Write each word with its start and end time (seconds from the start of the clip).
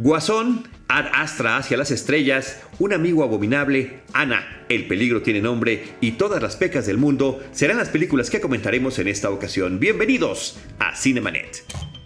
Guasón, 0.00 0.68
Ad 0.86 1.06
Astra 1.12 1.56
hacia 1.56 1.76
las 1.76 1.90
estrellas, 1.90 2.60
Un 2.78 2.92
amigo 2.92 3.24
abominable, 3.24 4.02
Ana, 4.12 4.64
El 4.68 4.86
peligro 4.86 5.22
tiene 5.22 5.40
nombre 5.40 5.94
y 6.00 6.12
todas 6.12 6.40
las 6.40 6.54
pecas 6.54 6.86
del 6.86 6.98
mundo 6.98 7.42
serán 7.50 7.78
las 7.78 7.88
películas 7.88 8.30
que 8.30 8.40
comentaremos 8.40 9.00
en 9.00 9.08
esta 9.08 9.28
ocasión. 9.28 9.80
Bienvenidos 9.80 10.60
a 10.78 10.94
Cinemanet. 10.94 11.64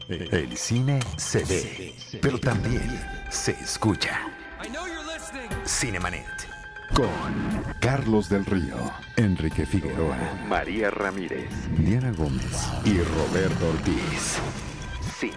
El 0.08 0.56
cine 0.56 1.00
se 1.18 1.44
ve, 1.44 1.92
pero 2.22 2.38
también 2.38 2.82
se 3.28 3.50
escucha. 3.62 4.20
Cinemanet. 5.66 6.24
Con 6.95 7.11
Carlos 7.79 8.30
del 8.30 8.46
Río, 8.46 8.90
Enrique 9.16 9.66
Figueroa, 9.66 10.16
María 10.48 10.90
Ramírez, 10.90 11.50
Diana 11.77 12.11
Gómez 12.12 12.68
y 12.86 12.98
Roberto 13.02 13.68
Ortiz. 13.68 14.38
Cine, 15.18 15.36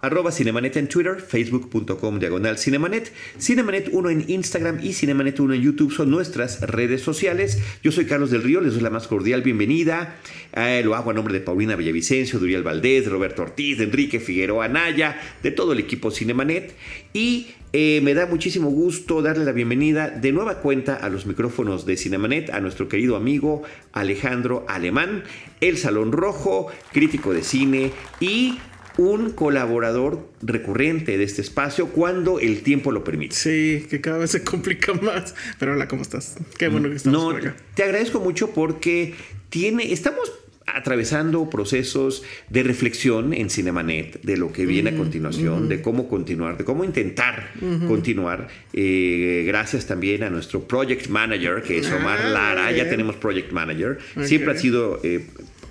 Arroba 0.00 0.30
Cinemanet 0.30 0.76
en 0.76 0.88
Twitter, 0.88 1.20
facebook.com 1.20 2.18
diagonal 2.20 2.56
Cinemanet, 2.56 3.12
Cinemanet 3.38 3.88
1 3.92 4.10
en 4.10 4.24
Instagram 4.28 4.78
y 4.82 4.92
Cinemanet 4.92 5.40
1 5.40 5.54
en 5.54 5.62
YouTube 5.62 5.92
son 5.92 6.10
nuestras 6.10 6.60
redes 6.60 7.02
sociales. 7.02 7.58
Yo 7.82 7.90
soy 7.90 8.06
Carlos 8.06 8.30
del 8.30 8.44
Río, 8.44 8.60
les 8.60 8.74
doy 8.74 8.82
la 8.82 8.90
más 8.90 9.08
cordial 9.08 9.42
bienvenida. 9.42 10.16
Eh, 10.54 10.82
lo 10.84 10.94
hago 10.94 11.10
a 11.10 11.14
nombre 11.14 11.34
de 11.34 11.40
Paulina 11.40 11.74
Villavicencio, 11.74 12.38
Duriel 12.38 12.62
Valdés, 12.62 13.10
Roberto 13.10 13.42
Ortiz, 13.42 13.78
de 13.78 13.84
Enrique 13.84 14.20
Figueroa 14.20 14.66
Anaya, 14.66 15.20
de 15.42 15.50
todo 15.50 15.72
el 15.72 15.80
equipo 15.80 16.12
Cinemanet. 16.12 16.76
Y 17.12 17.48
eh, 17.72 18.00
me 18.02 18.14
da 18.14 18.26
muchísimo 18.26 18.70
gusto 18.70 19.20
darle 19.20 19.44
la 19.44 19.52
bienvenida 19.52 20.08
de 20.08 20.32
nueva 20.32 20.60
cuenta 20.60 20.94
a 20.94 21.10
los 21.10 21.26
micrófonos 21.26 21.84
de 21.84 21.96
Cinemanet 21.96 22.50
a 22.50 22.60
nuestro 22.60 22.88
querido 22.88 23.14
amigo 23.16 23.62
Alejandro 23.92 24.64
Alemán, 24.68 25.24
el 25.60 25.76
Salón 25.76 26.12
Rojo, 26.12 26.68
crítico 26.92 27.34
de 27.34 27.42
cine 27.42 27.92
y 28.20 28.58
un 28.98 29.30
colaborador 29.30 30.28
recurrente 30.42 31.16
de 31.16 31.24
este 31.24 31.40
espacio 31.40 31.86
cuando 31.88 32.40
el 32.40 32.62
tiempo 32.62 32.92
lo 32.92 33.04
permite. 33.04 33.34
Sí, 33.34 33.86
que 33.88 34.00
cada 34.00 34.18
vez 34.18 34.32
se 34.32 34.42
complica 34.44 34.92
más. 34.92 35.34
Pero 35.58 35.72
hola, 35.72 35.88
¿cómo 35.88 36.02
estás? 36.02 36.36
Qué 36.58 36.68
bueno 36.68 36.90
que 36.90 36.96
estás 36.96 37.12
no, 37.12 37.32
Te 37.74 37.82
agradezco 37.84 38.20
mucho 38.20 38.50
porque 38.50 39.14
tiene, 39.50 39.92
estamos 39.92 40.30
atravesando 40.66 41.48
procesos 41.48 42.22
de 42.50 42.62
reflexión 42.62 43.32
en 43.32 43.48
Cinemanet 43.50 44.20
de 44.22 44.36
lo 44.36 44.52
que 44.52 44.66
viene 44.66 44.90
a 44.90 44.96
continuación, 44.96 45.68
de 45.68 45.80
cómo 45.80 46.08
continuar, 46.08 46.58
de 46.58 46.64
cómo 46.64 46.84
intentar 46.84 47.52
continuar. 47.86 48.48
Eh, 48.72 49.44
gracias 49.46 49.86
también 49.86 50.24
a 50.24 50.30
nuestro 50.30 50.66
project 50.66 51.08
manager, 51.08 51.62
que 51.62 51.78
es 51.78 51.90
Omar 51.90 52.18
Ah, 52.22 52.28
Lara. 52.28 52.72
Ya 52.72 52.90
tenemos 52.90 53.16
project 53.16 53.52
manager. 53.52 53.98
Siempre 54.24 54.52
ha 54.52 54.58
sido 54.58 55.00
eh, 55.04 55.24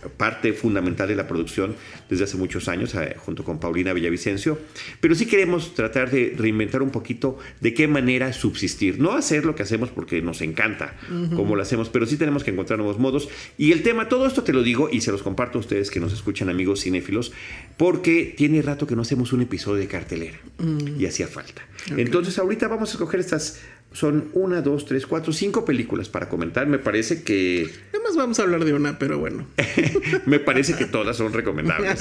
parte 0.09 0.53
fundamental 0.53 1.07
de 1.07 1.15
la 1.15 1.27
producción 1.27 1.75
desde 2.09 2.25
hace 2.25 2.37
muchos 2.37 2.67
años, 2.67 2.93
eh, 2.95 3.15
junto 3.17 3.43
con 3.43 3.59
Paulina 3.59 3.93
Villavicencio. 3.93 4.59
Pero 4.99 5.15
sí 5.15 5.25
queremos 5.25 5.73
tratar 5.73 6.11
de 6.11 6.33
reinventar 6.37 6.81
un 6.81 6.89
poquito 6.89 7.37
de 7.61 7.73
qué 7.73 7.87
manera 7.87 8.33
subsistir. 8.33 8.99
No 8.99 9.13
hacer 9.13 9.45
lo 9.45 9.55
que 9.55 9.63
hacemos 9.63 9.89
porque 9.89 10.21
nos 10.21 10.41
encanta 10.41 10.95
como 11.35 11.55
lo 11.55 11.61
hacemos, 11.61 11.89
pero 11.89 12.05
sí 12.05 12.17
tenemos 12.17 12.43
que 12.43 12.51
encontrar 12.51 12.79
nuevos 12.79 12.99
modos. 12.99 13.29
Y 13.57 13.71
el 13.71 13.83
tema, 13.83 14.09
todo 14.09 14.27
esto 14.27 14.43
te 14.43 14.53
lo 14.53 14.63
digo 14.63 14.89
y 14.91 15.01
se 15.01 15.11
los 15.11 15.23
comparto 15.23 15.57
a 15.57 15.61
ustedes 15.61 15.91
que 15.91 15.99
nos 15.99 16.13
escuchan, 16.13 16.49
amigos 16.49 16.81
cinéfilos, 16.81 17.31
porque 17.77 18.33
tiene 18.37 18.61
rato 18.61 18.87
que 18.87 18.95
no 18.95 19.01
hacemos 19.01 19.33
un 19.33 19.41
episodio 19.41 19.79
de 19.79 19.87
cartelera 19.87 20.37
y 20.97 21.05
hacía 21.05 21.27
falta. 21.27 21.61
Entonces, 21.95 22.37
ahorita 22.39 22.67
vamos 22.67 22.89
a 22.89 22.93
escoger 22.93 23.19
estas. 23.19 23.59
Son 23.93 24.29
una, 24.33 24.61
dos, 24.61 24.85
tres, 24.85 25.07
cuatro, 25.07 25.33
cinco 25.33 25.65
películas 25.65 26.09
para 26.09 26.29
comentar. 26.29 26.67
Me 26.67 26.77
parece 26.77 27.23
que 27.23 27.69
Además 27.91 28.15
vamos 28.15 28.39
a 28.39 28.43
hablar 28.43 28.63
de 28.63 28.73
una, 28.73 28.99
pero 28.99 29.17
bueno. 29.17 29.47
me 30.25 30.39
parece 30.39 30.75
que 30.75 30.85
todas 30.85 31.17
son 31.17 31.33
recomendables. 31.33 31.99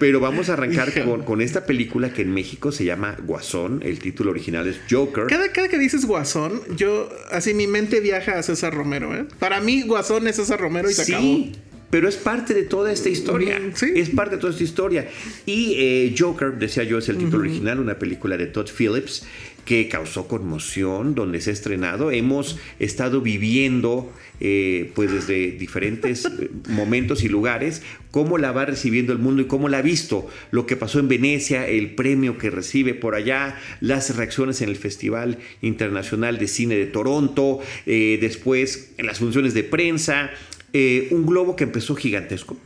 Pero 0.00 0.18
vamos 0.18 0.48
a 0.48 0.54
arrancar 0.54 0.92
con, 1.04 1.22
con 1.22 1.40
esta 1.40 1.66
película 1.66 2.12
que 2.12 2.22
en 2.22 2.34
México 2.34 2.72
se 2.72 2.84
llama 2.84 3.16
Guasón. 3.24 3.80
El 3.84 4.00
título 4.00 4.32
original 4.32 4.66
es 4.66 4.80
Joker. 4.90 5.26
Cada, 5.28 5.52
cada 5.52 5.68
que 5.68 5.78
dices 5.78 6.04
Guasón, 6.04 6.60
yo 6.76 7.08
así 7.30 7.54
mi 7.54 7.66
mente 7.66 8.00
viaja 8.00 8.38
a 8.38 8.42
César 8.42 8.74
Romero, 8.74 9.14
¿eh? 9.14 9.26
Para 9.38 9.60
mí 9.60 9.82
Guasón 9.82 10.26
es 10.26 10.36
César 10.36 10.60
Romero 10.60 10.90
y 10.90 10.94
se 10.94 11.02
acabó. 11.02 11.22
Sí, 11.22 11.52
pero 11.90 12.08
es 12.08 12.16
parte 12.16 12.54
de 12.54 12.62
toda 12.62 12.92
esta 12.92 13.08
historia. 13.08 13.58
Mm, 13.58 13.72
sí. 13.74 13.92
Es 13.96 14.10
parte 14.10 14.36
de 14.36 14.40
toda 14.40 14.52
esta 14.52 14.64
historia. 14.64 15.08
Y 15.44 15.74
eh, 15.76 16.14
Joker, 16.16 16.52
decía 16.52 16.84
yo, 16.84 16.98
es 16.98 17.08
el 17.08 17.18
título 17.18 17.40
original, 17.40 17.80
una 17.80 17.98
película 17.98 18.36
de 18.36 18.46
Todd 18.46 18.68
Phillips 18.68 19.26
que 19.64 19.88
causó 19.88 20.28
conmoción, 20.28 21.14
donde 21.14 21.40
se 21.40 21.50
ha 21.50 21.52
estrenado. 21.52 22.10
Hemos 22.10 22.58
estado 22.78 23.20
viviendo, 23.20 24.12
eh, 24.40 24.90
pues 24.94 25.12
desde 25.12 25.52
diferentes 25.52 26.24
eh, 26.24 26.50
momentos 26.68 27.22
y 27.22 27.28
lugares, 27.28 27.82
cómo 28.10 28.38
la 28.38 28.52
va 28.52 28.66
recibiendo 28.66 29.12
el 29.12 29.18
mundo 29.18 29.42
y 29.42 29.46
cómo 29.46 29.68
la 29.68 29.78
ha 29.78 29.82
visto. 29.82 30.28
Lo 30.50 30.66
que 30.66 30.76
pasó 30.76 30.98
en 30.98 31.08
Venecia, 31.08 31.66
el 31.66 31.94
premio 31.94 32.38
que 32.38 32.50
recibe 32.50 32.94
por 32.94 33.14
allá, 33.14 33.58
las 33.80 34.16
reacciones 34.16 34.62
en 34.62 34.68
el 34.68 34.76
Festival 34.76 35.38
Internacional 35.62 36.38
de 36.38 36.48
Cine 36.48 36.74
de 36.76 36.86
Toronto, 36.86 37.60
eh, 37.86 38.18
después 38.20 38.92
en 38.98 39.06
las 39.06 39.18
funciones 39.18 39.54
de 39.54 39.64
prensa, 39.64 40.30
eh, 40.72 41.08
un 41.10 41.26
globo 41.26 41.56
que 41.56 41.64
empezó 41.64 41.96
gigantesco, 41.96 42.56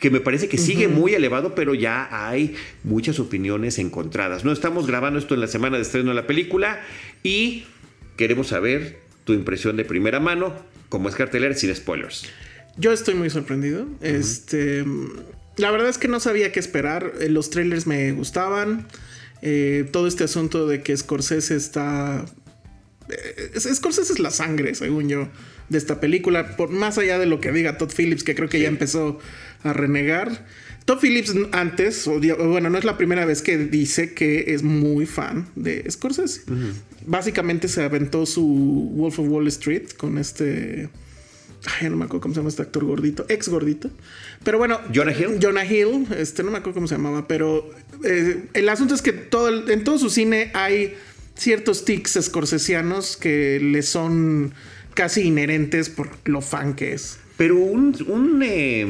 que 0.00 0.10
me 0.10 0.20
parece 0.20 0.48
que 0.48 0.56
sigue 0.58 0.88
muy 0.88 1.14
elevado, 1.14 1.54
pero 1.54 1.74
ya 1.74 2.08
hay 2.10 2.54
muchas 2.84 3.20
opiniones 3.20 3.78
encontradas. 3.78 4.44
No 4.44 4.50
estamos 4.52 4.86
grabando 4.86 5.18
esto 5.18 5.34
en 5.34 5.40
la 5.40 5.46
semana 5.46 5.76
de 5.76 5.82
estreno 5.82 6.08
de 6.08 6.14
la 6.14 6.26
película 6.26 6.80
y 7.22 7.64
queremos 8.16 8.48
saber 8.48 8.98
tu 9.24 9.34
impresión 9.34 9.76
de 9.76 9.84
primera 9.84 10.18
mano, 10.18 10.54
como 10.88 11.08
es 11.08 11.14
cartelera, 11.14 11.54
sin 11.54 11.74
spoilers. 11.74 12.24
Yo 12.76 12.92
estoy 12.92 13.14
muy 13.14 13.28
sorprendido. 13.30 13.86
Este, 14.00 14.84
la 15.56 15.70
verdad 15.70 15.88
es 15.90 15.98
que 15.98 16.08
no 16.08 16.18
sabía 16.18 16.50
qué 16.50 16.60
esperar. 16.60 17.12
Eh, 17.20 17.28
Los 17.28 17.50
trailers 17.50 17.86
me 17.86 18.12
gustaban. 18.12 18.86
Eh, 19.42 19.86
todo 19.92 20.06
este 20.06 20.24
asunto 20.24 20.66
de 20.66 20.82
que 20.82 20.96
Scorsese 20.96 21.56
está. 21.56 22.24
eh, 23.10 23.50
es- 23.54 23.64
Scorsese 23.76 24.12
es 24.14 24.18
la 24.18 24.30
sangre, 24.30 24.74
según 24.74 25.08
yo, 25.08 25.28
de 25.68 25.78
esta 25.78 26.00
película. 26.00 26.56
Por 26.56 26.70
más 26.70 26.96
allá 26.98 27.18
de 27.18 27.26
lo 27.26 27.40
que 27.40 27.52
diga 27.52 27.76
Todd 27.78 27.90
Phillips, 27.96 28.22
que 28.24 28.34
creo 28.34 28.48
que 28.48 28.60
ya 28.60 28.68
empezó 28.68 29.18
a 29.62 29.72
renegar. 29.72 30.46
Todd 30.84 30.98
Phillips 31.00 31.34
antes, 31.52 32.06
bueno, 32.06 32.70
no 32.70 32.78
es 32.78 32.84
la 32.84 32.96
primera 32.96 33.24
vez 33.24 33.42
que 33.42 33.58
dice 33.58 34.12
que 34.14 34.54
es 34.54 34.62
muy 34.62 35.06
fan 35.06 35.46
de 35.54 35.88
Scorsese. 35.90 36.42
Básicamente 37.06 37.68
se 37.68 37.82
aventó 37.82 38.26
su 38.26 38.44
Wolf 38.94 39.18
of 39.20 39.28
Wall 39.28 39.46
Street 39.48 39.90
con 39.96 40.18
este. 40.18 40.88
Ay, 41.80 41.90
no 41.90 41.96
me 41.96 42.06
acuerdo 42.06 42.22
cómo 42.22 42.34
se 42.34 42.40
llama 42.40 42.48
este 42.48 42.62
actor 42.62 42.84
gordito, 42.84 43.26
ex 43.28 43.48
gordito. 43.48 43.90
Pero 44.42 44.56
bueno, 44.58 44.80
Jonah 44.94 45.12
Hill. 45.12 45.38
Jonah 45.40 45.64
Hill, 45.64 46.06
este 46.16 46.42
no 46.42 46.50
me 46.50 46.58
acuerdo 46.58 46.74
cómo 46.76 46.88
se 46.88 46.94
llamaba, 46.94 47.28
pero 47.28 47.70
eh, 48.02 48.44
el 48.54 48.68
asunto 48.70 48.94
es 48.94 49.02
que 49.02 49.12
todo 49.12 49.48
el- 49.48 49.70
en 49.70 49.84
todo 49.84 49.98
su 49.98 50.08
cine 50.08 50.50
hay 50.54 50.94
ciertos 51.36 51.84
tics 51.84 52.16
escorsesianos 52.16 53.16
que 53.18 53.60
le 53.60 53.82
son 53.82 54.54
casi 54.94 55.20
inherentes 55.22 55.90
por 55.90 56.08
lo 56.24 56.40
fan 56.40 56.74
que 56.74 56.94
es. 56.94 57.18
Pero 57.36 57.56
un, 57.56 57.94
un, 58.08 58.42
eh, 58.42 58.86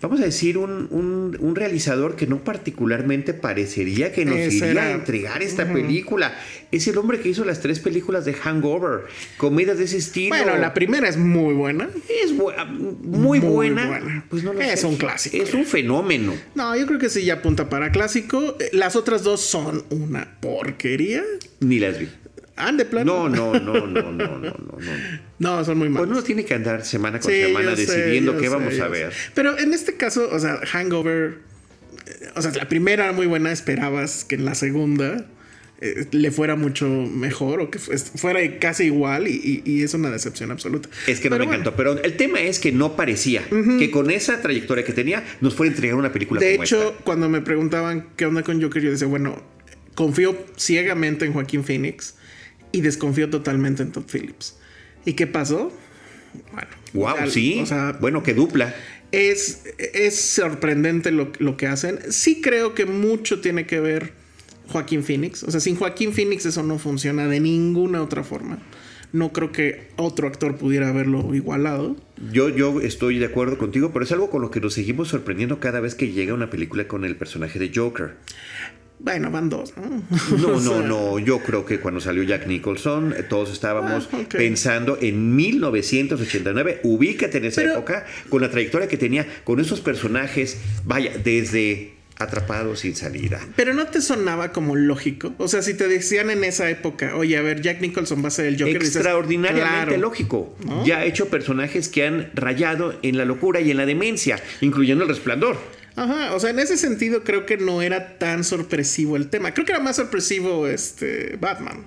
vamos 0.00 0.20
a 0.20 0.24
decir, 0.24 0.58
un, 0.58 0.88
un- 0.90 1.36
un 1.40 1.54
realizador 1.56 2.16
que 2.16 2.26
no 2.26 2.42
particularmente 2.44 3.34
parecería 3.34 4.12
que 4.12 4.24
nos 4.24 4.36
Ese 4.36 4.56
iría 4.56 4.70
era. 4.70 4.82
a 4.84 4.90
entregar 4.92 5.42
esta 5.42 5.72
película. 5.72 6.34
Es 6.70 6.86
el 6.88 6.98
hombre 6.98 7.20
que 7.20 7.28
hizo 7.30 7.44
las 7.44 7.60
tres 7.60 7.80
películas 7.80 8.24
de 8.24 8.34
Hangover, 8.34 9.00
comedias 9.38 9.78
de 9.78 9.84
ese 9.84 9.96
estilo. 9.96 10.36
Bueno, 10.36 10.56
la 10.58 10.74
primera 10.74 11.08
es 11.08 11.16
muy 11.16 11.54
buena. 11.54 11.88
Es 12.24 12.36
bu- 12.36 12.54
muy, 12.68 13.40
Muy 13.40 13.40
buena. 13.40 13.86
buena. 13.88 14.24
Pues 14.28 14.42
no 14.44 14.52
lo 14.52 14.60
Es 14.60 14.80
sé. 14.80 14.86
un 14.86 14.96
clásico. 14.96 15.36
Es 15.42 15.54
un 15.54 15.64
fenómeno. 15.64 16.34
No, 16.54 16.76
yo 16.76 16.86
creo 16.86 16.98
que 16.98 17.08
sí 17.08 17.24
ya 17.24 17.34
apunta 17.34 17.68
para 17.68 17.90
clásico. 17.92 18.56
Eh, 18.60 18.70
Las 18.72 18.96
otras 18.96 19.22
dos 19.24 19.40
son 19.40 19.84
una 19.90 20.36
porquería. 20.40 21.22
Ni 21.60 21.78
las 21.78 21.98
vi. 21.98 22.08
Ah, 22.58 22.72
de 22.72 22.84
plano. 22.84 23.28
No, 23.28 23.52
no, 23.52 23.60
no, 23.60 23.86
no, 23.86 24.12
no, 24.12 24.12
no, 24.12 24.38
no, 24.38 24.56
no. 25.38 25.64
Son 25.64 25.78
muy 25.78 25.88
Pues 25.88 26.00
malas. 26.00 26.10
uno 26.10 26.22
tiene 26.22 26.44
que 26.44 26.54
andar 26.54 26.84
semana 26.84 27.20
con 27.20 27.30
Sí, 27.30 27.40
semana 27.42 27.76
sé, 27.76 27.82
decidiendo 27.86 28.36
qué 28.36 28.44
sé, 28.44 28.48
vamos 28.48 28.74
a 28.80 28.84
sé. 28.84 28.88
ver. 28.88 29.12
Pero 29.34 29.58
en 29.58 29.72
este 29.72 29.94
caso, 29.96 30.28
o 30.30 30.38
sea, 30.38 30.60
Hangover, 30.66 31.38
eh, 32.06 32.28
o 32.34 32.42
sea, 32.42 32.52
la 32.52 32.68
primera 32.68 33.04
era 33.04 33.12
muy 33.12 33.26
buena, 33.26 33.52
esperabas 33.52 34.24
que 34.24 34.34
en 34.34 34.44
la 34.44 34.54
segunda 34.54 35.26
eh, 35.80 36.06
le 36.10 36.30
fuera 36.32 36.56
mucho 36.56 36.88
mejor 36.88 37.60
o 37.60 37.70
que 37.70 37.78
fu- 37.78 37.92
fuera 37.96 38.40
casi 38.58 38.86
igual 38.86 39.28
y, 39.28 39.62
y- 39.64 39.70
y 39.70 39.82
es 39.84 39.94
una 39.94 40.10
decepción 40.10 40.50
absoluta. 40.50 40.88
Es 41.06 41.20
que 41.20 41.30
no 41.30 41.36
Pero 41.36 41.48
me 41.48 41.54
encantó. 41.54 41.76
Pero 41.76 42.02
el 42.02 42.16
tema 42.16 42.40
es 42.40 42.58
que 42.58 42.72
no 42.72 42.96
parecía 42.96 43.44
que 43.78 43.88
con 43.92 44.10
esa 44.10 44.42
trayectoria 44.42 44.84
que 44.84 44.92
tenía 44.92 45.22
nos 45.40 45.54
fuera 45.54 45.70
a 45.70 45.74
entregar 45.76 45.96
una 45.96 46.10
película 46.12 46.40
De 46.40 46.52
como 46.54 46.64
hecho, 46.64 46.88
esta. 46.90 47.04
cuando 47.04 47.28
me 47.28 47.40
preguntaban 47.42 48.08
qué 48.16 48.26
onda 48.26 48.42
con 48.42 48.60
Joker, 48.60 48.82
yo 48.82 48.90
decía, 48.90 49.06
bueno, 49.06 49.40
confío 49.94 50.36
ciegamente 50.56 51.24
en 51.26 51.32
Joaquín 51.32 51.62
Phoenix 51.62 52.14
y 52.72 52.80
desconfío 52.80 53.30
totalmente 53.30 53.82
en 53.82 53.92
Todd 53.92 54.04
Phillips. 54.10 54.56
¿Y 55.04 55.14
qué 55.14 55.26
pasó? 55.26 55.72
Bueno, 56.52 56.68
Wow, 56.92 57.16
ya, 57.16 57.26
sí. 57.30 57.60
O 57.62 57.66
sea, 57.66 57.96
bueno, 58.00 58.22
que 58.22 58.34
dupla. 58.34 58.74
es, 59.12 59.62
es 59.78 60.20
sorprendente 60.20 61.10
lo, 61.10 61.32
lo 61.38 61.56
que 61.56 61.66
hacen. 61.66 61.98
Sí 62.10 62.40
creo 62.40 62.74
que 62.74 62.84
mucho 62.86 63.40
tiene 63.40 63.66
que 63.66 63.80
ver 63.80 64.12
Joaquín 64.68 65.02
Phoenix. 65.02 65.42
O 65.44 65.50
sea, 65.50 65.60
sin 65.60 65.76
Joaquín 65.76 66.12
Phoenix 66.12 66.46
eso 66.46 66.62
no 66.62 66.78
funciona 66.78 67.26
de 67.26 67.40
ninguna 67.40 68.02
otra 68.02 68.22
forma. 68.22 68.58
No 69.10 69.32
creo 69.32 69.52
que 69.52 69.88
otro 69.96 70.28
actor 70.28 70.56
pudiera 70.56 70.90
haberlo 70.90 71.34
igualado. 71.34 71.96
Yo, 72.30 72.50
yo 72.50 72.82
estoy 72.82 73.18
de 73.18 73.24
acuerdo 73.24 73.56
contigo, 73.56 73.90
pero 73.90 74.04
es 74.04 74.12
algo 74.12 74.28
con 74.28 74.42
lo 74.42 74.50
que 74.50 74.60
nos 74.60 74.74
seguimos 74.74 75.08
sorprendiendo 75.08 75.60
cada 75.60 75.80
vez 75.80 75.94
que 75.94 76.12
llega 76.12 76.34
una 76.34 76.50
película 76.50 76.86
con 76.86 77.06
el 77.06 77.16
personaje 77.16 77.58
de 77.58 77.72
Joker. 77.74 78.16
Bueno, 79.00 79.30
van 79.30 79.48
dos, 79.48 79.74
¿no? 79.76 80.02
No, 80.38 80.48
O 80.56 80.60
no, 80.60 80.60
sea, 80.60 80.80
no. 80.88 81.18
Yo 81.18 81.38
creo 81.40 81.64
que 81.64 81.78
cuando 81.80 82.00
salió 82.00 82.22
Jack 82.24 82.46
Nicholson, 82.46 83.14
eh, 83.16 83.22
todos 83.22 83.50
estábamos 83.52 84.08
Ah, 84.12 84.18
ok. 84.24 84.34
pensando 84.36 84.98
en 85.00 85.36
1989. 85.36 86.80
Ubícate 86.82 87.38
en 87.38 87.44
esa 87.46 87.60
Pero- 87.62 87.74
época, 87.74 88.06
con 88.28 88.40
la 88.42 88.50
trayectoria 88.50 88.88
que 88.88 88.96
tenía, 88.96 89.26
con 89.44 89.60
esos 89.60 89.80
personajes, 89.80 90.58
vaya, 90.84 91.12
desde 91.22 91.94
Atrapado 92.20 92.74
sin 92.74 92.96
salida. 92.96 93.38
Pero 93.54 93.74
no 93.74 93.86
te 93.86 94.00
sonaba 94.02 94.50
como 94.50 94.74
lógico. 94.74 95.34
O 95.38 95.46
sea, 95.46 95.62
si 95.62 95.74
te 95.74 95.86
decían 95.86 96.30
en 96.30 96.42
esa 96.42 96.68
época, 96.68 97.14
oye, 97.14 97.36
a 97.36 97.42
ver, 97.42 97.60
Jack 97.62 97.80
Nicholson 97.80 98.24
va 98.24 98.26
a 98.26 98.30
ser 98.32 98.46
el 98.46 98.58
Joker. 98.58 98.80
dices, 98.80 98.96
Extraordinariamente 98.96 99.84
claro. 99.94 99.96
lógico. 99.98 100.56
¿No? 100.66 100.84
Ya 100.84 100.98
ha 100.98 101.04
hecho 101.04 101.28
personajes 101.28 101.88
que 101.88 102.04
han 102.04 102.32
rayado 102.34 102.98
en 103.02 103.18
la 103.18 103.24
locura 103.24 103.60
y 103.60 103.70
en 103.70 103.76
la 103.76 103.86
demencia, 103.86 104.42
incluyendo 104.60 105.04
el 105.04 105.10
resplandor. 105.10 105.58
Ajá, 106.02 106.34
o 106.34 106.40
sea, 106.40 106.50
en 106.50 106.58
ese 106.58 106.76
sentido 106.76 107.24
creo 107.24 107.44
que 107.46 107.56
no 107.56 107.82
era 107.82 108.18
tan 108.18 108.44
sorpresivo 108.44 109.16
el 109.16 109.28
tema. 109.30 109.52
Creo 109.52 109.66
que 109.66 109.72
era 109.72 109.80
más 109.80 109.96
sorpresivo 109.96 110.66
este 110.68 111.36
Batman, 111.40 111.84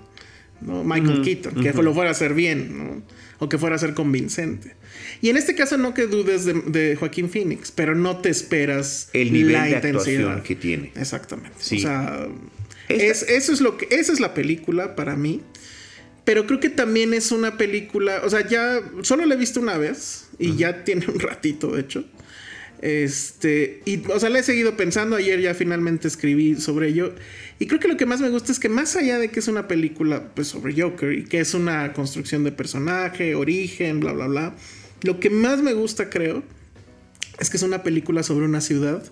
¿no? 0.61 0.83
Michael 0.83 1.21
Keaton, 1.23 1.63
que 1.63 1.73
lo 1.81 1.93
fuera 1.93 2.09
a 2.09 2.11
hacer 2.11 2.33
bien, 2.33 2.77
¿no? 2.77 3.03
O 3.39 3.49
que 3.49 3.57
fuera 3.57 3.75
a 3.75 3.79
ser 3.79 3.93
convincente. 3.93 4.75
Y 5.21 5.29
en 5.29 5.37
este 5.37 5.55
caso 5.55 5.77
no 5.77 5.93
que 5.93 6.07
dudes 6.07 6.45
de, 6.45 6.53
de 6.53 6.95
Joaquín 6.95 7.29
Phoenix, 7.29 7.71
pero 7.71 7.95
no 7.95 8.17
te 8.17 8.29
esperas 8.29 9.09
El 9.13 9.31
nivel 9.33 9.53
la 9.53 9.65
de 9.65 9.75
actuación 9.77 10.41
que 10.43 10.55
tiene. 10.55 10.91
Exactamente. 10.95 11.57
Sí. 11.59 11.77
O 11.77 11.79
sea, 11.79 12.27
es- 12.89 13.23
eso 13.23 13.53
es 13.53 13.61
lo 13.61 13.77
que 13.77 13.87
esa 13.91 14.11
es 14.13 14.19
la 14.19 14.33
película 14.33 14.95
para 14.95 15.15
mí. 15.15 15.41
Pero 16.23 16.45
creo 16.45 16.59
que 16.59 16.69
también 16.69 17.15
es 17.15 17.31
una 17.31 17.57
película, 17.57 18.21
o 18.23 18.29
sea, 18.29 18.47
ya 18.47 18.79
solo 19.01 19.25
la 19.25 19.33
he 19.33 19.37
visto 19.37 19.59
una 19.59 19.77
vez 19.79 20.27
y 20.37 20.55
ya 20.55 20.83
tiene 20.83 21.07
un 21.07 21.19
ratito, 21.19 21.71
de 21.75 21.81
hecho. 21.81 22.05
Este, 22.81 23.81
y 23.85 24.01
o 24.11 24.19
sea, 24.19 24.29
la 24.29 24.39
he 24.39 24.43
seguido 24.43 24.75
pensando, 24.75 25.15
ayer 25.15 25.39
ya 25.39 25.53
finalmente 25.53 26.07
escribí 26.07 26.55
sobre 26.55 26.87
ello 26.87 27.13
y 27.59 27.67
creo 27.67 27.79
que 27.79 27.87
lo 27.87 27.95
que 27.95 28.07
más 28.07 28.21
me 28.21 28.29
gusta 28.29 28.51
es 28.51 28.59
que 28.59 28.69
más 28.69 28.95
allá 28.95 29.19
de 29.19 29.29
que 29.29 29.39
es 29.39 29.47
una 29.47 29.67
película 29.67 30.31
pues 30.33 30.47
sobre 30.47 30.79
Joker 30.79 31.13
y 31.13 31.25
que 31.25 31.39
es 31.39 31.53
una 31.53 31.93
construcción 31.93 32.43
de 32.43 32.51
personaje, 32.51 33.35
origen, 33.35 33.99
bla 33.99 34.13
bla 34.13 34.27
bla, 34.27 34.55
lo 35.03 35.19
que 35.19 35.29
más 35.29 35.61
me 35.61 35.73
gusta 35.73 36.09
creo 36.09 36.43
es 37.39 37.51
que 37.51 37.57
es 37.57 37.63
una 37.63 37.83
película 37.83 38.23
sobre 38.23 38.45
una 38.45 38.61
ciudad 38.61 39.03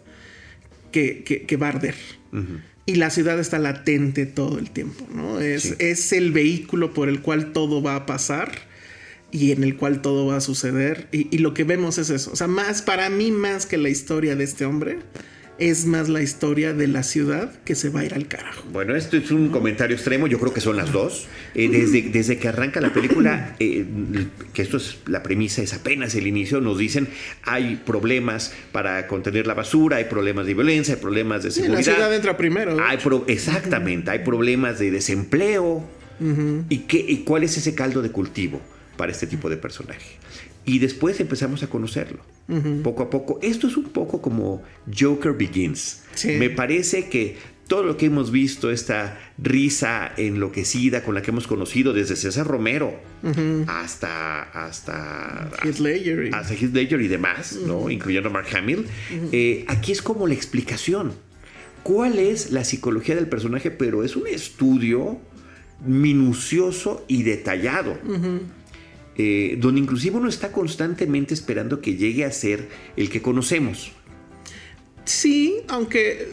que, 0.92 1.24
que, 1.24 1.44
que 1.44 1.58
va 1.58 1.68
a 1.68 1.70
arder. 1.70 1.96
Y 2.88 2.96
la 2.96 3.12
ciudad 3.12 3.40
está 3.40 3.60
latente 3.60 4.26
todo 4.26 4.58
el 4.58 4.72
tiempo, 4.72 5.08
¿no? 5.14 5.40
Es, 5.40 5.62
Sí. 5.64 5.74
es 5.78 6.12
el 6.12 6.32
vehículo 6.32 6.92
por 6.94 7.08
el 7.08 7.22
cual 7.22 7.54
todo 7.54 7.84
va 7.84 7.96
a 7.96 8.06
pasar 8.08 8.52
y 9.32 9.52
en 9.52 9.64
el 9.64 9.76
cual 9.78 10.02
todo 10.02 10.26
va 10.28 10.38
a 10.38 10.42
suceder. 10.42 11.08
Y, 11.12 11.28
y 11.36 11.40
lo 11.40 11.54
que 11.54 11.64
vemos 11.64 11.98
es 11.98 12.10
eso. 12.10 12.32
O 12.32 12.36
sea, 12.36 12.48
más 12.48 12.82
para 12.82 13.10
mí, 13.10 13.32
más 13.32 13.66
que 13.66 13.78
la 13.78 13.90
historia 13.90 14.36
de 14.36 14.44
este 14.44 14.66
hombre, 14.66 15.00
es 15.60 15.86
más 15.86 16.08
la 16.08 16.22
historia 16.22 16.74
de 16.74 16.88
la 16.88 17.04
ciudad 17.04 17.52
que 17.66 17.76
se 17.76 17.90
va 17.90 18.00
a 18.00 18.06
ir 18.06 18.14
al 18.14 18.30
carajo. 18.30 18.64
Bueno, 18.72 18.96
esto 18.96 19.18
es 19.18 19.30
un 19.30 19.50
comentario 19.50 19.94
extremo, 19.94 20.26
yo 20.28 20.40
creo 20.40 20.54
que 20.54 20.62
son 20.62 20.78
las 20.78 20.94
dos. 20.94 21.28
Eh, 21.54 21.68
desde, 21.68 22.04
desde 22.04 22.38
que 22.38 22.48
arranca 22.48 22.80
la 22.80 22.94
película, 22.94 23.58
eh, 23.60 23.86
que 24.54 24.62
esto 24.62 24.78
es 24.78 25.00
la 25.06 25.22
premisa, 25.22 25.62
es 25.62 25.74
apenas 25.74 26.16
el 26.16 26.28
inicio, 26.28 26.62
nos 26.62 26.78
dicen 26.78 27.10
hay 27.44 27.76
problemas 27.86 28.54
para 28.72 29.06
contener 29.08 29.48
la 29.48 29.54
basura, 29.54 29.98
hay 29.98 30.06
problemas 30.06 30.46
de 30.46 30.54
violencia, 30.54 30.94
hay 30.96 31.02
problemas 31.02 31.44
de 31.44 31.52
Sí, 31.52 31.60
seguridad. 31.62 31.86
la 31.86 31.94
ciudad 31.94 32.16
entra 32.16 32.38
primero. 32.38 32.78
Hay 32.82 32.98
pro- 32.98 33.26
exactamente, 33.28 34.12
hay 34.12 34.20
problemas 34.20 34.80
de 34.80 34.92
desempleo. 34.92 35.86
¿Y, 36.70 36.80
qué, 36.80 36.98
¿Y 37.06 37.18
cuál 37.20 37.44
es 37.44 37.58
ese 37.58 37.76
caldo 37.76 38.02
de 38.02 38.12
cultivo 38.12 38.62
para 39.00 39.14
este 39.14 39.28
tipo 39.28 39.50
de 39.50 39.56
personaje? 39.56 40.18
Y 40.66 40.80
después 40.80 41.18
empezamos 41.22 41.64
a 41.64 41.68
conocerlo, 41.68 42.20
poco 42.84 43.04
a 43.04 43.10
poco. 43.10 43.40
Esto 43.42 43.68
es 43.68 43.78
un 43.78 43.86
poco 43.86 44.22
como 44.22 44.62
Joker 44.94 45.32
Begins. 45.32 46.04
Sí. 46.16 46.34
Me 46.34 46.50
parece 46.50 47.08
que 47.08 47.38
todo 47.70 47.84
lo 47.84 47.96
que 47.96 48.08
hemos 48.08 48.30
visto, 48.30 48.70
esta 48.70 49.18
risa 49.38 50.12
enloquecida 50.18 51.04
con 51.04 51.16
la 51.16 51.22
que 51.22 51.32
hemos 51.32 51.48
conocido 51.48 51.94
desde 51.94 52.16
César 52.18 52.46
Romero 52.46 53.00
hasta, 53.68 54.42
hasta, 54.42 55.50
Heath 55.64 55.80
Ledger 55.80 56.26
y- 56.28 56.30
hasta 56.34 56.54
Heath 56.56 56.74
Ledger 56.74 57.00
y 57.02 57.08
demás, 57.08 57.58
¿no? 57.66 57.90
incluyendo 57.90 58.28
a 58.30 58.32
Mark 58.34 58.48
Hamill, 58.56 58.86
eh, 59.32 59.64
aquí 59.68 59.92
es 59.94 60.02
como 60.02 60.28
la 60.28 60.34
explicación. 60.34 61.14
¿Cuál 61.84 62.20
es 62.20 62.52
la 62.52 62.64
psicología 62.66 63.16
del 63.16 63.28
personaje? 63.30 63.72
Pero 63.72 64.04
es 64.04 64.16
un 64.18 64.28
estudio 64.28 65.20
minucioso 65.86 67.06
y 67.08 67.24
detallado. 67.24 67.98
Eh, 69.22 69.58
donde 69.60 69.82
inclusive 69.82 70.16
uno 70.16 70.30
está 70.30 70.54
constantemente 70.54 71.34
esperando 71.34 71.82
que 71.82 71.96
llegue 71.98 72.24
a 72.24 72.32
ser 72.32 72.70
el 72.96 73.10
que 73.10 73.22
conocemos. 73.22 73.92
Sí, 75.04 75.56
aunque, 75.68 76.26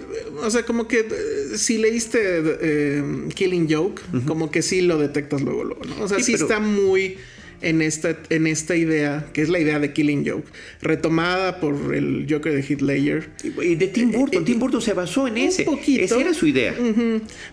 o 0.44 0.48
sea, 0.50 0.64
como 0.64 0.86
que 0.86 1.00
eh, 1.00 1.56
si 1.58 1.78
leíste 1.78 2.18
eh, 2.22 3.02
Killing 3.34 3.66
Joke, 3.68 4.02
como 4.26 4.50
que 4.52 4.62
sí 4.62 4.82
lo 4.82 4.98
detectas 4.98 5.40
luego, 5.42 5.64
luego, 5.64 5.82
¿no? 5.84 6.04
O 6.04 6.08
sea, 6.08 6.18
Sí, 6.18 6.24
sí, 6.24 6.32
pero- 6.34 6.44
está 6.44 6.60
muy 6.60 7.16
en 7.62 7.82
esta, 7.82 8.16
en 8.30 8.46
esta 8.46 8.76
idea, 8.76 9.26
que 9.32 9.42
es 9.42 9.48
la 9.48 9.58
idea 9.58 9.78
de 9.78 9.92
Killing 9.92 10.28
Joke, 10.28 10.48
retomada 10.82 11.60
por 11.60 11.94
el 11.94 12.26
Joker 12.28 12.52
de 12.52 12.62
Heath 12.62 12.80
Ledger. 12.82 13.30
Y- 13.62 13.74
De 13.76 13.86
Tim 13.88 14.12
Burton. 14.12 14.44
Tim 14.44 14.58
Burton 14.58 14.82
se 14.82 14.92
basó 14.92 15.26
en 15.28 15.36
Eh, 15.38 15.42
un 15.42 15.48
ese. 15.48 15.62
poquito. 15.64 16.04
Esa 16.04 16.20
era 16.20 16.34
su 16.34 16.46
idea. 16.46 16.74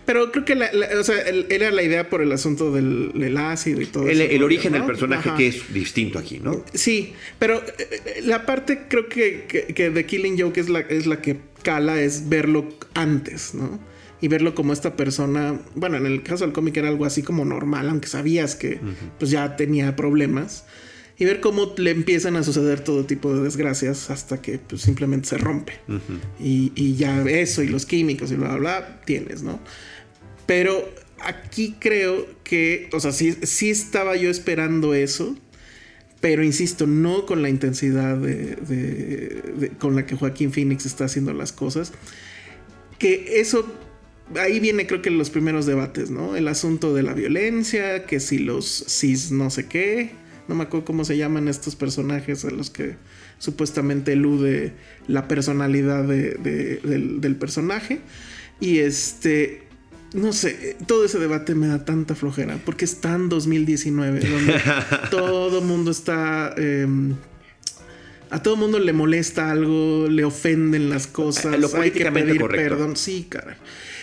Pero 0.04 0.30
creo 0.32 0.44
que 0.44 0.54
la, 0.54 0.72
la- 0.72 0.88
o 0.98 1.04
sea, 1.04 1.20
el- 1.22 1.46
era 1.50 1.70
la 1.70 1.82
idea 1.82 2.08
por 2.10 2.22
el 2.22 2.32
asunto 2.32 2.72
del, 2.72 3.12
del 3.14 3.36
ácido 3.36 3.80
y 3.80 3.86
todo 3.86 4.08
El, 4.08 4.20
eso. 4.20 4.30
el 4.32 4.42
origen 4.42 4.72
del 4.72 4.84
personaje 4.84 5.28
Ajá. 5.28 5.38
que 5.38 5.48
es 5.48 5.72
distinto 5.72 6.18
aquí, 6.18 6.40
¿no? 6.40 6.64
Sí, 6.74 7.12
pero 7.38 7.56
eh, 7.58 7.62
eh, 8.16 8.22
la 8.24 8.46
parte 8.46 8.80
creo 8.88 9.08
que, 9.08 9.44
que, 9.48 9.66
que 9.74 9.90
de 9.90 10.06
Killing 10.06 10.38
Joke 10.40 10.58
es 10.60 10.68
la, 10.68 10.80
es 10.80 11.06
la 11.06 11.20
que 11.20 11.36
cala, 11.62 12.00
es 12.02 12.28
verlo 12.28 12.68
antes, 12.94 13.54
¿no? 13.54 13.80
Y 14.24 14.28
verlo 14.28 14.54
como 14.54 14.72
esta 14.72 14.96
persona, 14.96 15.60
bueno, 15.74 15.98
en 15.98 16.06
el 16.06 16.22
caso 16.22 16.44
del 16.44 16.54
cómic 16.54 16.76
era 16.78 16.88
algo 16.88 17.04
así 17.04 17.22
como 17.22 17.44
normal, 17.44 17.90
aunque 17.90 18.08
sabías 18.08 18.54
que 18.54 18.80
pues 19.18 19.30
ya 19.30 19.56
tenía 19.56 19.96
problemas. 19.96 20.64
Y 21.18 21.26
ver 21.26 21.40
cómo 21.40 21.74
le 21.76 21.90
empiezan 21.90 22.34
a 22.36 22.42
suceder 22.42 22.80
todo 22.80 23.04
tipo 23.04 23.34
de 23.36 23.42
desgracias 23.42 24.08
hasta 24.10 24.40
que 24.40 24.58
pues, 24.58 24.80
simplemente 24.80 25.28
se 25.28 25.36
rompe. 25.38 25.74
y, 26.40 26.72
y 26.74 26.94
ya 26.96 27.22
eso 27.22 27.62
y 27.62 27.68
los 27.68 27.84
químicos 27.84 28.32
y 28.32 28.36
bla, 28.36 28.48
bla, 28.56 28.58
bla, 28.58 29.00
tienes, 29.04 29.42
¿no? 29.42 29.60
Pero 30.46 30.88
aquí 31.20 31.76
creo 31.78 32.26
que, 32.44 32.88
o 32.92 33.00
sea, 33.00 33.12
sí, 33.12 33.32
sí 33.42 33.68
estaba 33.70 34.16
yo 34.16 34.30
esperando 34.30 34.94
eso. 34.94 35.36
Pero 36.22 36.42
insisto, 36.42 36.86
no 36.86 37.26
con 37.26 37.42
la 37.42 37.50
intensidad 37.50 38.16
de, 38.16 38.56
de- 38.56 39.42
de- 39.58 39.68
con 39.78 39.94
la 39.94 40.06
que 40.06 40.16
Joaquín 40.16 40.50
Phoenix 40.50 40.86
está 40.86 41.04
haciendo 41.04 41.34
las 41.34 41.52
cosas. 41.52 41.92
Que 42.98 43.40
eso, 43.40 43.66
ahí 44.36 44.60
viene 44.60 44.86
creo 44.86 45.02
que 45.02 45.10
los 45.10 45.30
primeros 45.30 45.66
debates, 45.66 46.10
¿no? 46.10 46.36
El 46.36 46.48
asunto 46.48 46.94
de 46.94 47.02
la 47.02 47.14
violencia, 47.14 48.06
que 48.06 48.20
si 48.20 48.38
los 48.38 48.84
cis 48.88 49.30
no 49.30 49.50
sé 49.50 49.66
qué, 49.66 50.10
no 50.48 50.54
me 50.54 50.64
acuerdo 50.64 50.84
cómo 50.84 51.04
se 51.04 51.16
llaman 51.16 51.48
estos 51.48 51.76
personajes 51.76 52.44
a 52.44 52.50
los 52.50 52.70
que 52.70 52.96
supuestamente 53.38 54.12
elude 54.12 54.72
la 55.08 55.26
personalidad 55.28 56.04
de- 56.04 56.34
de- 56.34 56.76
del, 56.84 57.20
del 57.20 57.36
personaje. 57.36 58.00
Y 58.60 58.78
este, 58.78 59.62
no 60.14 60.32
sé, 60.32 60.76
todo 60.86 61.04
ese 61.04 61.18
debate 61.18 61.54
me 61.54 61.66
da 61.66 61.84
tanta 61.84 62.14
flojera, 62.14 62.58
porque 62.64 62.84
es 62.84 63.00
tan 63.00 63.28
2019, 63.28 64.20
donde 64.20 64.54
todo 65.10 65.60
mundo 65.60 65.90
está... 65.90 66.54
em, 66.56 67.14
a 68.30 68.42
todo 68.42 68.56
mundo 68.56 68.78
le 68.80 68.92
molesta 68.92 69.50
algo, 69.50 70.08
le 70.08 70.24
ofenden 70.24 70.88
las 70.90 71.06
cosas, 71.06 71.46
A- 71.46 71.54
a 71.54 71.58
lo 71.58 71.68
hay 71.76 71.90
que 71.90 72.10
pedir 72.10 72.40
correcto. 72.40 72.76
perdón. 72.76 72.96
Sí, 72.96 73.26
caray. 73.28 73.56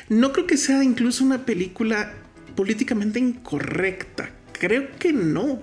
No 0.10 0.32
creo 0.34 0.48
que 0.48 0.58
sea 0.58 0.84
incluso 0.84 1.24
una 1.24 1.46
película 1.46 2.14
políticamente 2.56 3.20
incorrecta. 3.20 4.30
Creo 4.60 4.88
que 5.00 5.12
no. 5.14 5.62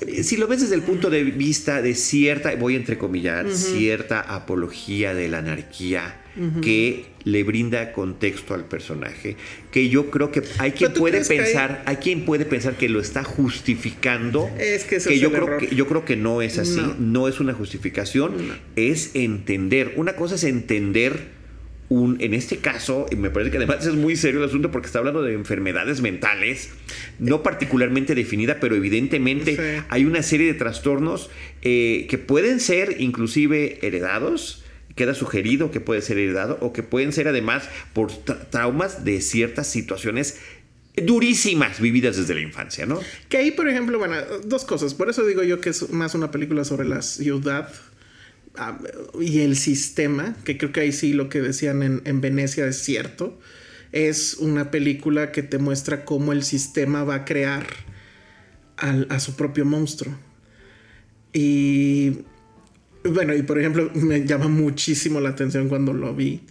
Eh, 0.00 0.22
Si 0.22 0.36
lo 0.36 0.46
ves 0.46 0.62
desde 0.62 0.74
el 0.74 0.82
punto 0.82 1.10
de 1.10 1.22
vista 1.24 1.82
de 1.82 1.94
cierta, 1.94 2.54
voy 2.56 2.74
a 2.74 2.76
entrecomillar, 2.78 3.50
cierta 3.50 4.20
apología 4.20 5.14
de 5.14 5.28
la 5.28 5.38
anarquía 5.38 6.18
que 6.62 7.04
le 7.24 7.44
brinda 7.44 7.92
contexto 7.92 8.54
al 8.54 8.64
personaje, 8.64 9.36
que 9.70 9.90
yo 9.90 10.10
creo 10.10 10.30
que 10.32 10.42
hay 10.58 10.72
quien 10.72 10.94
¿tú 10.94 11.00
puede 11.00 11.18
hay- 11.18 11.24
pensar, 11.24 11.82
hay... 11.84 11.96
quien 11.96 12.24
puede 12.24 12.46
pensar 12.46 12.78
que 12.78 12.88
lo 12.88 13.00
está 13.00 13.22
justificando, 13.22 14.48
Es 14.58 14.84
que 14.84 14.96
ese 14.96 15.12
es 15.12 15.20
yo 15.20 15.28
el 15.28 15.34
creo 15.34 15.46
error. 15.48 15.58
que 15.68 15.74
yo 15.76 15.86
creo 15.86 16.06
que 16.06 16.16
no 16.16 16.40
es 16.40 16.56
así, 16.58 16.76
No. 16.80 16.94
no, 16.98 17.28
es 17.28 17.38
una 17.38 17.52
justificación, 17.52 18.32
es 18.76 19.10
entender. 19.14 19.92
Una 19.96 20.16
cosa 20.16 20.36
es 20.36 20.44
entender 20.44 21.41
un, 21.92 22.16
en 22.20 22.34
este 22.34 22.58
caso, 22.58 23.06
y 23.10 23.16
me 23.16 23.30
parece 23.30 23.50
que 23.50 23.56
además 23.58 23.86
es 23.86 23.94
muy 23.94 24.16
serio 24.16 24.40
el 24.42 24.48
asunto 24.48 24.70
porque 24.70 24.86
está 24.86 24.98
hablando 24.98 25.22
de 25.22 25.34
enfermedades 25.34 26.00
mentales, 26.00 26.70
no 27.18 27.42
particularmente 27.42 28.14
definida, 28.14 28.58
pero 28.60 28.74
evidentemente 28.76 29.56
Sí. 29.56 29.84
hay 29.88 30.04
una 30.04 30.22
serie 30.22 30.46
de 30.46 30.54
trastornos 30.54 31.30
eh, 31.62 32.06
que 32.08 32.18
pueden 32.18 32.60
ser 32.60 33.00
inclusive 33.00 33.78
heredados. 33.86 34.64
Queda 34.94 35.14
sugerido 35.14 35.70
que 35.70 35.80
puede 35.80 36.02
ser 36.02 36.18
heredado 36.18 36.58
o 36.60 36.72
que 36.74 36.82
pueden 36.82 37.12
ser 37.12 37.26
además 37.26 37.68
por 37.94 38.10
tra- 38.10 38.48
traumas 38.50 39.04
de 39.04 39.20
ciertas 39.22 39.66
situaciones 39.66 40.38
durísimas 40.96 41.80
vividas 41.80 42.16
desde 42.18 42.34
la 42.34 42.40
infancia, 42.40 42.84
¿no? 42.84 43.00
Que 43.30 43.38
ahí, 43.38 43.50
por 43.52 43.68
ejemplo, 43.68 43.98
bueno, 43.98 44.16
dos 44.44 44.64
cosas. 44.64 44.92
Por 44.92 45.08
eso 45.08 45.24
digo 45.24 45.42
yo 45.42 45.60
que 45.60 45.70
es 45.70 45.88
más 45.90 46.14
una 46.14 46.30
película 46.30 46.64
sobre 46.64 46.86
la 46.86 47.00
ciudad 47.00 47.72
y 49.20 49.40
el 49.40 49.56
sistema, 49.56 50.36
que 50.44 50.58
creo 50.58 50.72
que 50.72 50.80
ahí 50.80 50.92
sí 50.92 51.12
lo 51.14 51.28
que 51.28 51.40
decían 51.40 51.82
en, 51.82 52.02
en 52.04 52.20
Venecia 52.20 52.66
es 52.66 52.76
cierto. 52.82 53.38
Es 53.92 54.34
una 54.34 54.70
película 54.70 55.32
que 55.32 55.42
te 55.42 55.58
muestra 55.58 56.04
cómo 56.04 56.32
el 56.32 56.42
sistema 56.44 57.04
va 57.04 57.16
a 57.16 57.24
crear 57.24 57.66
al- 58.76 59.06
a 59.10 59.20
su 59.20 59.36
propio 59.36 59.64
monstruo. 59.64 60.14
Y 61.32 62.18
bueno, 63.04 63.34
y 63.34 63.42
por 63.42 63.58
ejemplo, 63.58 63.90
me 63.94 64.24
llama 64.26 64.48
muchísimo 64.48 65.20
la 65.20 65.30
atención 65.30 65.68
cuando 65.68 65.92
lo 65.92 66.14
vi. 66.14 66.42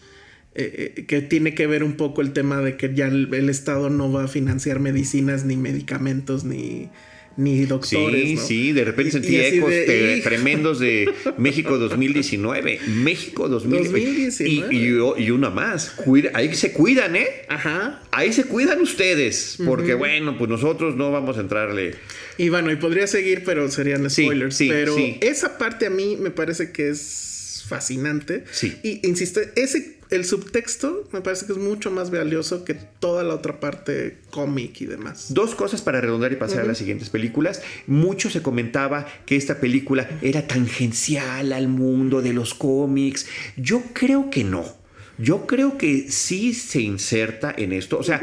eh, 0.54 0.96
eh, 0.98 1.06
que 1.06 1.22
tiene 1.22 1.56
que 1.56 1.66
ver 1.66 1.82
un 1.82 1.94
poco 1.94 2.22
el 2.22 2.34
tema 2.34 2.60
de 2.60 2.76
que 2.76 2.94
ya 2.94 3.08
el, 3.08 3.34
el 3.34 3.50
Estado 3.50 3.90
no 3.90 4.12
va 4.12 4.26
a 4.26 4.28
financiar 4.28 4.82
medicinas, 4.82 5.46
ni 5.46 5.56
medicamentos, 5.56 6.44
ni, 6.44 6.90
ni 7.38 7.66
doctores. 7.66 8.22
Sí, 8.30 8.36
¿no? 8.36 8.42
sí, 8.42 8.72
de 8.74 8.84
repente 8.84 9.10
Y- 9.10 9.12
sentí 9.12 9.36
y 9.36 9.40
ecos 9.40 9.70
de, 9.70 9.82
te- 9.86 10.18
"Hijo". 10.18 10.24
tremendos 10.30 10.80
de 10.80 11.10
México 11.38 11.78
2019. 11.78 12.80
México 12.88 13.48
2019. 13.48 14.06
2019. 14.06 14.76
Y, 14.76 15.22
y, 15.22 15.26
y 15.26 15.32
una 15.32 15.50
más. 15.50 15.92
Cuida- 15.92 16.32
ahí 16.34 16.54
se 16.56 16.72
cuidan, 16.72 17.16
¿eh? 17.16 17.28
Ajá. 17.48 18.02
Ahí 18.12 18.34
se 18.34 18.44
cuidan 18.44 18.82
ustedes. 18.82 19.58
Porque 19.66 19.94
bueno, 19.94 20.38
pues 20.38 20.50
nosotros 20.50 20.96
no 20.96 21.12
vamos 21.12 21.38
a 21.38 21.42
entrarle. 21.42 21.96
Y 22.38 22.50
bueno, 22.50 22.72
y 22.72 22.76
podría 22.76 23.08
seguir, 23.08 23.44
pero 23.46 23.70
serían 23.70 24.10
spoilers. 24.10 24.56
sí, 24.56 24.68
pero 24.70 24.96
sí. 24.96 25.18
esa 25.22 25.58
parte 25.58 25.86
a 25.86 25.90
mí 25.90 26.18
me 26.20 26.32
parece 26.32 26.72
que 26.72 26.90
es 26.90 27.64
fascinante. 27.68 28.44
Sí. 28.52 28.76
Y 28.84 29.08
insisto, 29.08 29.40
ese, 29.56 29.98
el 30.12 30.26
subtexto 30.26 31.08
me 31.14 31.22
parece 31.22 31.46
que 31.46 31.54
es 31.54 31.58
mucho 31.58 31.90
más 31.90 32.12
valioso 32.12 32.66
que 32.66 32.74
toda 32.74 33.24
la 33.24 33.34
otra 33.34 33.60
parte 33.60 34.18
cómic 34.30 34.82
y 34.82 34.86
demás. 34.86 35.34
Dos 35.34 35.56
cosas 35.56 35.82
para 35.82 36.02
redondar 36.02 36.34
y 36.34 36.36
pasar 36.36 36.60
a 36.60 36.66
las 36.66 36.78
siguientes 36.78 37.10
películas. 37.10 37.62
Mucho 37.88 38.30
se 38.30 38.42
comentaba 38.42 39.08
que 39.26 39.38
esta 39.38 39.60
película 39.60 40.10
era 40.22 40.46
tangencial 40.48 41.54
al 41.54 41.70
mundo 41.70 42.22
de 42.22 42.34
los 42.34 42.54
cómics. 42.54 43.26
Yo 43.56 43.82
creo 43.94 44.30
que 44.30 44.44
no. 44.44 44.66
Yo 45.18 45.48
creo 45.48 45.78
que 45.78 46.12
sí 46.12 46.54
se 46.54 46.82
inserta 46.82 47.54
en 47.56 47.72
esto. 47.72 47.98
O 47.98 48.04
sea, 48.04 48.22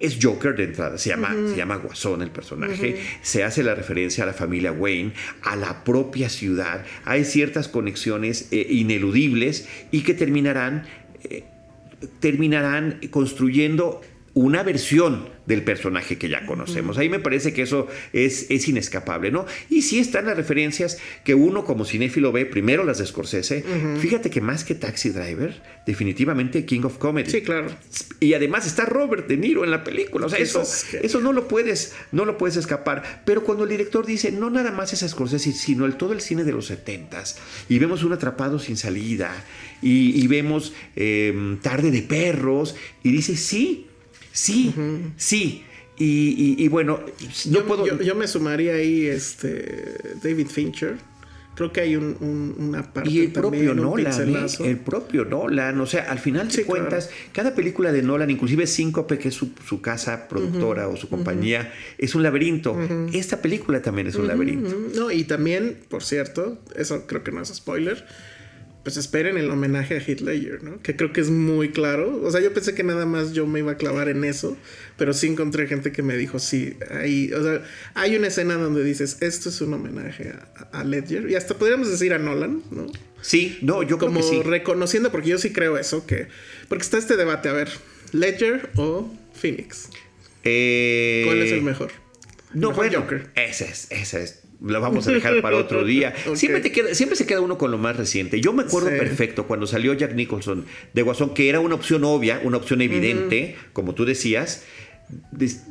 es 0.00 0.18
Joker 0.20 0.54
de 0.54 0.64
entrada. 0.64 0.98
Se 0.98 1.10
llama, 1.10 1.34
se 1.48 1.56
llama 1.56 1.76
Guasón 1.76 2.22
el 2.22 2.30
personaje. 2.30 3.00
Se 3.22 3.44
hace 3.44 3.62
la 3.62 3.74
referencia 3.74 4.24
a 4.24 4.26
la 4.26 4.32
familia 4.32 4.72
Wayne, 4.72 5.12
a 5.42 5.56
la 5.56 5.84
propia 5.84 6.28
ciudad. 6.28 6.84
Hay 7.04 7.24
ciertas 7.24 7.68
conexiones 7.68 8.48
eh, 8.50 8.66
ineludibles 8.70 9.68
y 9.90 10.02
que 10.02 10.14
terminarán 10.14 10.86
terminarán 12.20 13.00
construyendo 13.10 14.00
una 14.34 14.62
versión 14.62 15.28
del 15.46 15.62
personaje 15.64 16.18
que 16.18 16.28
ya 16.28 16.44
conocemos. 16.44 16.98
Ahí 16.98 17.08
me 17.08 17.18
parece 17.18 17.52
que 17.54 17.62
eso 17.62 17.88
es, 18.12 18.50
es 18.50 18.68
inescapable, 18.68 19.30
¿no? 19.30 19.46
Y 19.70 19.80
sí 19.82 19.98
están 19.98 20.26
las 20.26 20.36
referencias 20.36 20.98
que 21.24 21.34
uno 21.34 21.64
como 21.64 21.84
cinéfilo 21.86 22.30
ve, 22.32 22.44
primero 22.44 22.84
las 22.84 22.98
de 22.98 23.06
Scorsese. 23.06 23.64
Fíjate 23.98 24.28
que 24.30 24.40
más 24.42 24.64
que 24.64 24.74
Taxi 24.74 25.08
Driver, 25.08 25.60
definitivamente 25.86 26.64
King 26.66 26.82
of 26.84 26.98
Comedy. 26.98 27.30
Sí, 27.30 27.40
claro. 27.42 27.68
Y 28.20 28.34
además 28.34 28.66
está 28.66 28.84
Robert 28.84 29.26
De 29.26 29.36
Niro 29.38 29.64
en 29.64 29.70
la 29.70 29.82
película. 29.84 30.26
O 30.26 30.28
sea, 30.28 30.38
eso, 30.38 30.60
Eso 30.62 30.72
es 30.74 30.84
que- 30.84 31.06
eso 31.06 31.20
no 31.20 31.32
lo 31.32 31.48
puedes, 31.48 31.94
no 32.12 32.24
lo 32.26 32.36
puedes 32.36 32.56
escapar. 32.56 33.22
Pero 33.24 33.42
cuando 33.42 33.64
el 33.64 33.70
director 33.70 34.04
dice, 34.06 34.30
no 34.30 34.50
nada 34.50 34.70
más 34.70 34.92
es 34.92 35.08
Scorsese, 35.10 35.52
sino 35.52 35.86
el, 35.86 35.96
todo 35.96 36.12
el 36.12 36.20
cine 36.20 36.44
de 36.44 36.52
los 36.52 36.66
setentas, 36.66 37.38
y 37.70 37.78
vemos 37.78 38.04
un 38.04 38.12
atrapado 38.12 38.58
sin 38.58 38.76
salida, 38.76 39.32
y, 39.80 40.22
y 40.22 40.26
vemos 40.26 40.74
eh, 40.94 41.56
Tarde 41.62 41.90
de 41.90 42.02
Perros, 42.02 42.76
y 43.02 43.10
dice, 43.12 43.36
sí, 43.36 43.86
sí, 44.38 44.74
sí. 45.16 45.64
Y, 46.00 46.04
y- 46.58 46.64
y 46.64 46.68
bueno, 46.68 47.00
no 47.46 47.52
yo, 47.52 47.66
puedo... 47.66 47.86
yo- 47.86 48.00
yo 48.00 48.14
me 48.14 48.28
sumaría 48.28 48.74
ahí 48.74 49.06
este 49.06 49.96
David 50.22 50.46
Fincher. 50.46 50.96
Creo 51.56 51.72
que 51.72 51.80
hay 51.80 51.96
un- 51.96 52.16
un- 52.20 52.54
una 52.68 52.92
parte 52.92 53.10
Y 53.10 53.18
el 53.18 53.32
también, 53.32 53.64
propio 53.64 53.74
Nolan, 53.74 54.36
¿eh? 54.36 54.46
el 54.64 54.76
propio 54.78 55.24
Nolan, 55.24 55.80
o 55.80 55.86
sea, 55.86 56.08
al 56.08 56.20
final 56.20 56.48
Sí, 56.52 56.58
de 56.58 56.64
cuentas, 56.66 57.10
cada 57.32 57.52
película 57.56 57.90
de 57.90 58.00
Nolan, 58.02 58.30
inclusive 58.30 58.68
Síncope, 58.68 59.18
que 59.18 59.26
es 59.30 59.34
su, 59.34 59.50
su 59.66 59.80
casa 59.80 60.28
productora 60.28 60.86
o 60.86 60.96
su 60.96 61.08
compañía, 61.08 61.72
es 61.98 62.14
un 62.14 62.22
laberinto. 62.22 62.78
Esta 63.12 63.42
película 63.42 63.82
también 63.82 64.06
es 64.06 64.14
un 64.14 64.28
laberinto. 64.28 64.72
No, 64.94 65.10
y 65.10 65.24
también, 65.24 65.78
por 65.88 66.04
cierto, 66.04 66.60
eso 66.76 67.08
creo 67.08 67.24
que 67.24 67.32
no 67.32 67.42
es 67.42 67.48
spoiler. 67.48 68.06
Pues 68.84 68.96
esperen 68.96 69.36
el 69.36 69.50
homenaje 69.50 69.96
a 69.96 69.98
Ledger, 70.22 70.62
¿no? 70.62 70.80
Que 70.82 70.96
creo 70.96 71.12
que 71.12 71.20
es 71.20 71.28
muy 71.30 71.72
claro. 71.72 72.22
O 72.22 72.30
sea, 72.30 72.40
yo 72.40 72.54
pensé 72.54 72.74
que 72.74 72.82
nada 72.84 73.04
más 73.04 73.32
yo 73.32 73.46
me 73.46 73.58
iba 73.58 73.72
a 73.72 73.76
clavar 73.76 74.08
en 74.08 74.24
eso, 74.24 74.56
pero 74.96 75.12
sí 75.12 75.26
encontré 75.26 75.66
gente 75.66 75.92
que 75.92 76.02
me 76.02 76.16
dijo, 76.16 76.38
sí, 76.38 76.76
ahí, 76.90 77.30
o 77.32 77.42
sea, 77.42 77.62
hay 77.94 78.16
una 78.16 78.28
escena 78.28 78.54
donde 78.54 78.82
dices, 78.84 79.18
esto 79.20 79.50
es 79.50 79.60
un 79.60 79.74
homenaje 79.74 80.30
a, 80.30 80.78
a 80.80 80.84
Ledger, 80.84 81.28
y 81.30 81.34
hasta 81.34 81.54
podríamos 81.58 81.90
decir 81.90 82.14
a 82.14 82.18
Nolan, 82.18 82.62
¿no? 82.70 82.86
Sí, 83.20 83.58
no, 83.62 83.82
yo 83.82 83.98
Como 83.98 84.20
creo 84.20 84.30
que 84.30 84.36
sí. 84.38 84.42
reconociendo, 84.48 85.10
porque 85.10 85.28
yo 85.30 85.38
sí 85.38 85.52
creo 85.52 85.76
eso, 85.76 86.06
que, 86.06 86.28
porque 86.68 86.84
está 86.84 86.96
este 86.98 87.16
debate, 87.16 87.48
a 87.50 87.52
ver, 87.52 87.68
Ledger 88.12 88.70
o 88.76 89.12
Phoenix, 89.34 89.88
Eh, 90.44 91.24
¿cuál 91.26 91.42
es 91.42 91.52
el 91.52 91.62
mejor? 91.62 91.90
No, 92.54 92.68
Mejor 92.70 92.86
bueno, 92.86 93.00
Joker. 93.02 93.26
ese 93.34 93.66
es, 93.66 93.88
ese 93.90 94.22
es. 94.22 94.40
Lo 94.60 94.80
vamos 94.80 95.06
a 95.06 95.12
dejar 95.12 95.40
para 95.40 95.56
otro 95.56 95.84
día. 95.84 96.14
Siempre, 96.34 96.60
te 96.60 96.72
queda, 96.72 96.94
siempre 96.94 97.16
se 97.16 97.26
queda 97.26 97.40
uno 97.40 97.56
con 97.58 97.70
lo 97.70 97.78
más 97.78 97.96
reciente. 97.96 98.40
Yo 98.40 98.52
me 98.52 98.64
acuerdo 98.64 98.88
Sí. 98.90 98.96
perfecto 98.98 99.46
cuando 99.46 99.66
salió 99.66 99.94
Jack 99.94 100.14
Nicholson 100.14 100.64
de 100.94 101.02
Guasón, 101.02 101.32
que 101.34 101.48
era 101.48 101.60
una 101.60 101.76
opción 101.76 102.02
obvia, 102.04 102.40
una 102.42 102.56
opción 102.56 102.80
evidente, 102.82 103.56
como 103.72 103.94
tú 103.94 104.04
decías. 104.04 104.64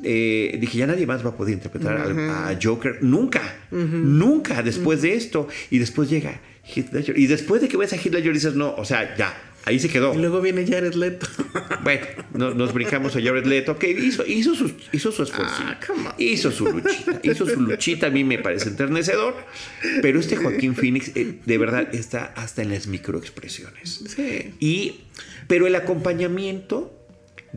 Eh, 0.03 0.57
dije, 0.59 0.77
ya 0.79 0.87
nadie 0.87 1.05
más 1.05 1.23
va 1.25 1.29
a 1.31 1.35
poder 1.37 1.53
interpretar 1.53 1.97
a 1.97 2.57
Joker. 2.61 2.99
Nunca, 3.03 3.41
nunca 3.71 4.63
después 4.63 5.01
de 5.01 5.13
esto. 5.15 5.47
Y 5.69 5.79
después 5.79 6.09
llega 6.09 6.39
Heath 6.63 6.91
Ledger. 6.93 7.17
Y 7.17 7.27
después 7.27 7.61
de 7.61 7.67
que 7.67 7.77
ves 7.77 7.93
a 7.93 7.97
Heath 7.97 8.13
Ledger 8.13 8.33
dices, 8.33 8.55
no, 8.55 8.73
o 8.75 8.85
sea, 8.85 9.15
ya, 9.17 9.35
ahí 9.67 9.79
se 9.79 9.89
quedó. 9.89 10.13
Y 10.13 10.17
luego 10.17 10.41
viene 10.41 10.65
Jared 10.65 10.93
Leto. 10.93 11.27
Bueno, 11.83 12.05
no- 12.33 12.53
nos 12.53 12.73
brincamos 12.73 13.15
a 13.15 13.21
Jared 13.21 13.45
Leto, 13.45 13.77
que 13.79 13.89
hizo, 13.91 14.25
hizo, 14.25 14.55
su, 14.55 14.71
hizo 14.91 15.11
su 15.11 15.23
esfuerzo. 15.23 15.55
Ah, 15.59 16.15
hizo 16.17 16.51
su 16.51 16.65
luchita. 16.65 17.19
Hizo 17.23 17.45
su 17.45 17.61
luchita, 17.61 18.07
a 18.07 18.09
mí 18.09 18.23
me 18.25 18.39
parece 18.39 18.69
enternecedor. 18.69 19.35
Pero 20.01 20.19
este 20.19 20.35
Joaquín 20.35 20.75
Phoenix, 20.75 21.11
eh, 21.15 21.39
de 21.45 21.57
verdad, 21.57 21.93
está 21.95 22.25
hasta 22.35 22.61
en 22.61 22.71
las 22.71 22.87
microexpresiones. 22.87 24.03
Sí. 24.15 24.53
Y, 24.59 25.01
pero 25.47 25.65
el 25.67 25.75
acompañamiento 25.75 26.96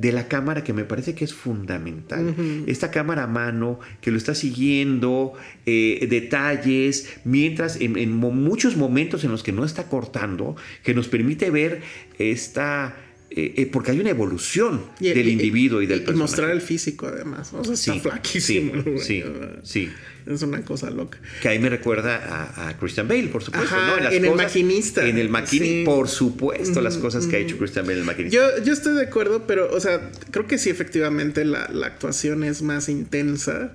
de 0.01 0.13
la 0.13 0.29
cámara 0.29 0.65
que 0.65 0.73
me 0.73 0.85
parece 0.85 1.15
que 1.15 1.25
es 1.25 1.35
fundamental. 1.35 2.35
Esta 2.67 2.91
cámara 2.91 3.25
a 3.25 3.27
mano 3.27 3.81
que 4.01 4.11
lo 4.11 4.17
está 4.17 4.35
siguiendo, 4.35 5.35
eh, 5.67 6.07
detalles, 6.09 7.21
mientras 7.25 7.79
en, 7.79 8.11
muchos 8.17 8.79
momentos 8.79 9.25
en 9.25 9.31
los 9.31 9.43
que 9.43 9.53
no 9.53 9.63
está 9.63 9.89
cortando, 9.89 10.57
que 10.83 10.95
nos 10.95 11.09
permite 11.09 11.51
ver 11.51 11.83
esta... 12.19 12.97
eh, 13.31 13.55
eh, 13.59 13.67
porque 13.67 13.93
hay 13.93 14.01
una 14.01 14.11
evolución 14.11 14.83
Y- 14.99 15.09
del 15.11 15.29
y- 15.29 15.33
individuo 15.33 15.81
y 15.83 15.87
del 15.87 15.99
y 15.99 16.01
personaje. 16.03 16.23
mostrar 16.23 16.51
el 16.51 16.61
físico 16.61 17.07
además. 17.07 17.53
O 17.53 17.63
sea, 17.65 17.75
está 17.75 17.93
Sí, 17.95 18.01
flaquísimo. 18.01 18.83
sí, 18.99 19.23
sí, 19.23 19.25
sí. 19.63 19.91
Es 20.27 20.43
una 20.43 20.63
cosa 20.63 20.91
loca. 20.91 21.19
Que 21.41 21.49
ahí 21.49 21.59
me 21.59 21.71
recuerda 21.71 22.17
a, 22.17 22.69
a 22.69 22.77
Christian 22.79 23.09
Bale, 23.09 23.29
por 23.29 23.43
supuesto. 23.43 23.75
Ajá, 23.75 23.97
¿no? 23.97 24.03
las 24.05 24.13
en 24.13 24.25
El 24.27 24.35
Maquinista. 24.35 25.09
En 25.09 25.17
el 25.19 25.29
maquinista, 25.31 25.65
Sí. 25.79 25.83
por 25.85 26.09
supuesto, 26.09 26.81
las 26.83 26.99
cosas 26.99 27.27
que 27.27 27.37
ha 27.37 27.39
hecho 27.39 27.57
Christian 27.57 27.85
Bale 27.87 27.95
en 27.95 28.01
el 28.01 28.05
maquinista. 28.07 28.37
Yo, 28.59 28.63
yo 28.65 28.73
estoy 28.73 28.95
de 28.95 29.03
acuerdo, 29.03 29.47
pero, 29.47 29.73
o 29.75 29.81
sea, 29.81 30.11
creo 30.31 30.47
que 30.47 30.59
sí, 30.59 30.69
efectivamente, 30.71 31.45
la, 31.45 31.69
la 31.73 31.87
actuación 31.87 32.45
es 32.45 32.61
más 32.63 32.89
intensa. 32.89 33.73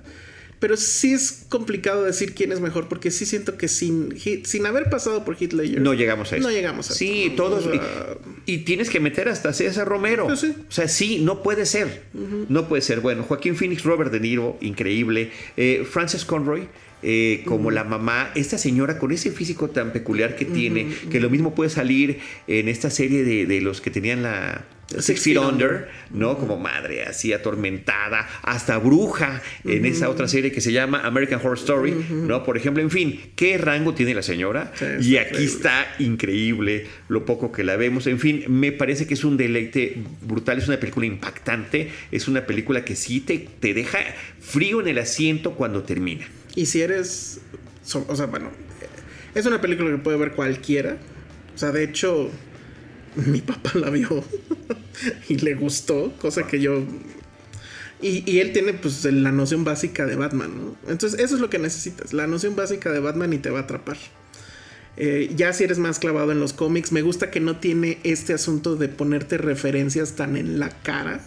Pero 0.58 0.76
sí 0.76 1.12
es 1.12 1.44
complicado 1.50 2.04
decir 2.04 2.34
quién 2.34 2.50
es 2.50 2.60
mejor, 2.60 2.88
porque 2.88 3.10
sí 3.10 3.26
siento 3.26 3.58
que 3.58 3.68
sin, 3.68 4.14
sin 4.44 4.64
haber 4.66 4.88
pasado 4.88 5.24
por 5.24 5.36
Ledger. 5.38 5.80
No 5.82 5.92
llegamos 5.92 6.32
a 6.32 6.36
eso. 6.36 6.46
No 6.48 6.52
llegamos 6.52 6.90
a 6.90 6.94
Sí, 6.94 7.24
esto, 7.26 7.42
¿no? 7.50 7.56
todos. 7.56 7.66
O 7.66 7.72
sea, 7.72 8.16
y, 8.46 8.52
y 8.54 8.58
tienes 8.58 8.88
que 8.88 8.98
meter 8.98 9.28
hasta 9.28 9.52
César 9.52 9.86
Romero. 9.86 10.26
Pues 10.26 10.40
sí. 10.40 10.54
O 10.68 10.72
sea, 10.72 10.88
sí, 10.88 11.18
no 11.20 11.42
puede 11.42 11.66
ser. 11.66 12.04
No 12.48 12.68
puede 12.68 12.80
ser. 12.82 13.00
Bueno, 13.00 13.22
Joaquín 13.22 13.54
Phoenix, 13.54 13.82
Robert 13.84 14.10
De 14.10 14.20
Niro, 14.20 14.56
increíble. 14.62 15.30
Eh, 15.56 15.86
Frances 15.88 16.24
Conroy. 16.24 16.68
eh, 17.02 17.42
como 17.44 17.70
la 17.70 17.84
mamá, 17.84 18.30
esta 18.34 18.56
señora 18.56 18.98
con 18.98 19.12
ese 19.12 19.30
físico 19.30 19.68
tan 19.68 19.92
peculiar 19.92 20.34
que 20.34 20.46
tiene, 20.46 20.88
que 21.10 21.20
lo 21.20 21.28
mismo 21.28 21.54
puede 21.54 21.68
salir 21.70 22.18
en 22.48 22.68
esta 22.68 22.88
serie 22.90 23.22
de, 23.22 23.44
de 23.44 23.60
los 23.60 23.82
que 23.82 23.90
tenían 23.90 24.22
la 24.22 24.64
Six 24.98 25.20
Feet 25.20 25.38
Under, 25.38 25.88
¿no? 26.10 26.38
Como 26.38 26.56
madre 26.58 27.04
así 27.04 27.32
atormentada, 27.32 28.28
hasta 28.42 28.78
bruja 28.78 29.42
en 29.64 29.84
esa 29.84 30.08
otra 30.08 30.28
serie 30.28 30.52
que 30.52 30.60
se 30.60 30.72
llama 30.72 31.00
American 31.04 31.40
Horror 31.40 31.58
Story, 31.58 31.92
¿no? 32.10 32.44
Por 32.44 32.56
ejemplo, 32.56 32.82
en 32.82 32.90
fin, 32.90 33.20
¿qué 33.34 33.58
rango 33.58 33.94
tiene 33.94 34.14
la 34.14 34.22
señora? 34.22 34.72
Sí, 34.76 34.84
y 34.84 35.16
aquí 35.16 35.28
increíble. 35.28 35.44
está 35.44 35.94
increíble 35.98 36.86
lo 37.08 37.24
poco 37.24 37.50
que 37.50 37.64
la 37.64 37.76
vemos. 37.76 38.06
En 38.06 38.20
fin, 38.20 38.44
me 38.48 38.72
parece 38.72 39.06
que 39.06 39.14
es 39.14 39.24
un 39.24 39.36
deleite 39.36 39.96
brutal, 40.22 40.58
es 40.58 40.68
una 40.68 40.78
película 40.78 41.06
impactante, 41.06 41.90
es 42.12 42.28
una 42.28 42.46
película 42.46 42.84
que 42.84 42.94
sí 42.94 43.20
te, 43.20 43.38
te 43.38 43.74
deja 43.74 43.98
frío 44.40 44.80
en 44.80 44.88
el 44.88 44.98
asiento 44.98 45.54
cuando 45.54 45.82
termina. 45.82 46.26
Y 46.54 46.66
si 46.66 46.82
eres. 46.82 47.40
o 48.08 48.16
sea, 48.16 48.26
bueno. 48.26 48.50
Es 49.34 49.44
una 49.44 49.60
película 49.60 49.90
que 49.90 49.98
puede 49.98 50.16
ver 50.16 50.32
cualquiera. 50.32 50.96
O 51.54 51.58
sea, 51.58 51.70
de 51.70 51.84
hecho, 51.84 52.30
mi 53.26 53.40
papá 53.40 53.72
la 53.74 53.90
vio 53.90 54.22
y 55.28 55.36
le 55.38 55.54
gustó, 55.54 56.12
cosa 56.20 56.46
que 56.46 56.60
yo. 56.60 56.82
Y, 58.02 58.40
él 58.40 58.52
tiene 58.52 58.74
pues 58.74 59.04
la 59.04 59.32
noción 59.32 59.64
básica 59.64 60.04
de 60.04 60.16
Batman, 60.16 60.52
¿no? 60.54 60.76
Entonces 60.90 61.18
eso 61.18 61.34
es 61.34 61.40
lo 61.40 61.48
que 61.48 61.58
necesitas, 61.58 62.12
la 62.12 62.26
noción 62.26 62.54
básica 62.54 62.92
de 62.92 63.00
Batman 63.00 63.32
y 63.32 63.38
te 63.38 63.48
va 63.48 63.60
a 63.60 63.62
atrapar. 63.62 63.96
Eh, 64.98 65.32
ya 65.34 65.52
si 65.52 65.64
eres 65.64 65.78
más 65.78 65.98
clavado 65.98 66.30
en 66.30 66.40
los 66.40 66.52
cómics, 66.52 66.92
me 66.92 67.02
gusta 67.02 67.30
que 67.30 67.40
no 67.40 67.58
tiene 67.58 67.98
este 68.02 68.34
asunto 68.34 68.76
de 68.76 68.88
ponerte 68.88 69.38
referencias 69.38 70.12
tan 70.12 70.36
en 70.36 70.58
la 70.58 70.68
cara. 70.68 71.20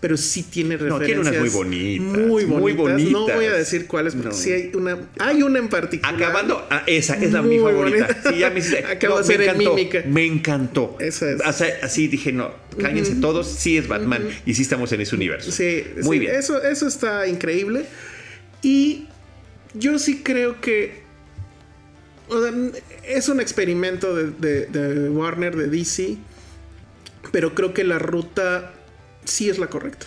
Pero 0.00 0.16
sí 0.16 0.42
tiene 0.42 0.76
referencias. 0.76 1.00
No, 1.00 1.06
tiene 1.06 1.20
unas 1.20 1.40
muy 1.40 1.48
bonitas. 1.48 2.26
Muy 2.46 2.72
bonitas. 2.72 3.12
No 3.12 3.26
voy 3.26 3.46
a 3.46 3.52
decir 3.52 3.86
cuáles, 3.86 4.14
porque 4.14 4.34
sí 4.34 4.52
hay 4.52 4.70
una. 4.74 4.98
Hay 5.18 5.42
una 5.42 5.58
en 5.58 5.68
particular. 5.68 6.14
Acabando. 6.14 6.66
Ah, 6.70 6.82
esa 6.86 7.14
es 7.16 7.32
la 7.32 7.42
mi 7.42 7.58
favorita. 7.58 8.08
Sí, 8.28 8.38
ya 8.38 8.50
me 8.50 8.60
Acabo 8.92 9.18
de 9.18 9.24
ser 9.24 9.42
en 9.42 9.58
mímica. 9.58 10.02
Me 10.06 10.26
encantó. 10.26 10.96
Esa 11.00 11.30
es. 11.30 11.40
así 11.82 12.08
dije, 12.08 12.32
no, 12.32 12.52
cállense 12.80 13.16
todos. 13.16 13.46
Sí 13.46 13.78
es 13.78 13.88
Batman. 13.88 14.28
Y 14.44 14.54
sí 14.54 14.62
estamos 14.62 14.92
en 14.92 15.00
ese 15.00 15.14
universo. 15.14 15.50
Sí, 15.50 15.84
muy 16.02 16.18
bien. 16.18 16.34
Eso, 16.34 16.62
eso 16.62 16.86
está 16.86 17.26
increíble. 17.26 17.86
Y 18.62 19.06
yo 19.74 19.98
sí 19.98 20.22
creo 20.22 20.60
que 20.60 21.06
es 23.04 23.28
un 23.28 23.40
experimento 23.40 24.14
de, 24.14 25.10
Warner, 25.10 25.56
de 25.56 25.68
DC, 25.68 26.16
pero 27.32 27.54
creo 27.54 27.72
que 27.72 27.84
la 27.84 27.98
ruta 27.98 28.72
sí 29.26 29.48
es 29.48 29.58
la 29.58 29.66
correcta. 29.66 30.06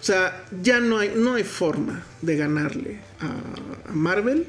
O 0.00 0.04
sea, 0.04 0.44
ya 0.62 0.80
no 0.80 0.98
hay, 0.98 1.12
no 1.16 1.34
hay 1.34 1.44
forma 1.44 2.04
de 2.20 2.36
ganarle 2.36 2.98
a, 3.20 3.92
Marvel, 3.92 4.46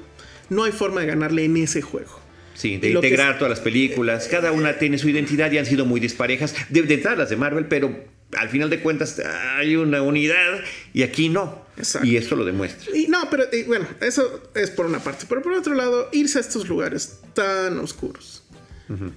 no 0.50 0.64
hay 0.64 0.72
forma 0.72 1.02
de 1.02 1.08
ganarle 1.08 1.46
en 1.46 1.58
ese 1.58 1.82
juego. 1.82 2.20
Sí, 2.56 2.78
de 2.78 2.90
integrar 2.92 3.38
todas 3.38 3.50
las 3.52 3.60
películas, 3.60 4.28
cada 4.30 4.52
una 4.52 4.78
tiene 4.78 4.98
su 4.98 5.10
identidad 5.10 5.52
y 5.52 5.58
han 5.58 5.66
sido 5.66 5.86
muy 5.86 6.00
disparejas, 6.00 6.56
de, 6.70 6.84
de 6.84 6.94
entrar 6.94 7.18
las 7.18 7.30
de 7.30 7.36
Marvel, 7.36 7.68
pero 7.68 7.94
al 8.38 8.50
final 8.50 8.70
de 8.70 8.82
cuentas 8.82 9.22
hay 9.58 9.76
una 9.76 10.02
unidad 10.02 10.60
y 10.94 11.04
aquí 11.04 11.30
no. 11.30 11.66
Y 12.04 12.16
eso 12.16 12.36
lo 12.36 12.46
demuestra. 12.46 12.96
Y 12.96 13.08
no, 13.08 13.30
pero 13.30 13.46
bueno, 13.68 13.88
eso 14.02 14.50
es 14.56 14.72
por 14.72 14.86
una 14.86 15.00
parte. 15.00 15.26
Pero 15.28 15.42
por 15.42 15.54
otro 15.54 15.76
lado, 15.76 16.10
irse 16.14 16.38
a 16.38 16.42
estos 16.42 16.68
lugares 16.68 17.20
tan 17.34 17.78
oscuros. 17.80 18.44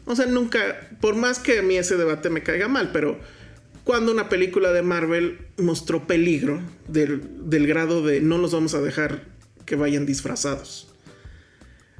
O 0.07 0.17
sea, 0.17 0.25
nunca, 0.25 0.88
por 1.00 1.14
más 1.14 1.38
que 1.38 1.59
a 1.59 1.62
mí 1.62 1.76
ese 1.76 1.97
debate 1.97 2.31
me 2.31 2.43
caiga 2.43 2.69
mal, 2.69 2.90
pero 2.90 3.21
cuando 3.88 4.12
una 4.12 4.28
película 4.28 4.71
de 4.71 4.83
Marvel 4.83 5.38
mostró 5.57 6.07
peligro 6.07 6.61
del, 6.88 7.23
del 7.49 7.66
grado 7.66 8.04
de 8.04 8.21
no 8.21 8.37
los 8.37 8.52
vamos 8.52 8.75
a 8.75 8.83
dejar 8.83 9.23
que 9.64 9.76
vayan 9.76 10.04
disfrazados. 10.04 10.92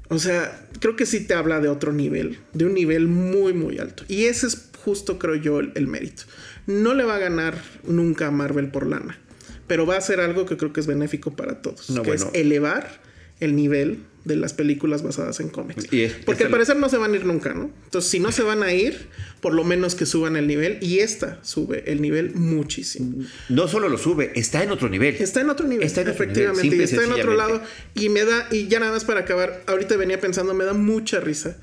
O 0.09 0.19
sea, 0.19 0.69
creo 0.81 0.97
que 0.97 1.07
sí 1.07 1.27
te 1.27 1.33
habla 1.33 1.61
de 1.61 1.69
otro 1.71 1.95
nivel, 1.95 2.41
de 2.53 2.67
un 2.67 2.75
nivel 2.75 3.09
muy, 3.09 3.55
muy 3.55 3.79
alto. 3.79 4.05
Y 4.07 4.25
ese 4.25 4.49
es 4.49 4.69
justo, 4.85 5.19
creo 5.19 5.37
yo, 5.37 5.61
el 5.61 5.87
mérito. 5.87 6.25
No 6.67 6.93
le 6.93 7.05
va 7.05 7.15
a 7.15 7.21
ganar 7.21 7.59
nunca 7.85 8.27
a 8.27 8.31
Marvel 8.31 8.71
por 8.71 8.87
lana, 8.87 9.19
pero 9.67 9.87
va 9.87 9.97
a 9.97 10.03
ser 10.03 10.21
algo 10.21 10.45
que 10.45 10.59
creo 10.59 10.75
que 10.75 10.81
es 10.81 10.87
benéfico 10.87 11.37
para 11.37 11.63
todos, 11.63 11.91
que 12.05 12.11
es 12.11 12.27
elevar 12.35 13.01
el 13.41 13.57
nivel 13.57 14.01
de 14.29 14.37
las 14.37 14.53
películas 14.53 15.03
basadas 15.03 15.41
en 15.41 15.49
cómics. 15.49 15.89
Porque 16.25 16.45
al 16.45 16.51
parecer 16.51 16.77
no 16.77 16.89
se 16.89 16.99
van 16.99 17.13
a 17.13 17.17
ir 17.17 17.25
nunca, 17.25 17.53
¿no? 17.55 17.71
Entonces, 17.85 18.11
si 18.11 18.21
no 18.21 18.31
se 18.31 18.43
van 18.45 18.63
a 18.63 18.73
ir, 18.73 19.09
por 19.41 19.55
lo 19.55 19.65
menos 19.65 19.97
que 19.97 20.07
suban 20.07 20.37
el 20.37 20.47
nivel. 20.47 20.79
Y 20.81 21.01
esta 21.01 21.41
sube 21.43 21.91
el 21.91 22.01
nivel 22.01 22.35
muchísimo. 22.35 23.25
No 23.49 23.67
solo 23.67 23.89
lo 23.89 23.99
sube, 23.99 24.31
está 24.37 24.63
en 24.63 24.71
otro 24.71 24.89
nivel. 24.89 25.17
Está 25.17 25.41
en 25.41 25.51
otro 25.51 25.67
nivel, 25.67 25.85
está 25.85 26.03
efectivamente. 26.03 26.77
y 26.77 26.81
está 26.81 27.03
en 27.03 27.13
otro 27.13 27.35
lado. 27.35 27.61
Y 27.95 28.11
me 28.11 28.25
da, 28.25 28.47
y 28.53 28.69
ya 28.69 28.79
nada 28.79 28.93
más 28.93 29.05
para 29.05 29.21
acabar, 29.21 29.65
ahorita 29.67 29.97
venía 29.97 30.21
pensando, 30.21 30.55
me 30.55 30.65
da 30.65 30.75
mucha 30.75 31.19
risa 31.19 31.57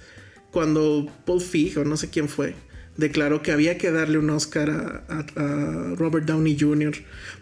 cuando 0.51 1.07
Paul 1.25 1.41
Feig, 1.41 1.77
o 1.77 1.85
no 1.85 1.97
sé 1.97 2.09
quién 2.09 2.29
fue, 2.29 2.55
declaró 2.97 3.41
que 3.41 3.51
había 3.51 3.77
que 3.77 3.91
darle 3.91 4.17
un 4.17 4.29
Oscar 4.29 5.03
a, 5.07 5.95
Robert 5.97 6.25
Downey 6.25 6.57
Jr. 6.59 6.93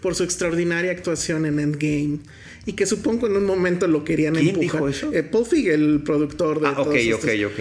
por 0.02 0.16
su 0.16 0.24
extraordinaria 0.24 0.92
actuación 0.92 1.46
en 1.46 1.60
Endgame 1.60 2.20
y 2.66 2.74
que 2.74 2.86
supongo 2.86 3.28
en 3.28 3.36
un 3.36 3.46
momento 3.46 3.88
lo 3.88 4.04
querían 4.04 4.36
¿Quién 4.36 4.60
Dijo 4.60 4.88
eso? 4.88 5.12
Eh, 5.14 5.24
Paul 5.24 5.46
Feig, 5.46 5.70
el 5.70 6.02
productor 6.04 6.62
de 6.62 6.68
ah, 6.68 6.76
ok, 6.78 6.96
ok, 7.16 7.28
ok. 7.48 7.60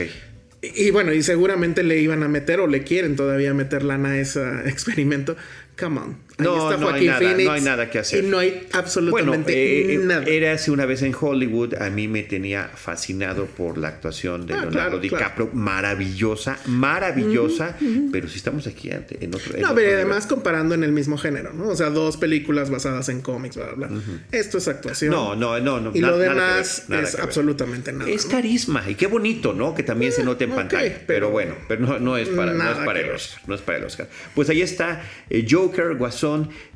Y, 0.63 0.91
bueno, 0.93 1.13
y 1.13 1.25
seguramente 1.25 1.83
le 1.83 1.99
iban 1.99 2.23
a 2.23 2.29
meter 2.29 2.61
o 2.61 2.69
le 2.69 2.85
quieren 2.85 3.17
todavía 3.17 3.53
meter 3.53 3.83
lana 3.83 4.11
a 4.11 4.21
ese 4.21 4.41
experimento. 4.67 5.37
Come 5.79 6.01
on. 6.01 6.17
No, 6.39 6.77
no 6.77 6.89
hay 6.91 7.07
nada, 7.07 7.35
no 7.37 7.53
hay 7.53 7.61
nada 7.61 7.91
que 7.91 7.99
hacer. 7.99 8.25
Y 8.25 8.27
no 8.27 8.39
hay 8.39 8.67
absolutamente 8.73 9.53
eh, 9.53 9.95
eh, 9.95 9.99
nada. 9.99 10.25
Era 10.25 10.53
hace 10.53 10.71
una 10.71 10.87
vez 10.87 11.03
en 11.03 11.15
Hollywood, 11.19 11.75
a 11.75 11.91
mí 11.91 12.09
me 12.09 12.23
tenía 12.23 12.71
fascinado 12.75 13.47
por 13.47 13.79
la 13.79 13.89
actuación 13.89 14.47
de 14.47 14.55
ah, 14.55 14.63
Leonardo 14.63 14.99
DiCaprio. 14.99 15.51
Maravillosa, 15.53 16.59
maravillosa. 16.67 17.77
Pero 18.11 18.29
si 18.29 18.37
estamos 18.37 18.67
aquí 18.67 18.91
en 18.91 19.35
otro. 19.35 19.59
no, 19.59 19.75
pero 19.75 19.97
además 19.97 20.27
comparando 20.27 20.75
en 20.75 20.85
el 20.85 20.93
mismo 20.93 21.19
género, 21.19 21.53
¿no? 21.53 21.69
O 21.69 21.77
sea, 21.77 21.91
dos 21.91 22.17
películas 22.17 22.71
basadas 22.71 23.09
en 23.09 23.21
cómics, 23.21 23.57
bla, 23.57 23.73
bla, 23.75 23.89
bla. 23.89 24.01
Esto 24.31 24.59
es 24.59 24.69
actuación. 24.69 25.11
No, 25.11 25.35
no, 25.37 25.59
no. 25.61 25.81
no 25.81 25.91
y 25.95 26.01
lo 26.01 26.19
demás 26.19 26.87
es 26.91 27.19
absolutamente 27.19 27.93
nada. 27.93 28.11
Es 28.11 28.27
carisma 28.27 28.85
y 28.89 28.95
qué 28.95 29.07
bonito, 29.07 29.53
¿no? 29.53 29.75
Que 29.75 29.83
también 29.83 30.13
se 30.13 30.25
note 30.25 30.45
en 30.45 30.53
pantalla. 30.53 31.03
Pero, 31.07 31.31
bueno, 31.31 31.55
pero 31.69 31.99
no, 31.99 32.17
es 32.17 32.29
para, 32.29 32.53
no 32.53 32.71
es 32.71 32.79
para 32.79 33.01
el 33.01 33.11
Oscar. 33.11 33.41
No 33.47 33.55
es 33.55 33.61
para 33.61 33.79
el 33.79 33.85
Oscar. 33.85 34.09
Pues 34.35 34.49
ahí 34.49 34.63
está 34.63 35.03
eh, 35.29 35.47
Joker, 35.49 35.95
Guasón 35.95 36.22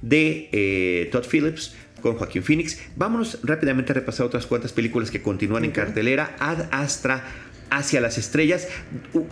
de 0.02 0.48
eh, 0.52 1.09
Todd 1.12 1.24
Phillips 1.30 1.74
con 2.02 2.14
Joaquín 2.16 2.42
Phoenix. 2.42 2.80
Vámonos 2.96 3.38
rápidamente 3.42 3.92
a 3.92 3.94
repasar 3.94 4.26
otras 4.26 4.46
cuantas 4.46 4.72
películas 4.72 5.11
que 5.11 5.22
continúan 5.22 5.64
en 5.64 5.70
cartelera. 5.70 6.37
Ad 6.38 6.68
Astra 6.70 7.24
hacia 7.70 8.00
las 8.00 8.18
estrellas. 8.18 8.68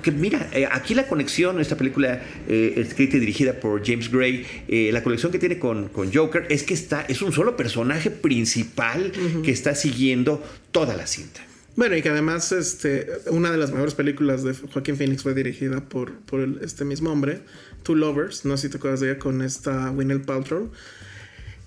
Que 0.03 0.11
mira, 0.11 0.49
eh, 0.53 0.67
aquí 0.71 0.95
la 0.95 1.07
conexión, 1.07 1.61
esta 1.61 1.77
película 1.77 2.23
eh, 2.49 2.75
escrita 2.77 3.17
y 3.17 3.21
dirigida 3.21 3.61
por 3.61 3.85
James 3.87 4.11
Gray, 4.11 4.47
la 4.93 5.03
conexión 5.03 5.31
que 5.31 5.39
tiene 5.39 5.59
con, 5.59 5.89
con, 5.89 6.13
Joker 6.13 6.47
es 6.49 6.63
que 6.63 6.75
está, 6.75 7.03
es 7.03 7.23
un 7.23 7.33
solo 7.33 7.57
personaje 7.57 8.11
principal 8.11 9.13
que 9.45 9.51
está 9.51 9.75
siguiendo 9.75 10.43
toda 10.73 10.97
la 10.97 11.07
cinta. 11.07 11.43
Bueno, 11.77 11.97
y 11.97 12.03
que 12.03 12.09
además 12.09 12.53
este, 12.53 13.09
una 13.31 13.51
de 13.51 13.59
las 13.59 13.73
mejores 13.73 13.95
películas 13.95 14.45
de 14.45 14.55
Joaquín 14.55 14.97
Phoenix 14.97 15.25
fue 15.25 15.35
dirigida 15.35 15.81
por, 15.81 16.13
por 16.21 16.41
este 16.63 16.85
mismo 16.85 17.11
hombre, 17.11 17.41
Two 17.85 17.95
Lovers, 17.95 18.45
no 18.45 18.57
sé 18.57 18.67
si 18.67 18.73
te 18.73 18.79
acuerdas 18.79 19.01
de 19.01 19.13
ella, 19.13 19.19
con 19.21 19.43
esta 19.43 19.93
Winnie 19.93 20.19
Paltrow. 20.19 20.73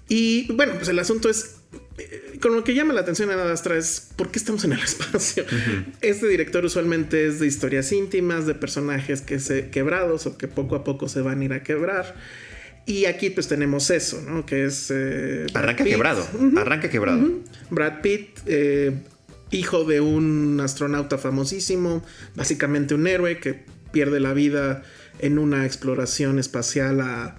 Y 0.09 0.51
bueno, 0.53 0.73
pues 0.75 0.87
el 0.89 0.99
asunto 0.99 1.29
es, 1.29 1.57
eh, 1.97 2.37
con 2.41 2.55
lo 2.55 2.63
que 2.63 2.73
llama 2.73 2.93
la 2.93 3.01
atención 3.01 3.29
a 3.29 3.51
Astra 3.51 3.77
es 3.77 4.09
por 4.15 4.31
qué 4.31 4.39
estamos 4.39 4.63
en 4.63 4.73
el 4.73 4.79
espacio. 4.83 5.45
Este 6.01 6.27
director 6.27 6.63
usualmente 6.65 7.27
es 7.27 7.39
de 7.39 7.47
historias 7.47 7.91
íntimas, 7.91 8.45
de 8.45 8.55
personajes 8.55 9.21
que 9.21 9.39
se 9.39 9.69
quebrados 9.69 10.25
o 10.25 10.37
que 10.37 10.47
poco 10.47 10.75
a 10.75 10.83
poco 10.83 11.07
se 11.07 11.21
van 11.21 11.41
a 11.41 11.45
ir 11.45 11.53
a 11.53 11.63
quebrar. 11.63 12.15
Y 12.85 13.05
aquí 13.05 13.29
pues 13.29 13.49
tenemos 13.49 13.89
eso, 13.89 14.21
¿no? 14.21 14.45
Que 14.45 14.65
es... 14.65 14.87
Eh, 14.91 15.45
arranca 15.53 15.83
quebrado, 15.83 16.25
arranca 16.55 16.89
quebrado. 16.89 17.29
Brad 17.69 17.99
Pitt, 18.01 18.39
eh, 18.45 18.93
hijo 19.51 19.83
de 19.83 19.99
un 19.99 20.57
astronauta 20.63 21.17
famosísimo, 21.17 22.05
básicamente 22.35 22.95
un 22.95 23.05
héroe 23.07 23.39
que 23.39 23.65
pierde 23.91 24.21
la 24.21 24.33
vida 24.33 24.83
en 25.19 25.39
una 25.39 25.65
exploración 25.65 26.39
espacial 26.39 27.01
a 27.01 27.37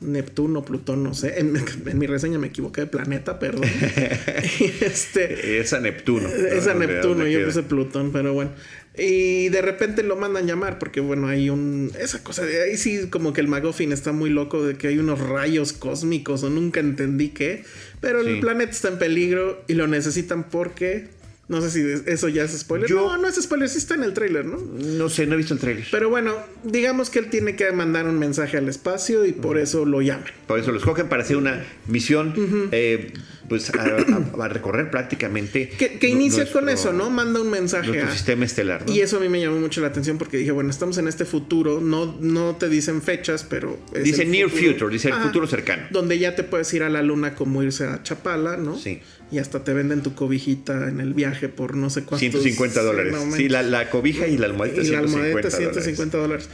Neptuno, 0.00 0.64
Plutón, 0.64 1.02
no 1.02 1.14
sé. 1.14 1.40
En, 1.40 1.52
mi 1.98 2.06
reseña 2.06 2.38
me 2.38 2.48
equivoqué 2.48 2.82
de 2.82 2.86
planeta, 2.86 3.38
perdón. 3.38 3.64
este, 4.80 5.60
es 5.60 5.72
a 5.72 5.80
Neptuno. 5.80 6.28
Es 6.28 6.66
a 6.66 6.74
Neptuno, 6.74 7.26
yo 7.26 7.44
puse 7.44 7.62
Plutón, 7.62 8.10
pero 8.12 8.32
bueno. 8.32 8.50
Y 8.96 9.50
de 9.50 9.62
repente 9.62 10.02
lo 10.02 10.16
mandan 10.16 10.46
llamar 10.46 10.78
porque, 10.78 11.00
bueno, 11.00 11.28
hay 11.28 11.48
un... 11.48 11.92
Esa 11.98 12.22
cosa 12.24 12.44
de 12.44 12.62
ahí 12.62 12.76
sí 12.76 13.08
como 13.08 13.32
que 13.32 13.40
el 13.40 13.48
Magoffin 13.48 13.92
está 13.92 14.12
muy 14.12 14.30
loco 14.30 14.66
de 14.66 14.76
que 14.76 14.88
hay 14.88 14.98
unos 14.98 15.20
rayos 15.20 15.72
cósmicos 15.72 16.42
o 16.42 16.50
nunca 16.50 16.80
entendí 16.80 17.28
qué. 17.28 17.64
Pero 18.00 18.20
el 18.20 18.40
planeta 18.40 18.72
está 18.72 18.88
en 18.88 18.98
peligro 18.98 19.62
y 19.68 19.74
lo 19.74 19.86
necesitan 19.86 20.44
porque 20.44 21.08
no 21.50 21.60
sé 21.60 21.70
si 21.70 22.08
eso 22.08 22.28
ya 22.28 22.44
es 22.44 22.56
spoiler. 22.56 22.88
no, 22.92 23.16
no 23.16 23.26
es 23.26 23.34
spoiler, 23.34 23.68
sí 23.68 23.78
está 23.78 23.94
en 23.94 24.04
el 24.04 24.14
trailer, 24.14 24.46
¿no? 24.46 24.58
No 24.58 25.08
sé, 25.08 25.26
no 25.26 25.34
he 25.34 25.36
visto 25.36 25.52
el 25.52 25.58
trailer. 25.58 25.84
Pero 25.90 26.08
bueno, 26.08 26.36
digamos 26.62 27.10
que 27.10 27.18
él 27.18 27.28
tiene 27.28 27.56
que 27.56 27.72
mandar 27.72 28.06
un 28.06 28.20
mensaje 28.20 28.56
al 28.56 28.68
espacio 28.68 29.26
y 29.26 29.32
por 29.32 29.58
eso 29.58 29.84
lo 29.84 30.00
llaman. 30.00 30.30
Por 30.46 30.60
eso 30.60 30.70
lo 30.70 30.78
escogen 30.78 31.08
para 31.08 31.24
hacer 31.24 31.36
una 31.36 31.66
misión, 31.88 32.34
eh, 32.70 33.12
pues 33.48 33.68
a, 33.70 34.48
recorrer 34.48 34.92
prácticamente. 34.92 35.68
Que, 35.70 36.08
inicia 36.08 36.48
con 36.52 36.68
eso, 36.68 36.92
¿no? 36.92 37.10
Manda 37.10 37.40
un 37.40 37.50
mensaje 37.50 38.00
al 38.00 38.12
sistema 38.12 38.44
estelar. 38.44 38.84
Y 38.86 39.00
eso 39.00 39.16
a 39.16 39.20
mí 39.20 39.28
me 39.28 39.40
llamó 39.40 39.58
mucho 39.58 39.80
la 39.80 39.88
atención 39.88 40.18
porque 40.18 40.36
dije, 40.36 40.52
bueno, 40.52 40.70
estamos 40.70 40.98
en 40.98 41.08
este 41.08 41.24
futuro, 41.24 41.80
no, 41.80 42.16
no 42.20 42.54
te 42.54 42.68
dicen 42.68 43.02
fechas, 43.02 43.42
pero. 43.42 43.76
dice 44.04 44.24
near 44.24 44.50
future, 44.50 44.88
dice 44.88 45.08
el 45.08 45.16
futuro 45.16 45.48
cercano. 45.48 45.88
Donde 45.90 46.16
ya 46.16 46.36
te 46.36 46.44
puedes 46.44 46.72
ir 46.74 46.84
a 46.84 46.88
la 46.88 47.02
luna 47.02 47.34
como 47.34 47.60
irse 47.64 47.86
a 47.86 48.04
Chapala, 48.04 48.56
¿no? 48.56 48.78
Sí 48.78 49.00
y 49.30 49.38
hasta 49.38 49.64
te 49.64 49.72
venden 49.72 50.02
tu 50.02 50.14
cobijita 50.14 50.88
en 50.88 51.00
el 51.00 51.14
viaje 51.14 51.48
por 51.48 51.76
no 51.76 51.90
sé 51.90 52.00
cuántos. 52.02 52.20
150 52.20 52.82
dólares. 52.82 53.14
sí, 53.36 53.48
la, 53.48 53.90
cobija 53.90 54.26
y 54.26 54.36
la 54.36 54.46
almohadita. 54.46 54.82
Y 54.82 54.88
la 54.88 54.98
almohadita 54.98 55.50
150 55.50 56.18
dólares. 56.18 56.48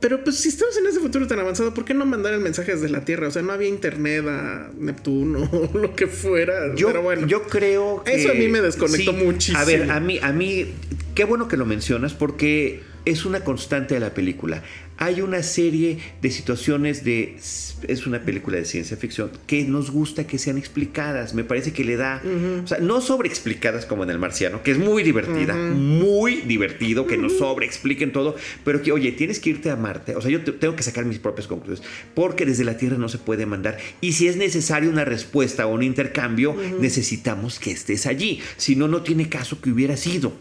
Pero 0.00 0.24
pues 0.24 0.36
si 0.36 0.48
estamos 0.48 0.76
en 0.78 0.86
ese 0.86 0.98
futuro 0.98 1.26
tan 1.26 1.38
avanzado, 1.40 1.74
¿por 1.74 1.84
qué 1.84 1.92
no 1.92 2.06
mandar 2.06 2.32
el 2.32 2.40
mensaje 2.40 2.72
desde 2.72 2.88
la 2.88 3.04
Tierra? 3.04 3.28
O 3.28 3.30
sea, 3.30 3.42
no 3.42 3.52
había 3.52 3.68
internet 3.68 4.24
a 4.26 4.70
Neptuno 4.78 5.42
o 5.52 5.78
lo 5.78 5.94
que 5.94 6.06
fuera. 6.06 6.74
Yo, 6.74 6.86
Pero 6.86 7.02
bueno, 7.02 7.26
yo 7.26 7.42
creo 7.42 8.02
que... 8.02 8.14
Eso 8.14 8.30
a 8.30 8.34
mí 8.34 8.48
me 8.48 8.62
desconectó 8.62 9.12
muchísimo. 9.12 9.58
A 9.58 9.64
ver, 9.64 9.90
a 9.90 10.00
mí, 10.00 10.18
a 10.22 10.32
mí 10.32 10.72
qué 11.14 11.24
bueno 11.24 11.48
que 11.48 11.58
lo 11.58 11.66
mencionas 11.66 12.14
porque 12.14 12.80
es 13.04 13.26
una 13.26 13.44
constante 13.44 13.94
de 13.94 14.00
la 14.00 14.14
película. 14.14 14.62
Hay 15.02 15.22
una 15.22 15.42
serie 15.42 15.98
de 16.20 16.30
situaciones 16.30 17.04
de... 17.04 17.36
Es 17.88 18.06
una 18.06 18.20
película 18.20 18.58
de 18.58 18.66
ciencia 18.66 18.98
ficción 18.98 19.30
que 19.46 19.64
nos 19.64 19.90
gusta 19.90 20.26
que 20.26 20.36
sean 20.36 20.58
explicadas. 20.58 21.32
Me 21.32 21.42
parece 21.42 21.72
que 21.72 21.84
le 21.84 21.96
da... 21.96 22.22
O 22.62 22.66
sea, 22.66 22.80
no 22.80 23.00
sobreexplicadas 23.00 23.86
como 23.86 24.04
en 24.04 24.10
El 24.10 24.18
Marciano, 24.18 24.62
que 24.62 24.72
es 24.72 24.78
muy 24.78 25.02
divertida, 25.02 25.54
muy 25.54 26.42
divertido, 26.42 27.06
que 27.06 27.16
nos 27.16 27.38
sobreexpliquen 27.38 28.12
todo, 28.12 28.36
pero 28.62 28.82
que, 28.82 28.92
oye, 28.92 29.10
tienes 29.12 29.40
que 29.40 29.48
irte 29.48 29.70
a 29.70 29.76
Marte. 29.76 30.16
O 30.16 30.20
sea, 30.20 30.30
yo 30.30 30.44
tengo 30.44 30.76
que 30.76 30.82
sacar 30.82 31.06
mis 31.06 31.18
propias 31.18 31.46
conclusiones, 31.46 31.82
porque 32.14 32.44
desde 32.44 32.64
la 32.64 32.76
Tierra 32.76 32.98
no 32.98 33.08
se 33.08 33.16
puede 33.16 33.46
mandar. 33.46 33.78
Y 34.02 34.12
si 34.12 34.28
es 34.28 34.36
necesaria 34.36 34.90
una 34.90 35.06
respuesta 35.06 35.66
o 35.66 35.72
un 35.72 35.82
intercambio, 35.82 36.54
necesitamos 36.78 37.58
que 37.58 37.70
estés 37.70 38.04
allí. 38.04 38.40
Si 38.58 38.76
no, 38.76 38.86
no 38.86 39.00
tiene 39.02 39.30
caso 39.30 39.62
que 39.62 39.70
hubiera 39.70 39.96
sido. 39.96 40.34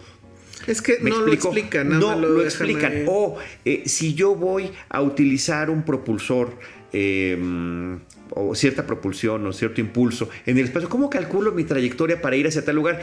Es 0.69 0.81
que 0.81 0.99
no 1.01 1.21
lo 1.21 1.33
explican, 1.33 1.99
no 1.99 2.15
lo, 2.15 2.43
explican. 2.43 3.05
O 3.07 3.37
eh, 3.65 3.83
si 3.85 4.13
yo 4.13 4.35
voy 4.35 4.71
a 4.89 5.01
utilizar 5.01 5.69
un 5.69 5.83
propulsor 5.83 6.57
em, 6.93 7.99
o 8.29 8.53
cierta 8.53 8.85
propulsión 8.85 9.45
o 9.47 9.53
cierto 9.53 9.81
impulso 9.81 10.29
en 10.45 10.57
el 10.57 10.65
espacio, 10.65 10.87
¿cómo 10.87 11.09
calculo 11.09 11.51
mi 11.51 11.63
trayectoria 11.63 12.21
para 12.21 12.35
ir 12.35 12.47
hacia 12.47 12.63
tal 12.63 12.75
lugar? 12.75 13.01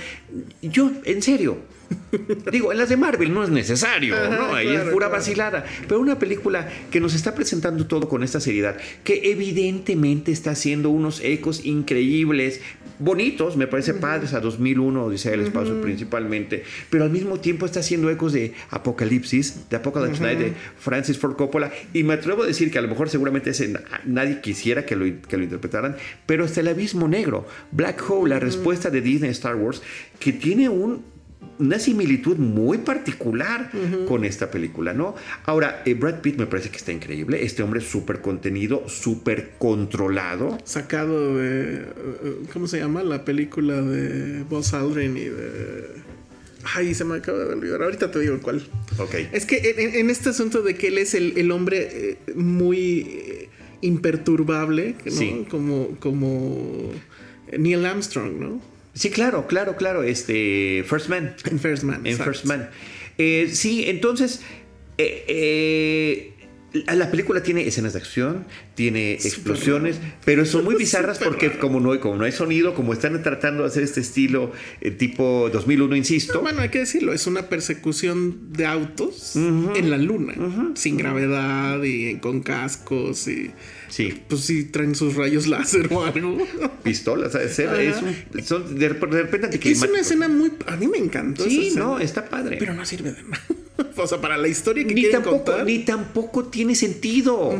Yo, 0.62 0.92
en 1.04 1.22
serio, 1.22 1.58
digo, 2.52 2.72
en 2.72 2.78
las 2.78 2.88
de 2.88 2.96
Marvel 2.96 3.32
no 3.32 3.44
es 3.44 3.50
necesario, 3.50 4.14
¿no? 4.30 4.54
Ahí 4.54 4.68
es 4.68 4.82
pura 4.84 5.08
vacilada. 5.08 5.64
Pero 5.88 6.00
una 6.00 6.18
película 6.18 6.68
que 6.90 7.00
nos 7.00 7.14
está 7.14 7.34
presentando 7.34 7.86
todo 7.86 8.08
con 8.08 8.22
esta 8.22 8.40
seriedad, 8.40 8.76
que 9.04 9.30
evidentemente 9.30 10.32
está 10.32 10.52
haciendo 10.52 10.90
unos 10.90 11.20
ecos 11.20 11.64
increíbles, 11.64 12.60
bonitos, 12.98 13.56
me 13.56 13.66
parece 13.66 13.94
padres 13.94 14.32
a 14.32 14.40
2001, 14.40 15.04
Odisea 15.04 15.32
del 15.32 15.42
Espacio 15.42 15.80
principalmente, 15.82 16.64
pero 16.90 17.04
al 17.04 17.10
mismo 17.10 17.38
tiempo 17.40 17.66
está 17.66 17.80
haciendo 17.80 18.10
ecos 18.10 18.32
de 18.32 18.54
Apocalipsis, 18.70 19.68
de 19.68 19.76
Apocalypse 19.76 20.22
Night, 20.22 20.38
de 20.38 20.52
Francis 20.78 21.18
Ford 21.18 21.36
Coppola, 21.36 21.72
y 21.92 22.02
me 22.04 22.14
atrevo 22.14 22.42
a 22.42 22.46
decir 22.46 22.70
que 22.70 22.78
a 22.78 22.82
lo 22.82 22.88
mejor 22.88 23.08
seguramente 23.10 23.50
ese, 23.50 23.72
nadie 24.04 24.40
quisiera 24.40 24.86
que 24.86 24.96
lo, 24.96 25.04
que 25.28 25.36
lo 25.36 25.44
interpretaran, 25.44 25.96
pero 26.24 26.44
hasta 26.44 26.60
el 26.60 26.68
abismo 26.68 27.08
negro, 27.08 27.46
Black 27.70 28.02
Hole, 28.08 28.30
la 28.30 28.40
respuesta 28.40 28.90
de 28.90 29.00
Disney 29.00 29.30
Star 29.30 29.56
Wars, 29.56 29.82
que 30.18 30.32
tiene 30.32 30.68
un 30.68 31.15
una 31.58 31.78
similitud 31.78 32.36
muy 32.36 32.78
particular 32.78 33.70
con 34.06 34.24
esta 34.24 34.50
película, 34.50 34.92
¿no? 34.92 35.14
Ahora, 35.44 35.82
eh, 35.84 35.94
Brad 35.94 36.20
Pitt 36.20 36.38
me 36.38 36.46
parece 36.46 36.70
que 36.70 36.76
está 36.76 36.92
increíble. 36.92 37.44
Este 37.44 37.62
hombre 37.62 37.80
súper 37.80 38.20
contenido, 38.20 38.88
súper 38.88 39.52
controlado. 39.58 40.58
Sacado 40.64 41.36
de. 41.36 41.74
Eh, 41.74 42.42
¿Cómo 42.52 42.66
se 42.66 42.78
llama? 42.78 43.02
La 43.02 43.24
película 43.24 43.80
de 43.80 44.42
Buzz 44.44 44.74
Aldrin 44.74 45.16
y 45.16 45.24
de. 45.24 45.86
Ay, 46.74 46.94
se 46.94 47.04
me 47.04 47.16
acaba 47.16 47.38
de 47.38 47.54
olvidar. 47.54 47.82
Ahorita 47.82 48.10
te 48.10 48.20
digo 48.20 48.38
cuál. 48.42 48.66
Ok. 48.98 49.14
Es 49.32 49.46
que 49.46 49.74
en, 49.94 50.10
este 50.10 50.30
asunto 50.30 50.62
de 50.62 50.74
que 50.74 50.88
él 50.88 50.98
es 50.98 51.14
el, 51.14 51.50
hombre 51.52 51.88
eh, 51.92 52.18
muy 52.34 53.48
imperturbable, 53.82 54.96
¿no? 55.04 55.48
Como, 55.48 55.96
como 56.00 56.90
Neil 57.56 57.84
Armstrong, 57.86 58.40
¿no? 58.40 58.75
Sí, 58.96 59.10
claro, 59.10 59.46
claro, 59.46 59.76
claro. 59.76 60.02
Este, 60.02 60.82
First 60.88 61.08
Man. 61.08 61.36
En 61.44 61.60
First 61.60 61.82
Man. 61.82 62.06
En 62.06 62.16
First 62.16 62.46
Man. 62.46 62.70
Eh, 63.18 63.50
sí, 63.52 63.84
entonces, 63.88 64.40
eh, 64.96 65.24
eh, 65.28 66.32
la 66.84 67.10
película 67.10 67.42
tiene 67.42 67.66
escenas 67.66 67.92
de 67.92 67.98
acción, 67.98 68.44
tiene 68.74 69.14
explosiones, 69.14 69.98
pero 70.24 70.44
son 70.44 70.64
muy 70.64 70.74
bizarras 70.74 71.18
porque 71.18 71.52
como 71.58 71.80
no, 71.80 71.92
hay, 71.92 71.98
como 71.98 72.16
no 72.16 72.24
hay 72.24 72.32
sonido, 72.32 72.74
como 72.74 72.92
están 72.92 73.22
tratando 73.22 73.62
de 73.62 73.68
hacer 73.68 73.82
este 73.82 74.00
estilo 74.00 74.52
tipo 74.98 75.48
2001, 75.52 75.96
insisto. 75.96 76.40
bueno, 76.40 76.60
hay 76.60 76.68
que 76.68 76.80
decirlo, 76.80 77.12
es 77.12 77.26
una 77.26 77.48
persecución 77.48 78.52
de 78.52 78.66
autos 78.66 79.36
en 79.36 79.90
la 79.90 79.98
luna, 79.98 80.34
sin 80.74 80.96
gravedad 80.96 81.82
y 81.82 82.16
con 82.16 82.42
cascos 82.42 83.28
y... 83.28 83.50
Sí. 83.88 84.22
Pues 84.28 84.42
sí, 84.42 84.64
traen 84.64 84.94
sus 84.94 85.14
rayos 85.14 85.46
láser 85.46 85.88
o 85.92 86.04
algo. 86.04 86.38
Pistolas, 86.82 87.34
Es, 87.34 87.58
un, 87.58 88.42
son 88.42 88.78
de, 88.78 88.88
repente 88.88 89.70
Es 89.70 89.82
una 89.82 90.00
escena 90.00 90.28
muy. 90.28 90.52
A 90.66 90.76
mí 90.76 90.88
me 90.88 90.98
encantó. 90.98 91.44
Sí, 91.44 91.72
no, 91.76 91.98
está 91.98 92.28
padre. 92.28 92.56
Pero 92.58 92.74
no 92.74 92.84
sirve 92.84 93.12
de 93.12 93.22
nada. 93.22 93.42
O 93.96 94.06
sea, 94.06 94.20
para 94.20 94.36
la 94.36 94.48
historia 94.48 94.86
que 94.86 94.94
ni 94.94 95.02
quieren 95.02 95.22
tampoco, 95.22 95.44
contar. 95.44 95.64
Ni 95.64 95.78
tampoco 95.80 96.44
tiene 96.44 96.74
sentido. 96.74 97.54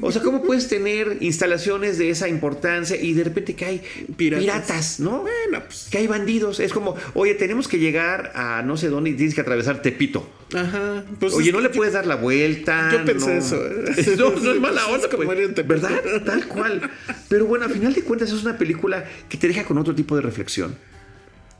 O 0.00 0.12
sea, 0.12 0.22
¿cómo 0.22 0.42
puedes 0.42 0.68
tener 0.68 1.18
instalaciones 1.20 1.98
de 1.98 2.10
esa 2.10 2.28
importancia 2.28 3.00
y 3.00 3.12
de 3.14 3.24
repente 3.24 3.54
que 3.54 3.64
hay 3.64 3.82
piratas, 4.16 5.00
¿no? 5.00 5.22
Bueno, 5.22 5.64
pues. 5.66 5.88
Que 5.90 5.98
hay 5.98 6.06
bandidos. 6.06 6.60
Es 6.60 6.72
como, 6.72 6.96
oye, 7.14 7.34
tenemos 7.34 7.68
que 7.68 7.78
llegar 7.78 8.32
a 8.34 8.62
no 8.62 8.76
sé 8.76 8.88
dónde 8.88 9.10
y 9.10 9.14
tienes 9.14 9.34
que 9.34 9.40
atravesar 9.40 9.82
Tepito. 9.82 10.28
Ajá. 10.54 11.04
Pues 11.18 11.32
oye, 11.32 11.50
no 11.50 11.60
le 11.60 11.70
puedes 11.70 11.94
dar 11.94 12.06
la 12.06 12.16
vuelta. 12.16 12.90
Yo 12.92 13.04
pensé 13.04 13.38
eso. 13.38 13.56
¿eh? 13.56 14.16
No, 14.18 14.30
no 14.30 14.52
es 14.52 14.60
mala 14.60 14.86
onda. 14.88 15.08
Pues, 15.08 15.66
¿Verdad? 15.66 16.02
Tal 16.24 16.46
cual. 16.46 16.90
Pero 17.28 17.46
bueno, 17.46 17.64
a 17.64 17.68
final 17.68 17.94
de 17.94 18.02
cuentas 18.02 18.30
es 18.30 18.42
una 18.42 18.58
película 18.58 19.04
que 19.28 19.38
te 19.38 19.48
deja 19.48 19.64
con 19.64 19.78
otro 19.78 19.94
tipo 19.94 20.14
de 20.16 20.22
reflexión. 20.22 20.76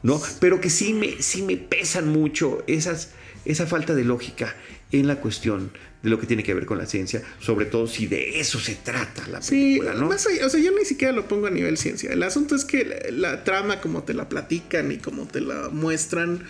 ¿No? 0.03 0.21
Pero 0.41 0.61
que 0.61 0.69
sí 0.69 0.93
me, 0.95 1.23
sí 1.23 1.43
me 1.43 1.57
pesan 1.57 2.09
mucho 2.09 2.65
esas 2.67 3.11
esa 3.45 3.67
falta 3.67 3.95
de 3.95 4.05
lógica 4.05 4.55
en 4.93 5.07
la 5.07 5.17
cuestión 5.17 5.71
de 6.03 6.11
lo 6.11 6.19
que 6.19 6.27
tiene 6.27 6.43
que 6.43 6.53
ver 6.53 6.67
con 6.67 6.79
la 6.79 6.87
ciencia, 6.87 7.23
sobre 7.39 7.67
todo 7.67 7.87
si 7.87 8.07
de 8.07 8.41
eso 8.41 8.59
se 8.59 8.75
trata 8.75 9.27
la 9.29 9.41
película, 9.41 9.95
¿no? 9.95 10.09
Más 10.09 10.27
o 10.27 10.49
sea, 10.49 10.61
yo 10.61 10.73
ni 10.77 10.85
siquiera 10.85 11.13
lo 11.13 11.29
pongo 11.29 11.47
a 11.47 11.51
nivel 11.51 11.79
ciencia. 11.79 12.13
El 12.13 12.23
asunto 12.23 12.57
es 12.57 12.65
que 12.65 13.09
la, 13.13 13.45
trama, 13.45 13.81
como 13.81 14.03
te 14.03 14.13
la 14.13 14.29
platican 14.29 14.91
y 14.91 14.99
como 14.99 15.27
te 15.27 15.41
la 15.41 15.69
muestran, 15.69 16.43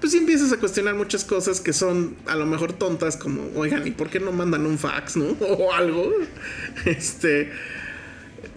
pues 0.00 0.12
sí 0.12 0.18
empiezas 0.18 0.52
a 0.52 0.58
cuestionar 0.58 0.94
muchas 0.94 1.24
cosas 1.24 1.60
que 1.60 1.72
son 1.72 2.16
a 2.26 2.36
lo 2.36 2.46
mejor 2.46 2.72
tontas, 2.72 3.16
como, 3.16 3.50
oigan, 3.56 3.86
¿y 3.86 3.90
por 3.90 4.10
qué 4.10 4.20
no 4.20 4.30
mandan 4.30 4.64
un 4.64 4.78
fax, 4.78 5.16
no? 5.16 5.24
O 5.40 5.72
algo. 5.72 6.12
Este 6.84 7.50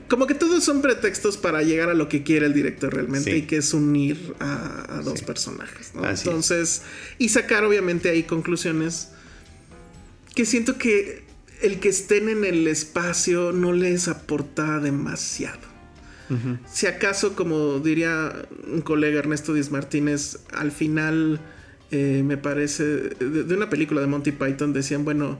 como 0.07 0.27
que 0.27 0.33
todos 0.33 0.63
son 0.63 0.81
pretextos 0.81 1.37
para 1.37 1.63
llegar 1.63 1.89
a 1.89 1.93
lo 1.93 2.07
que 2.09 2.23
quiere 2.23 2.45
el 2.45 2.53
director 2.53 2.93
realmente 2.93 3.35
y 3.35 3.41
que 3.43 3.57
es 3.57 3.73
unir 3.73 4.35
a, 4.39 5.01
dos 5.03 5.21
personajes. 5.21 5.91
Entonces, 5.95 6.83
y 7.17 7.29
sacar 7.29 7.63
obviamente 7.63 8.09
ahí 8.09 8.23
conclusiones 8.23 9.09
que 10.35 10.45
siento 10.45 10.77
que 10.77 11.23
el 11.61 11.79
que 11.79 11.89
estén 11.89 12.29
en 12.29 12.45
el 12.45 12.67
espacio 12.67 13.51
no 13.51 13.73
les 13.73 14.07
aporta 14.07 14.79
demasiado. 14.79 15.67
Si 16.69 16.87
acaso, 16.87 17.37
como 17.37 17.79
diría 17.79 18.47
un 18.67 18.81
colega 18.81 19.19
Ernesto 19.19 19.53
Díaz 19.53 19.71
Martínez, 19.71 20.39
al 20.51 20.73
final 20.73 21.39
eh, 21.89 22.21
me 22.25 22.35
parece 22.35 22.83
de, 22.83 23.55
una 23.55 23.69
película 23.69 24.01
de 24.01 24.07
Monty 24.07 24.33
Python 24.33 24.73
decían, 24.73 25.05
bueno, 25.05 25.39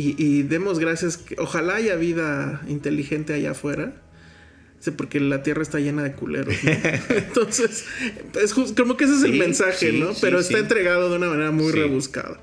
y, 0.00 0.42
demos 0.44 0.78
gracias, 0.78 1.16
que, 1.16 1.34
ojalá 1.38 1.74
haya 1.74 1.96
vida 1.96 2.62
inteligente 2.68 3.32
allá 3.32 3.50
afuera. 3.50 3.94
porque 4.96 5.18
la 5.18 5.42
tierra 5.42 5.62
está 5.62 5.80
llena 5.80 6.04
de 6.04 6.12
culeros. 6.12 6.54
Entonces, 7.08 7.84
es 8.40 8.54
como 8.54 8.96
que 8.96 9.04
ese 9.04 9.14
es 9.14 9.22
el 9.24 9.34
mensaje, 9.34 9.92
¿no? 9.92 10.12
Pero 10.20 10.38
está 10.38 10.58
entregado 10.58 11.10
de 11.10 11.16
una 11.16 11.28
manera 11.28 11.50
muy 11.50 11.72
rebuscada. 11.72 12.40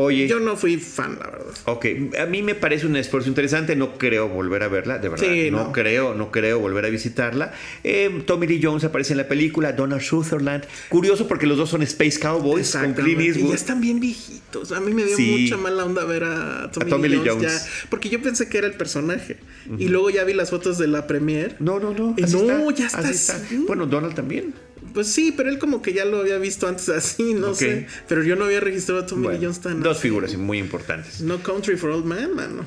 Oye. 0.00 0.28
Yo 0.28 0.38
no 0.38 0.56
fui 0.56 0.76
fan, 0.76 1.18
la 1.18 1.28
verdad. 1.28 1.52
Ok, 1.64 1.86
a 2.20 2.26
mí 2.26 2.40
me 2.40 2.54
parece 2.54 2.86
un 2.86 2.94
esfuerzo 2.94 3.28
interesante. 3.28 3.74
No 3.74 3.98
creo 3.98 4.28
volver 4.28 4.62
a 4.62 4.68
verla, 4.68 4.98
de 4.98 5.08
verdad. 5.08 5.26
no, 5.50 5.72
creo, 5.72 6.14
no 6.14 6.30
creo 6.30 6.60
volver 6.60 6.84
a 6.84 6.88
visitarla. 6.88 7.52
Eh, 7.82 8.22
Tommy 8.24 8.46
Lee 8.46 8.60
Jones 8.62 8.84
aparece 8.84 9.14
en 9.14 9.16
la 9.16 9.26
película, 9.26 9.72
Donald 9.72 10.00
Sutherland. 10.00 10.64
Curioso 10.88 11.26
porque 11.26 11.48
los 11.48 11.58
dos 11.58 11.70
son 11.70 11.82
Space 11.82 12.20
Cowboys 12.20 12.76
con 12.76 12.94
Clint 12.94 13.22
Eastwood. 13.22 13.46
Y 13.46 13.48
ya 13.48 13.54
están 13.56 13.80
bien 13.80 13.98
viejitos. 13.98 14.70
A 14.70 14.78
mí 14.78 14.94
me 14.94 15.04
dio 15.04 15.18
mucha 15.18 15.56
mala 15.56 15.84
onda 15.84 16.04
ver 16.04 16.22
a 16.22 16.70
Tommy, 16.70 17.08
Lee 17.08 17.20
Jones. 17.26 17.66
porque 17.90 18.08
yo 18.08 18.22
pensé 18.22 18.48
que 18.48 18.58
era 18.58 18.68
el 18.68 18.74
personaje. 18.74 19.38
Y 19.78 19.88
luego 19.88 20.10
ya 20.10 20.22
vi 20.22 20.32
las 20.32 20.50
fotos 20.50 20.78
de 20.78 20.86
la 20.86 21.08
premiere. 21.08 21.56
No, 21.58 21.80
no, 21.80 21.92
no. 21.92 22.14
no, 22.16 22.70
ya 22.70 22.86
está. 22.86 23.36
Bueno, 23.66 23.86
Donald 23.86 24.14
también. 24.14 24.54
Pues 24.94 25.08
sí, 25.08 25.32
pero 25.36 25.48
él 25.48 25.58
como 25.58 25.82
que 25.82 25.92
ya 25.92 26.04
lo 26.04 26.18
había 26.18 26.38
visto 26.38 26.66
antes 26.66 26.88
así, 26.88 27.34
no 27.34 27.54
sé. 27.54 27.86
Pero 28.08 28.22
yo 28.22 28.36
no 28.36 28.44
había 28.44 28.60
registrado 28.60 29.02
a 29.02 29.06
Tommy 29.06 29.28
Lee 29.28 29.38
Jones 29.42 29.60
tan 29.60 29.82
Dos 29.82 29.98
figuras 29.98 30.34
muy 30.36 30.58
importantes. 30.58 31.20
No 31.20 31.42
Country 31.42 31.76
for 31.76 31.90
Old 31.90 32.04
Man, 32.04 32.34
mano. 32.34 32.64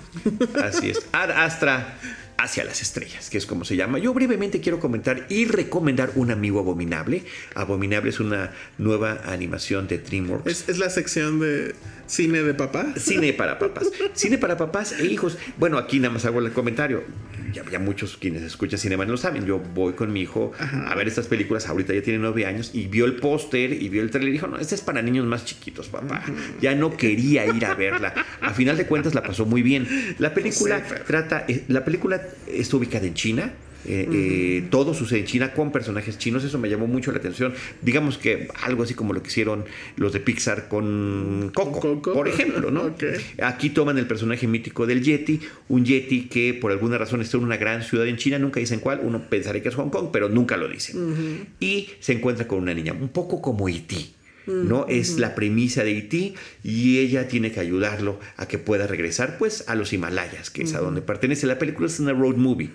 Así 0.64 0.92
es. 0.92 1.00
Ad 1.12 1.32
Astra 1.32 1.98
hacia 2.43 2.63
las 2.63 2.82
estrellas, 2.82 3.30
que 3.30 3.38
es 3.38 3.45
como 3.45 3.65
se 3.65 3.75
llama. 3.75 3.99
Yo 3.99 4.13
brevemente 4.13 4.62
quiero 4.62 4.80
comentar 4.80 5.25
y 5.30 5.45
recomendar 5.45 6.12
Un 6.15 6.32
Amigo 6.32 6.60
Abominable. 6.60 7.23
Abominable 7.56 8.10
es 8.10 8.19
una 8.19 8.51
nueva 8.77 9.21
animación 9.25 9.88
de 9.88 9.99
DreamWorks. 9.99 10.47
Es, 10.47 10.69
es 10.69 10.80
la 10.80 10.89
sección 10.89 11.39
de 11.39 11.75
cine 12.08 12.41
de 12.41 12.54
papá. 12.54 12.93
Cine 12.97 13.34
para 13.41 13.60
papás. 13.60 13.91
cine 14.13 14.38
para 14.38 14.58
papás 14.58 14.93
e 14.93 15.06
hijos. 15.06 15.38
Bueno, 15.58 15.77
aquí 15.77 15.99
nada 15.99 16.13
más 16.13 16.25
hago 16.25 16.39
el 16.39 16.51
comentario 16.51 17.04
ya, 17.51 17.80
muchos 17.80 18.17
quienes 18.17 18.43
escuchan 18.43 18.80
Cinema 18.80 19.06
no 19.06 19.12
lo 19.12 19.17
saben. 19.17 19.45
Yo 19.45 19.60
voy 19.60 19.93
con 19.93 20.12
mi 20.12 20.21
hijo 20.21 20.51
a 20.60 20.95
ver 20.95 21.08
estas 21.08 21.27
películas. 21.27 21.67
Ahorita 21.67 21.93
ya 21.93 22.01
tiene 22.01 22.19
nueve 22.19 22.45
años 22.45 22.71
y 22.73 22.88
vio 22.88 23.06
el 23.06 23.15
póster 23.17 23.73
y 23.73 23.89
vio 23.89 24.01
el 24.01 24.10
trailer 24.10 24.30
y 24.30 24.34
dijo: 24.34 24.47
No, 24.47 24.58
este 24.58 24.75
es 24.75 24.82
para 24.82 25.01
niños 25.01 25.25
más 25.25 25.45
chiquitos, 25.45 25.89
papá. 25.89 26.23
Ya 26.62 26.75
no 26.75 26.95
quería 26.95 27.45
ir 27.45 27.65
a 27.65 27.73
verla. 27.73 28.13
A 28.41 28.54
final 28.54 28.77
de 28.77 28.86
cuentas 28.86 29.13
la 29.13 29.23
pasó 29.23 29.45
muy 29.45 29.62
bien. 29.62 29.88
La 30.17 30.34
película 30.34 30.84
trata, 31.06 31.45
eh, 31.47 31.63
la 31.67 31.84
película 31.84 32.21
está 32.48 32.78
ubicada 32.78 33.06
en 33.06 33.13
China 33.13 33.54
Eh, 33.86 34.08
eh, 34.12 34.67
todo 34.70 34.94
sucede 34.94 35.22
en 35.22 35.26
China 35.26 35.54
con 35.54 35.72
personajes 35.72 36.17
chinos, 36.17 36.44
eso 36.44 36.60
me 36.60 36.70
llamó 36.70 36.88
mucho 36.88 37.12
la 37.12 37.17
atención. 37.17 37.54
Digamos 37.82 38.17
que 38.17 38.48
algo 38.63 38.84
así 38.84 38.94
como 38.94 39.13
lo 39.13 39.24
que 39.24 39.30
hicieron 39.30 39.65
los 39.96 40.13
de 40.13 40.20
Pixar 40.20 40.67
con 40.67 41.52
Coco, 41.54 42.02
por 42.02 42.28
ejemplo, 42.28 42.70
¿no? 42.72 42.94
Aquí 43.44 43.72
toman 43.72 43.98
el 43.98 44.08
personaje 44.08 44.48
mítico 44.48 44.86
del 44.86 45.02
Yeti, 45.02 45.39
un 45.70 45.86
Yeti 45.86 46.28
que 46.28 46.54
por 46.54 46.72
alguna 46.72 46.98
razón 46.98 47.22
está 47.22 47.38
en 47.38 47.44
una 47.44 47.58
gran 47.58 47.82
ciudad 47.84 48.08
en 48.08 48.17
China, 48.17 48.38
nunca 48.38 48.60
dicen 48.60 48.80
cuál, 48.80 49.02
uno 49.04 49.22
pensaría 49.30 49.63
que 49.63 49.70
es 49.70 49.76
Hong 49.76 49.89
Kong, 49.89 50.10
pero 50.13 50.30
nunca 50.30 50.58
lo 50.58 50.67
dicen. 50.67 51.48
Y 51.60 51.89
se 52.00 52.13
encuentra 52.13 52.48
con 52.48 52.60
una 52.60 52.74
niña, 52.74 52.94
un 52.94 53.10
poco 53.10 53.41
como 53.41 53.67
E.T. 53.67 54.21
¿no? 54.52 54.86
Es 54.88 55.18
la 55.18 55.36
premisa 55.36 55.84
de 55.84 55.98
E.T. 55.98 56.34
y 56.64 57.00
ella 57.00 57.28
tiene 57.28 57.52
que 57.52 57.60
ayudarlo 57.60 58.20
a 58.38 58.48
que 58.48 58.58
pueda 58.58 58.88
regresar 58.88 59.38
pues 59.38 59.64
a 59.68 59.76
los 59.76 59.94
Himalayas, 59.94 60.50
que 60.50 60.64
es 60.64 60.74
a 60.74 60.80
donde 60.80 61.02
pertenece. 61.02 61.48
La 61.48 61.60
película 61.60 61.88
es 61.88 62.00
una 62.00 62.14
road 62.14 62.36
movie, 62.36 62.70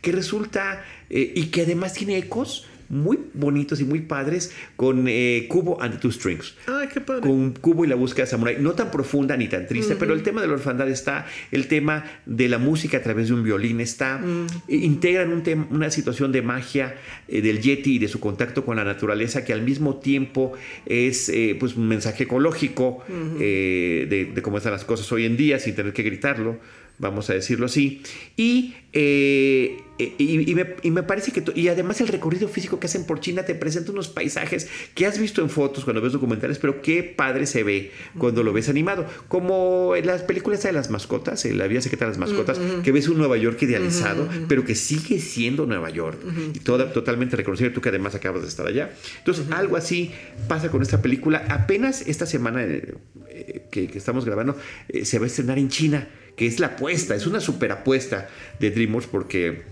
que 0.00 0.12
resulta 0.12 0.84
eh, 1.10 1.32
y 1.34 1.46
que 1.46 1.62
además 1.62 1.92
tiene 1.92 2.16
ecos 2.18 2.66
muy 2.88 3.18
bonitos 3.34 3.80
y 3.80 3.84
muy 3.84 4.00
padres 4.00 4.52
con 4.76 5.06
eh, 5.08 5.46
Cubo 5.48 5.80
and 5.82 5.94
the 5.94 6.00
Two 6.00 6.12
Strings. 6.12 6.54
Ay, 6.66 6.88
qué 6.92 7.00
padre. 7.00 7.22
Con 7.22 7.52
Cubo 7.52 7.84
y 7.84 7.88
la 7.88 7.94
búsqueda 7.94 8.24
de 8.24 8.30
Samurai. 8.30 8.56
No 8.60 8.72
tan 8.72 8.90
profunda 8.90 9.36
ni 9.36 9.48
tan 9.48 9.66
triste, 9.66 9.96
pero 9.96 10.14
el 10.14 10.22
tema 10.22 10.40
de 10.40 10.48
la 10.48 10.54
orfandad 10.54 10.88
está, 10.88 11.26
el 11.50 11.68
tema 11.68 12.04
de 12.26 12.48
la 12.48 12.58
música 12.58 12.98
a 12.98 13.02
través 13.02 13.28
de 13.28 13.34
un 13.34 13.42
violín 13.42 13.80
está, 13.80 14.20
integran 14.68 15.32
un 15.32 15.46
una 15.70 15.90
situación 15.90 16.32
de 16.32 16.42
magia 16.42 16.96
eh, 17.28 17.40
del 17.40 17.60
Yeti 17.60 17.96
y 17.96 17.98
de 17.98 18.08
su 18.08 18.18
contacto 18.18 18.64
con 18.64 18.76
la 18.76 18.84
naturaleza 18.84 19.44
que 19.44 19.52
al 19.52 19.62
mismo 19.62 19.96
tiempo 19.96 20.52
es 20.86 21.28
eh, 21.28 21.56
pues 21.58 21.76
un 21.76 21.86
mensaje 21.86 22.24
ecológico 22.24 23.04
de, 23.08 24.32
de 24.34 24.42
cómo 24.42 24.58
están 24.58 24.72
las 24.72 24.84
cosas 24.84 25.10
hoy 25.12 25.24
en 25.24 25.36
día 25.36 25.58
sin 25.58 25.74
tener 25.76 25.92
que 25.92 26.02
gritarlo 26.02 26.58
vamos 26.98 27.30
a 27.30 27.34
decirlo 27.34 27.66
así. 27.66 28.02
Y, 28.36 28.74
eh, 28.92 29.82
y, 29.98 30.90
me, 30.90 31.02
parece 31.02 31.32
que, 31.32 31.42
y 31.54 31.68
además 31.68 32.00
el 32.00 32.08
recorrido 32.08 32.48
físico 32.48 32.78
que 32.78 32.86
hacen 32.86 33.04
por 33.04 33.20
China 33.20 33.44
te 33.44 33.54
presenta 33.54 33.92
unos 33.92 34.08
paisajes 34.08 34.68
que 34.94 35.06
has 35.06 35.18
visto 35.18 35.40
en 35.40 35.48
fotos 35.48 35.84
cuando 35.84 36.02
ves 36.02 36.12
documentales, 36.12 36.58
pero 36.58 36.82
qué 36.82 37.02
padre 37.02 37.46
se 37.46 37.62
ve 37.62 37.92
cuando 38.18 38.42
lo 38.42 38.52
ves 38.52 38.68
animado. 38.68 39.06
Como 39.28 39.96
en 39.96 40.06
las 40.06 40.22
películas 40.22 40.62
de 40.62 40.72
las 40.72 40.90
mascotas, 40.90 41.44
en 41.46 41.56
la 41.56 41.66
vía 41.66 41.80
secreta 41.80 42.04
de 42.04 42.10
las 42.10 42.18
mascotas, 42.18 42.58
que 42.82 42.92
ves 42.92 43.08
un 43.08 43.18
Nueva 43.18 43.36
York 43.36 43.60
idealizado, 43.62 44.28
pero 44.48 44.64
que 44.64 44.74
sigue 44.74 45.18
siendo 45.18 45.66
Nueva 45.66 45.90
York. 45.90 46.18
Y 46.54 46.60
toda, 46.60 46.92
totalmente 46.92 47.36
reconocido, 47.36 47.72
tú 47.72 47.80
que 47.80 47.88
además 47.88 48.14
acabas 48.14 48.42
de 48.42 48.48
estar 48.48 48.66
allá. 48.66 48.90
Entonces, 49.18 49.46
algo 49.50 49.76
así 49.76 50.12
pasa 50.48 50.70
con 50.70 50.82
esta 50.82 51.00
película. 51.00 51.46
Apenas 51.48 52.02
esta 52.06 52.26
semana 52.26 52.62
eh, 52.64 53.62
que, 53.70 53.90
estamos 53.94 54.24
grabando, 54.24 54.56
eh, 54.88 55.04
se 55.04 55.18
va 55.18 55.24
a 55.24 55.26
estrenar 55.28 55.58
en 55.58 55.68
China 55.68 56.08
que 56.36 56.46
es 56.46 56.60
la 56.60 56.68
apuesta, 56.68 57.14
es 57.14 57.26
una 57.26 57.40
super 57.40 57.72
apuesta 57.72 58.28
de 58.60 58.70
DreamWorks 58.70 59.08
porque 59.08 59.62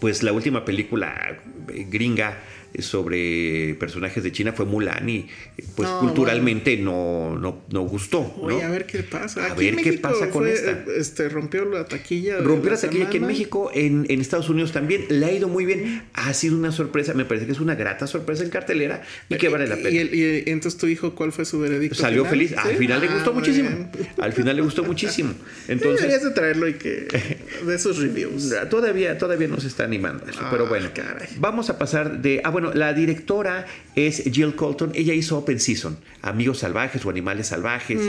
pues 0.00 0.22
la 0.22 0.32
última 0.32 0.64
película 0.64 1.38
gringa 1.66 2.38
sobre 2.78 3.74
personajes 3.78 4.22
de 4.22 4.32
China 4.32 4.52
fue 4.52 4.66
Mulan 4.66 5.08
y 5.08 5.26
pues 5.74 5.88
culturalmente 5.88 6.76
no, 6.76 7.36
no, 7.38 7.62
no, 7.70 7.82
gustó. 7.82 8.34
Oye, 8.40 8.62
a 8.62 8.68
ver 8.68 8.86
qué 8.86 9.02
pasa. 9.02 9.46
A 9.46 9.54
ver 9.54 9.76
qué 9.76 9.94
pasa 9.94 10.30
con 10.30 10.46
esta. 10.46 10.84
Este, 10.96 11.28
rompió 11.28 11.64
la 11.64 11.84
taquilla. 11.86 12.38
Rompió 12.38 12.70
la, 12.70 12.76
taquilla 12.78 13.06
aquí 13.06 13.18
en 13.18 13.26
México, 13.26 13.70
en, 13.74 14.06
en, 14.08 14.20
Estados 14.20 14.48
Unidos 14.48 14.72
también. 14.72 15.06
Le 15.08 15.26
ha 15.26 15.32
ido 15.32 15.48
muy 15.48 15.64
bien. 15.64 16.02
Ha 16.14 16.32
sido 16.34 16.56
una 16.56 16.72
sorpresa, 16.72 17.14
me 17.14 17.24
parece 17.24 17.46
que 17.46 17.52
es 17.52 17.60
una 17.60 17.74
grata 17.74 18.06
sorpresa 18.06 18.44
en 18.44 18.50
cartelera 18.50 19.02
y 19.28 19.36
que 19.36 19.48
vale 19.48 19.66
la 19.66 19.76
pena. 19.76 19.90
¿Y, 19.90 20.44
entonces 20.46 20.78
tu 20.78 20.86
hijo 20.86 21.14
cuál 21.14 21.32
fue 21.32 21.44
su 21.44 21.58
veredicto? 21.60 21.96
Salió 21.96 22.24
feliz. 22.24 22.54
Al 22.56 22.76
final 22.76 23.00
le 23.00 23.08
ah, 23.08 23.14
gustó 23.14 23.32
muchísimo. 23.32 23.90
Al 24.18 24.32
final 24.32 24.56
le 24.56 24.62
gustó 24.62 24.84
muchísimo. 24.84 25.34
Entonces, 25.68 26.02
Deberías 26.02 26.24
de 26.24 26.30
traerlo 26.30 26.68
y 26.68 26.74
que 26.74 27.08
de 27.66 27.74
esos 27.74 27.98
reviews. 27.98 28.54
Todavía, 28.68 29.18
todavía 29.18 29.48
no 29.48 29.60
se 29.60 29.68
está 29.68 29.84
animando 29.84 30.26
eso, 30.26 30.40
pero 30.50 30.66
ah, 30.66 30.68
bueno. 30.68 30.90
Vamos 31.38 31.70
a 31.70 31.78
pasar 31.78 32.20
de. 32.20 32.40
Ah, 32.44 32.50
bueno, 32.50 32.59
la 32.60 32.92
directora 32.92 33.66
es 33.94 34.22
Jill 34.24 34.54
Colton. 34.54 34.92
Ella 34.94 35.14
hizo 35.14 35.38
Open 35.38 35.60
Season, 35.60 35.98
Amigos 36.22 36.58
Salvajes 36.58 37.04
o 37.04 37.10
Animales 37.10 37.48
Salvajes. 37.48 38.00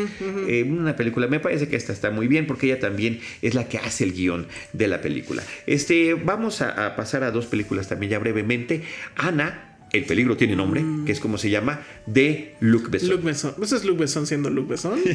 Eh, 0.48 0.64
una 0.64 0.96
película, 0.96 1.28
me 1.28 1.40
parece 1.40 1.68
que 1.68 1.76
esta 1.76 1.94
está 1.94 2.12
muy 2.12 2.28
bien 2.28 2.48
porque 2.48 2.68
ella 2.68 2.80
también 2.80 3.20
es 3.42 3.56
la 3.56 3.68
que 3.68 3.78
hace 3.78 4.04
el 4.04 4.14
guion 4.14 4.48
de 4.74 4.88
la 4.88 5.02
película. 5.02 5.44
Este, 5.66 6.14
vamos 6.14 6.62
a, 6.62 6.96
pasar 6.96 7.24
a 7.24 7.32
dos 7.32 7.46
películas 7.46 7.88
también 7.88 8.12
ya 8.12 8.20
brevemente. 8.20 8.84
Ana, 9.16 9.78
el 9.92 10.06
peligro 10.06 10.38
tiene 10.38 10.56
nombre, 10.56 10.82
mm. 10.82 11.06
que 11.06 11.12
es 11.12 11.20
como 11.20 11.38
se 11.38 11.50
llama, 11.50 11.82
de 12.06 12.56
Luc 12.60 12.90
Besson. 12.90 13.10
Luc 13.10 13.24
Besson. 13.24 13.54
Pues 13.58 13.72
es 13.72 13.84
Luc 13.84 14.00
Besson 14.00 14.26
siendo 14.28 14.50
Luc 14.50 14.70
Besson. 14.70 15.00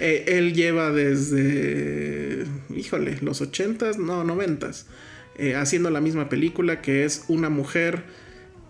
Eh, 0.00 0.24
él 0.26 0.54
lleva 0.54 0.90
desde, 0.90 2.44
híjole, 2.74 3.18
los 3.20 3.40
ochentas, 3.40 3.98
no, 3.98 4.24
noventas, 4.24 4.86
eh, 5.38 5.54
haciendo 5.54 5.90
la 5.90 6.00
misma 6.00 6.28
película 6.28 6.82
que 6.82 7.04
es 7.04 7.24
una 7.28 7.48
mujer 7.48 8.02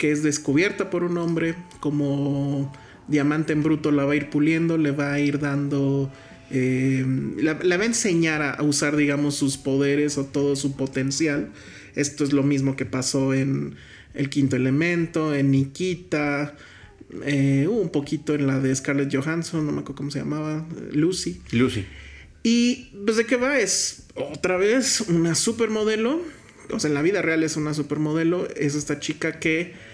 que 0.03 0.11
es 0.11 0.25
descubierta 0.25 0.91
por 0.91 1.05
un 1.05 1.17
hombre 1.17 1.55
como 1.79 2.73
diamante 3.07 3.53
en 3.53 3.63
bruto, 3.63 3.93
la 3.93 4.05
va 4.05 4.15
a 4.15 4.17
ir 4.17 4.31
puliendo, 4.31 4.77
le 4.77 4.91
va 4.91 5.13
a 5.13 5.21
ir 5.21 5.39
dando... 5.39 6.13
Eh, 6.51 7.07
la, 7.37 7.55
va 7.55 7.83
a 7.83 7.87
enseñar 7.87 8.43
a, 8.43 8.61
usar, 8.65 8.97
digamos, 8.97 9.37
sus 9.37 9.59
poderes 9.59 10.19
o 10.19 10.25
todo 10.25 10.57
su 10.57 10.77
potencial. 10.77 11.53
Esto 11.95 12.25
es 12.25 12.33
lo 12.33 12.43
mismo 12.43 12.75
que 12.75 12.85
pasó 12.85 13.33
en 13.33 13.77
El 14.13 14.29
Quinto 14.29 14.57
Elemento, 14.57 15.37
en 15.37 15.53
Nikita, 15.53 16.57
eh, 17.25 17.69
un 17.71 17.91
poquito 17.91 18.35
en 18.35 18.49
la 18.49 18.59
de 18.59 18.75
Scarlett 18.75 19.15
Johansson, 19.15 19.65
no 19.65 19.71
me 19.71 19.83
acuerdo 19.83 19.99
cómo 19.99 20.11
se 20.11 20.19
llamaba, 20.19 20.67
Lucy. 20.91 21.41
Lucy. 21.53 21.87
Y 22.43 22.91
pues 23.05 23.19
de 23.19 23.25
qué 23.25 23.37
va 23.37 23.61
es 23.61 24.09
otra 24.17 24.57
vez 24.57 25.03
una 25.03 25.37
supermodelo. 25.37 26.21
O 26.71 26.81
sea, 26.81 26.89
en 26.89 26.95
la 26.95 27.03
vida 27.03 27.23
real 27.23 27.45
es 27.45 27.57
una 27.57 27.73
supermodelo. 27.73 28.49
Es 28.57 28.75
esta 28.75 28.99
chica 28.99 29.39
que 29.39 29.92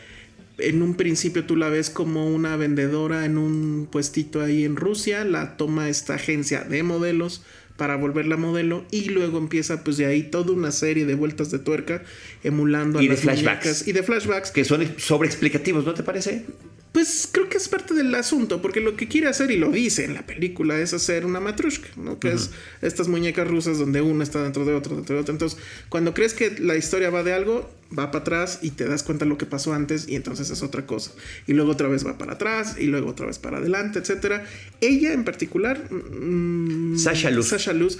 en 0.58 0.82
un 0.82 0.94
principio 0.94 1.44
tú 1.44 1.56
la 1.56 1.68
ves 1.68 1.90
como 1.90 2.28
una 2.28 2.56
vendedora 2.56 3.24
en 3.24 3.38
un 3.38 3.88
puestito 3.90 4.42
ahí 4.42 4.64
en 4.64 4.76
Rusia, 4.76 5.24
la 5.24 5.56
toma 5.56 5.88
esta 5.88 6.14
agencia 6.14 6.64
de 6.64 6.82
modelos 6.82 7.42
para 7.76 7.96
volverla 7.96 8.36
modelo 8.36 8.84
y 8.90 9.10
luego 9.10 9.38
empieza 9.38 9.84
pues 9.84 9.96
de 9.96 10.06
ahí 10.06 10.24
toda 10.24 10.52
una 10.52 10.72
serie 10.72 11.06
de 11.06 11.14
vueltas 11.14 11.52
de 11.52 11.60
tuerca 11.60 12.02
emulando 12.42 13.00
y 13.00 13.06
a 13.06 13.10
de 13.10 13.16
flashbacks 13.16 13.86
y 13.86 13.92
de 13.92 14.02
flashbacks 14.02 14.50
que 14.50 14.64
son 14.64 14.86
sobreexplicativos, 14.98 15.84
¿no 15.84 15.94
te 15.94 16.02
parece? 16.02 16.44
Pues 16.92 17.28
creo 17.30 17.48
que 17.48 17.58
es 17.58 17.68
parte 17.68 17.94
del 17.94 18.14
asunto, 18.14 18.62
porque 18.62 18.80
lo 18.80 18.96
que 18.96 19.08
quiere 19.08 19.28
hacer, 19.28 19.50
y 19.50 19.56
lo 19.56 19.70
dice 19.70 20.04
en 20.04 20.14
la 20.14 20.26
película, 20.26 20.78
es 20.78 20.94
hacer 20.94 21.26
una 21.26 21.38
matrushka, 21.38 21.88
¿no? 21.96 22.18
Que 22.18 22.32
es 22.32 22.50
estas 22.80 23.08
muñecas 23.08 23.46
rusas 23.46 23.78
donde 23.78 24.00
una 24.00 24.24
está 24.24 24.42
dentro 24.42 24.64
de 24.64 24.74
otra, 24.74 24.94
dentro 24.96 25.16
de 25.16 25.22
otra. 25.22 25.32
Entonces, 25.32 25.58
cuando 25.88 26.14
crees 26.14 26.34
que 26.34 26.58
la 26.58 26.76
historia 26.76 27.10
va 27.10 27.22
de 27.22 27.34
algo, 27.34 27.70
va 27.96 28.10
para 28.10 28.22
atrás 28.22 28.60
y 28.62 28.70
te 28.70 28.86
das 28.86 29.02
cuenta 29.02 29.24
de 29.24 29.28
lo 29.28 29.38
que 29.38 29.46
pasó 29.46 29.72
antes 29.74 30.08
y 30.08 30.16
entonces 30.16 30.50
es 30.50 30.62
otra 30.62 30.86
cosa. 30.86 31.12
Y 31.46 31.52
luego 31.52 31.72
otra 31.72 31.88
vez 31.88 32.06
va 32.06 32.18
para 32.18 32.34
atrás 32.34 32.76
y 32.78 32.86
luego 32.86 33.10
otra 33.10 33.26
vez 33.26 33.38
para 33.38 33.58
adelante, 33.58 33.98
etc. 33.98 34.42
Ella 34.80 35.12
en 35.12 35.24
particular, 35.24 35.92
mm, 35.92 36.96
Sasha 36.98 37.30
Luz. 37.30 37.48
Sasha 37.48 37.72
Luz 37.72 37.98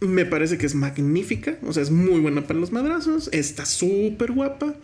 me 0.00 0.24
parece 0.24 0.56
que 0.56 0.66
es 0.66 0.74
magnífica, 0.74 1.58
o 1.62 1.72
sea, 1.72 1.82
es 1.82 1.90
muy 1.90 2.20
buena 2.20 2.46
para 2.46 2.58
los 2.58 2.72
madrazos, 2.72 3.28
está 3.32 3.66
súper 3.66 4.32
guapa. 4.32 4.74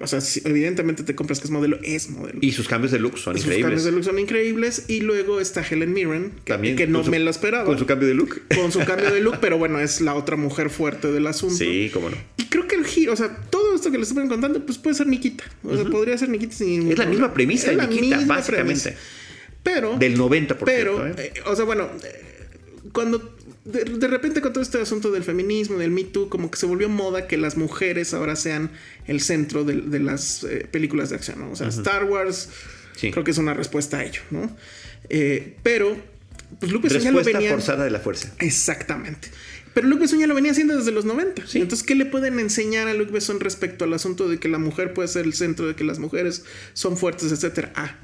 O 0.00 0.06
sea, 0.06 0.20
evidentemente 0.46 1.02
te 1.02 1.14
compras 1.14 1.38
que 1.38 1.44
es 1.44 1.50
modelo, 1.50 1.78
es 1.82 2.08
modelo. 2.08 2.38
Y 2.40 2.52
sus 2.52 2.66
cambios 2.66 2.92
de 2.92 2.98
look 2.98 3.18
son 3.18 3.36
increíbles. 3.36 3.56
Sus 3.56 3.62
cambios 3.62 3.84
de 3.84 3.92
look 3.92 4.04
son 4.04 4.18
increíbles. 4.18 4.84
Y 4.88 5.00
luego 5.00 5.38
está 5.38 5.62
Helen 5.62 5.92
Mirren, 5.92 6.30
que, 6.44 6.52
También, 6.52 6.76
que 6.76 6.86
no 6.86 7.02
me 7.04 7.18
lo 7.18 7.30
esperaba. 7.30 7.64
Con 7.66 7.78
su 7.78 7.84
cambio 7.84 8.08
de 8.08 8.14
look. 8.14 8.40
Con 8.54 8.72
su 8.72 8.78
cambio 8.80 9.12
de 9.12 9.20
look, 9.20 9.36
pero 9.40 9.58
bueno, 9.58 9.78
es 9.80 10.00
la 10.00 10.14
otra 10.14 10.36
mujer 10.36 10.70
fuerte 10.70 11.12
del 11.12 11.26
asunto. 11.26 11.56
Sí, 11.56 11.90
cómo 11.92 12.08
no. 12.08 12.16
Y 12.38 12.44
creo 12.44 12.66
que 12.66 12.76
el 12.76 12.86
giro, 12.86 13.12
o 13.12 13.16
sea, 13.16 13.36
todo 13.50 13.74
esto 13.74 13.90
que 13.90 13.98
les 13.98 14.08
estoy 14.08 14.26
contando, 14.28 14.64
pues 14.64 14.78
puede 14.78 14.96
ser 14.96 15.08
Nikita. 15.08 15.44
O 15.62 15.76
sea, 15.76 15.84
podría 15.84 16.16
ser 16.16 16.30
Nikita 16.30 16.54
sin. 16.54 16.90
Es 16.90 16.98
la 16.98 17.06
misma 17.06 17.34
premisa 17.34 17.70
de 17.70 17.86
Nikita, 17.86 18.22
básicamente. 18.26 18.96
Pero. 19.62 19.96
Del 19.98 20.18
90%. 20.18 20.56
Pero, 20.64 21.06
¿eh? 21.06 21.14
Eh, 21.18 21.32
o 21.46 21.54
sea, 21.54 21.64
bueno, 21.64 21.88
eh, 22.02 22.31
cuando 22.90 23.36
de, 23.64 24.08
repente 24.08 24.40
con 24.40 24.52
todo 24.52 24.62
este 24.62 24.80
asunto 24.80 25.12
del 25.12 25.22
feminismo, 25.22 25.78
del 25.78 25.92
Me 25.92 26.04
Too, 26.04 26.28
como 26.28 26.50
que 26.50 26.58
se 26.58 26.66
volvió 26.66 26.88
moda 26.88 27.28
que 27.28 27.36
las 27.36 27.56
mujeres 27.56 28.12
ahora 28.12 28.34
sean 28.34 28.70
el 29.06 29.20
centro 29.20 29.62
de, 29.64 30.00
las 30.00 30.42
eh, 30.44 30.66
películas 30.70 31.10
de 31.10 31.16
acción, 31.16 31.38
¿no? 31.38 31.50
O 31.52 31.56
sea, 31.56 31.68
Star 31.68 32.04
Wars 32.04 32.48
creo 33.00 33.22
que 33.22 33.30
es 33.30 33.38
una 33.38 33.54
respuesta 33.54 33.98
a 33.98 34.04
ello, 34.04 34.22
¿no? 34.30 34.54
Eh, 35.08 35.56
pero, 35.62 35.96
pues 36.58 36.72
Luke 36.72 36.88
Besson 36.88 37.02
ya 37.02 37.12
lo 37.12 37.22
venía... 37.22 37.50
forzada 37.50 37.84
de 37.84 37.90
la 37.90 38.00
fuerza. 38.00 38.32
Exactamente. 38.40 39.28
Pero 39.74 39.86
Luke 39.86 40.02
Besson 40.02 40.18
ya 40.18 40.26
lo 40.26 40.34
venía 40.34 40.50
haciendo 40.50 40.76
desde 40.76 40.90
los 40.90 41.04
90. 41.04 41.44
Entonces, 41.54 41.86
¿qué 41.86 41.94
le 41.94 42.04
pueden 42.04 42.38
enseñar 42.40 42.88
a 42.88 42.94
Luke 42.94 43.12
Besson 43.12 43.40
respecto 43.40 43.84
al 43.84 43.94
asunto 43.94 44.28
de 44.28 44.38
que 44.38 44.48
la 44.48 44.58
mujer 44.58 44.92
puede 44.92 45.08
ser 45.08 45.24
el 45.24 45.34
centro, 45.34 45.66
de 45.66 45.74
que 45.74 45.84
las 45.84 45.98
mujeres 45.98 46.44
son 46.74 46.96
fuertes, 46.96 47.32
etcétera? 47.32 47.72
Ah, 47.74 47.96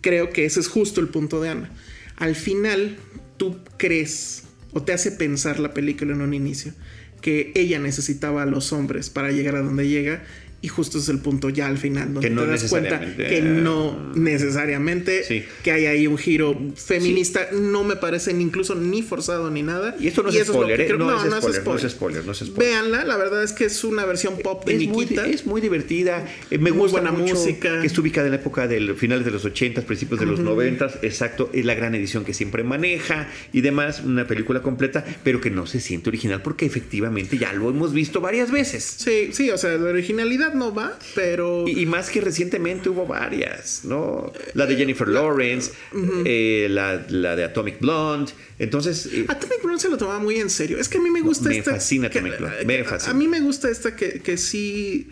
creo 0.00 0.30
que 0.30 0.44
ese 0.44 0.60
es 0.60 0.68
justo 0.68 1.00
el 1.00 1.08
punto 1.08 1.42
de 1.42 1.50
Ana. 1.50 1.70
Al 2.16 2.36
final, 2.36 2.96
tú 3.40 3.56
crees 3.78 4.42
o 4.74 4.82
te 4.82 4.92
hace 4.92 5.10
pensar 5.10 5.60
la 5.60 5.72
película 5.72 6.12
en 6.12 6.20
un 6.20 6.34
inicio 6.34 6.74
que 7.22 7.52
ella 7.54 7.78
necesitaba 7.78 8.42
a 8.42 8.46
los 8.46 8.70
hombres 8.74 9.08
para 9.08 9.32
llegar 9.32 9.56
a 9.56 9.62
donde 9.62 9.88
llega 9.88 10.22
Y 10.62 10.68
justo 10.68 10.98
es 10.98 11.08
el 11.08 11.20
punto 11.20 11.48
ya 11.48 11.66
al 11.68 11.78
final, 11.78 12.12
donde 12.12 12.28
Que 12.28 12.34
no 12.34 12.42
te 12.42 12.48
das 12.48 12.64
cuenta 12.64 12.98
necesariamente, 12.98 13.28
que 13.34 13.40
no 13.42 14.12
necesariamente, 14.14 15.24
Sí. 15.24 15.44
que 15.62 15.72
hay 15.72 15.86
ahí 15.86 16.06
un 16.06 16.18
giro 16.18 16.56
feminista, 16.76 17.48
no 17.52 17.84
me 17.84 17.96
parece 17.96 18.32
ni 18.34 18.44
incluso 18.44 18.74
ni 18.74 19.02
forzado 19.02 19.50
ni 19.50 19.62
nada. 19.62 19.96
Y 19.98 20.08
esto 20.08 20.22
no 20.22 20.28
es 20.30 20.46
spoiler, 20.46 20.80
¿eh? 20.80 20.86
creo- 20.86 20.98
No, 20.98 21.10
es 21.12 21.20
spoiler, 21.32 21.64
no 21.64 21.76
es 21.76 21.90
spoiler, 21.92 22.24
no 22.26 22.32
es 22.32 22.38
spoiler. 22.38 22.58
Véanla, 22.58 23.04
la 23.04 23.16
verdad 23.16 23.42
es 23.42 23.52
que 23.52 23.64
es 23.64 23.84
una 23.84 24.04
versión 24.04 24.36
pop 24.38 24.64
de 24.66 24.76
es 24.76 24.88
muy, 24.88 25.04
Nikita. 25.04 25.26
es 25.28 25.46
muy 25.46 25.60
divertida. 25.60 26.26
Eh, 26.50 26.58
me 26.58 26.70
Muy 26.70 26.80
gusta 26.80 27.00
buena 27.00 27.12
mucho 27.16 27.34
música. 27.34 27.80
Que 27.80 27.86
está 27.86 28.00
ubicada 28.00 28.26
en 28.26 28.32
la 28.32 28.38
época 28.40 28.66
del 28.68 28.94
finales 28.96 29.24
de 29.24 29.30
los 29.30 29.44
80, 29.44 29.82
principios 29.82 30.20
de 30.20 30.26
los 30.26 30.40
90. 30.40 30.90
Exacto. 31.02 31.50
Es 31.52 31.64
la 31.64 31.74
gran 31.74 31.94
edición 31.94 32.24
que 32.24 32.34
siempre 32.34 32.64
maneja 32.64 33.28
y 33.52 33.60
demás. 33.62 34.02
Una 34.04 34.26
película 34.26 34.60
completa, 34.62 35.04
pero 35.24 35.40
que 35.40 35.50
no 35.50 35.66
se 35.66 35.80
siente 35.80 36.10
original 36.10 36.42
porque 36.42 36.66
efectivamente 36.66 37.38
ya 37.38 37.52
lo 37.52 37.70
hemos 37.70 37.92
visto 37.92 38.20
varias 38.20 38.50
veces. 38.50 38.84
Sí, 38.98 39.30
sí, 39.32 39.50
o 39.50 39.56
sea, 39.58 39.70
la 39.78 39.90
originalidad 39.90 40.49
no 40.54 40.74
va, 40.74 40.98
pero... 41.14 41.66
Y, 41.66 41.80
y 41.82 41.86
más 41.86 42.10
que 42.10 42.20
recientemente 42.20 42.88
hubo 42.88 43.06
varias, 43.06 43.84
¿no? 43.84 44.32
La 44.54 44.66
de 44.66 44.76
Jennifer 44.76 45.08
Lawrence, 45.08 45.72
eh, 46.24 46.66
la, 46.70 47.04
la 47.08 47.36
de 47.36 47.44
Atomic 47.44 47.80
Blonde. 47.80 48.32
Entonces, 48.58 49.06
eh, 49.06 49.24
Atomic 49.28 49.62
Blonde 49.62 49.80
se 49.80 49.88
lo 49.88 49.96
tomaba 49.96 50.18
muy 50.18 50.36
en 50.36 50.50
serio. 50.50 50.78
Es 50.78 50.88
que 50.88 50.98
a 50.98 51.00
mí 51.00 51.10
me 51.10 51.20
gusta 51.22 51.48
me 51.48 51.58
esta. 51.58 51.72
fascina 51.72 52.10
que- 52.10 52.18
Atomic 52.18 52.38
Blonde, 52.38 52.58
que- 52.58 52.64
me 52.66 52.84
fascina. 52.84 53.12
A 53.12 53.14
mí 53.14 53.28
me 53.28 53.40
gusta 53.40 53.70
esta 53.70 53.96
que, 53.96 54.20
que 54.20 54.36
sí. 54.36 55.08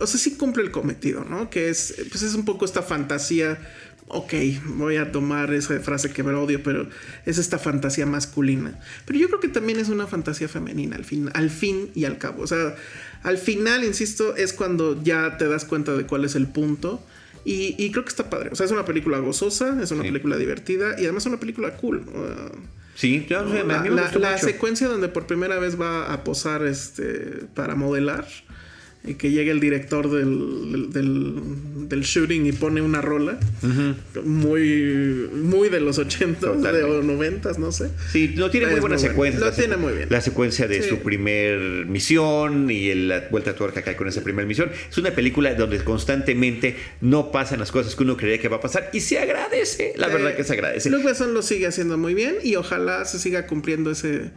O 0.00 0.06
sea, 0.06 0.20
sí 0.20 0.36
cumple 0.36 0.62
el 0.62 0.70
cometido, 0.70 1.24
¿no? 1.24 1.48
Que 1.50 1.68
es. 1.70 1.94
Pues 2.10 2.22
es 2.22 2.34
un 2.34 2.44
poco 2.44 2.64
esta 2.64 2.82
fantasía. 2.82 3.58
Ok, 4.14 4.34
voy 4.76 4.96
a 4.98 5.10
tomar 5.10 5.54
esa 5.54 5.80
frase 5.80 6.10
que 6.12 6.22
me 6.22 6.34
odio, 6.34 6.62
pero 6.62 6.86
es 7.24 7.38
esta 7.38 7.58
fantasía 7.58 8.04
masculina. 8.04 8.78
Pero 9.06 9.18
yo 9.18 9.28
creo 9.28 9.40
que 9.40 9.48
también 9.48 9.78
es 9.80 9.88
una 9.88 10.06
fantasía 10.06 10.48
femenina 10.48 10.96
al 10.96 11.04
fin, 11.06 11.30
al 11.32 11.48
fin 11.48 11.90
y 11.94 12.04
al 12.04 12.18
cabo. 12.18 12.42
O 12.42 12.46
sea, 12.46 12.74
al 13.22 13.38
final, 13.38 13.84
insisto, 13.84 14.36
es 14.36 14.52
cuando 14.52 15.02
ya 15.02 15.38
te 15.38 15.48
das 15.48 15.64
cuenta 15.64 15.94
de 15.96 16.04
cuál 16.04 16.24
es 16.26 16.34
el 16.34 16.46
punto. 16.46 17.02
Y, 17.46 17.74
y 17.82 17.90
creo 17.90 18.04
que 18.04 18.10
está 18.10 18.28
padre. 18.30 18.50
O 18.52 18.54
sea, 18.54 18.66
es 18.66 18.72
una 18.72 18.84
película 18.84 19.18
gozosa, 19.18 19.82
es 19.82 19.90
una 19.90 20.02
Sí. 20.02 20.08
película 20.08 20.36
divertida 20.36 20.90
y 21.00 21.04
además 21.04 21.22
es 21.24 21.26
una 21.28 21.40
película 21.40 21.74
cool. 21.78 22.00
Uh, 22.06 22.56
sí, 22.94 23.26
yo 23.28 23.42
no 23.42 23.50
sé, 23.50 23.60
a 23.60 23.64
mí 23.64 23.68
la, 23.72 23.80
me 23.82 23.90
la- 23.90 24.12
la 24.12 24.38
secuencia 24.38 24.86
donde 24.88 25.08
por 25.08 25.26
primera 25.26 25.58
vez 25.58 25.80
va 25.80 26.12
a 26.12 26.22
posar 26.22 26.64
este 26.66 27.46
para 27.54 27.74
modelar 27.74 28.26
y 29.04 29.14
que 29.14 29.30
llegue 29.32 29.50
el 29.50 29.58
director 29.58 30.08
del, 30.10 30.92
del, 30.92 31.88
del 31.88 32.02
shooting 32.02 32.46
y 32.46 32.52
pone 32.52 32.80
una 32.82 33.00
rola 33.00 33.38
muy 34.24 35.28
muy 35.34 35.68
de 35.68 35.80
los 35.80 35.98
80 35.98 36.46
de, 36.46 36.52
Totalmente. 36.54 36.82
o 36.84 37.02
90 37.02 37.52
no 37.58 37.72
sé 37.72 37.90
Sí, 38.12 38.34
no 38.36 38.50
tiene 38.50 38.66
muy 38.68 38.80
buena 38.80 38.96
muy 38.96 39.08
bueno. 39.10 39.40
Lo 39.40 39.52
tiene 39.52 39.76
bien. 39.76 40.06
La 40.10 40.20
secuencia 40.20 40.68
de 40.68 40.82
Sí. 40.82 40.88
su 40.88 40.98
primer 40.98 41.86
misión 41.86 42.70
y 42.70 42.90
el- 42.90 43.08
la 43.08 43.28
vuelta 43.30 43.50
a 43.50 43.54
tuerca 43.56 43.82
que 43.82 43.90
hay 43.90 43.96
con 43.96 44.06
esa 44.08 44.22
primera 44.22 44.46
misión. 44.46 44.70
Es 44.90 44.96
una 44.98 45.10
película 45.10 45.54
donde 45.54 45.78
constantemente 45.82 46.76
no 47.00 47.30
pasan 47.32 47.58
las 47.58 47.72
cosas 47.72 47.94
que 47.96 48.02
uno 48.04 48.16
creía 48.16 48.38
que 48.38 48.48
va 48.48 48.56
a 48.56 48.60
pasar 48.60 48.90
y 48.92 49.00
se 49.00 49.18
agradece. 49.18 49.92
La 49.96 50.08
verdad 50.08 50.34
que 50.36 50.44
se 50.44 50.52
agradece. 50.52 50.90
Luke 50.90 51.04
Besson 51.04 51.34
lo 51.34 51.42
sigue 51.42 51.66
haciendo 51.66 51.98
muy 51.98 52.14
bien 52.14 52.36
y 52.42 52.56
ojalá 52.56 53.04
se 53.04 53.18
siga 53.18 53.46
cumpliendo 53.46 53.90
ese 53.90 54.30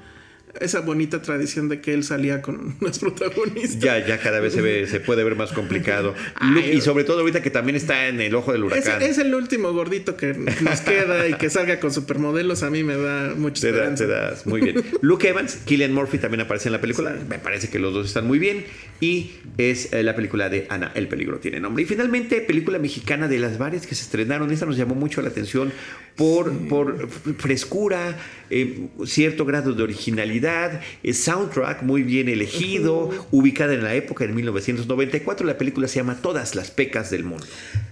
esa 0.62 0.82
bonita 0.82 1.22
tradición 1.22 1.70
de 1.70 1.82
que 1.82 1.94
él 1.94 2.04
salía 2.04 2.42
con 2.42 2.76
los 2.80 3.00
protagonistas 3.00 3.80
Ya, 3.80 4.06
ya 4.06 4.20
cada 4.20 4.40
vez 4.40 4.54
se 4.54 4.62
ve, 4.62 4.88
se 4.88 5.00
puede 5.00 5.24
ver 5.24 5.36
más 5.36 5.52
complicado. 5.52 6.14
Ay, 6.36 6.72
y 6.78 6.82
sobre 6.82 7.04
todo 7.04 7.20
ahorita 7.22 7.42
que 7.42 7.50
también 7.52 7.76
está 7.76 8.08
en 8.08 8.22
el 8.22 8.34
ojo 8.36 8.52
del 8.52 8.64
huracán. 8.64 9.02
es 9.02 9.18
el 9.18 9.34
último 9.34 9.72
gordito 9.74 10.18
que 10.18 10.34
nos 10.34 10.82
queda 10.82 11.28
y 11.28 11.34
que 11.36 11.50
salga 11.50 11.80
con 11.80 11.92
supermodelos. 11.92 12.64
A 12.64 12.70
mí 12.70 12.84
me 12.84 12.96
da 12.98 13.34
mucha 13.36 13.62
Te, 13.62 13.72
da- 13.72 13.94
te 13.96 14.08
das 14.08 14.46
muy 14.46 14.62
bien. 14.62 14.84
Luke 15.02 15.28
Evans, 15.28 15.58
Killian 15.66 15.94
Murphy 15.94 16.18
también 16.18 16.42
aparece 16.42 16.70
en 16.70 16.74
la 16.74 16.82
película. 16.82 17.16
Me 17.30 17.40
parece 17.40 17.70
que 17.70 17.80
los 17.80 17.94
dos 17.94 18.06
están 18.08 18.26
muy 18.28 18.40
bien. 18.40 18.66
Y 19.02 19.32
es 19.58 19.92
eh, 19.94 20.04
la 20.04 20.16
película 20.16 20.50
de 20.50 20.68
Ana, 20.70 20.92
El 20.96 21.08
peligro 21.08 21.40
tiene 21.40 21.60
nombre. 21.60 21.84
Y 21.84 21.86
finalmente, 21.86 22.42
película 22.42 22.80
mexicana 22.80 23.28
de 23.28 23.40
las 23.40 23.58
varias 23.58 23.86
que 23.86 23.96
se 23.96 24.04
estrenaron. 24.04 24.52
Esta 24.52 24.66
nos 24.66 24.78
llamó 24.78 24.96
mucho 24.96 25.22
la 25.22 25.30
atención 25.30 25.72
por, 26.16 26.52
por 26.70 27.10
frescura, 27.38 28.18
eh, 28.50 28.88
cierto 29.06 29.44
grado 29.46 29.74
de 29.74 29.84
originalidad, 29.84 30.45
eh, 30.46 31.14
soundtrack 31.14 31.84
muy 31.84 32.04
bien 32.04 32.30
elegido, 32.30 33.10
ubicada 33.32 33.74
en 33.74 33.84
la 33.84 33.94
época 33.96 34.26
de 34.26 34.34
1994. 34.34 35.46
La 35.46 35.58
película 35.58 35.88
se 35.88 35.96
llama 35.96 36.22
Todas 36.22 36.56
las 36.56 36.72
pecas 36.72 37.10
del 37.10 37.24
mundo. 37.24 37.46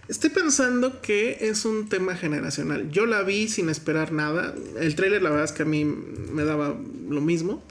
Estoy 0.08 0.30
pensando 0.30 1.02
que 1.02 1.38
es 1.42 1.66
un 1.66 1.89
tema 1.89 2.16
generacional. 2.16 2.89
Yo 2.92 3.06
la 3.06 3.24
vi 3.24 3.48
sin 3.48 3.70
esperar 3.70 4.12
nada. 4.12 4.54
El 4.80 4.96
tráiler, 4.96 5.22
la 5.22 5.30
verdad 5.30 5.46
es 5.46 5.52
que 5.52 5.63
a 5.63 5.66
mí 5.66 5.86
me 5.86 6.44
daba 6.44 6.76
lo 7.10 7.22
mismo. 7.22 7.63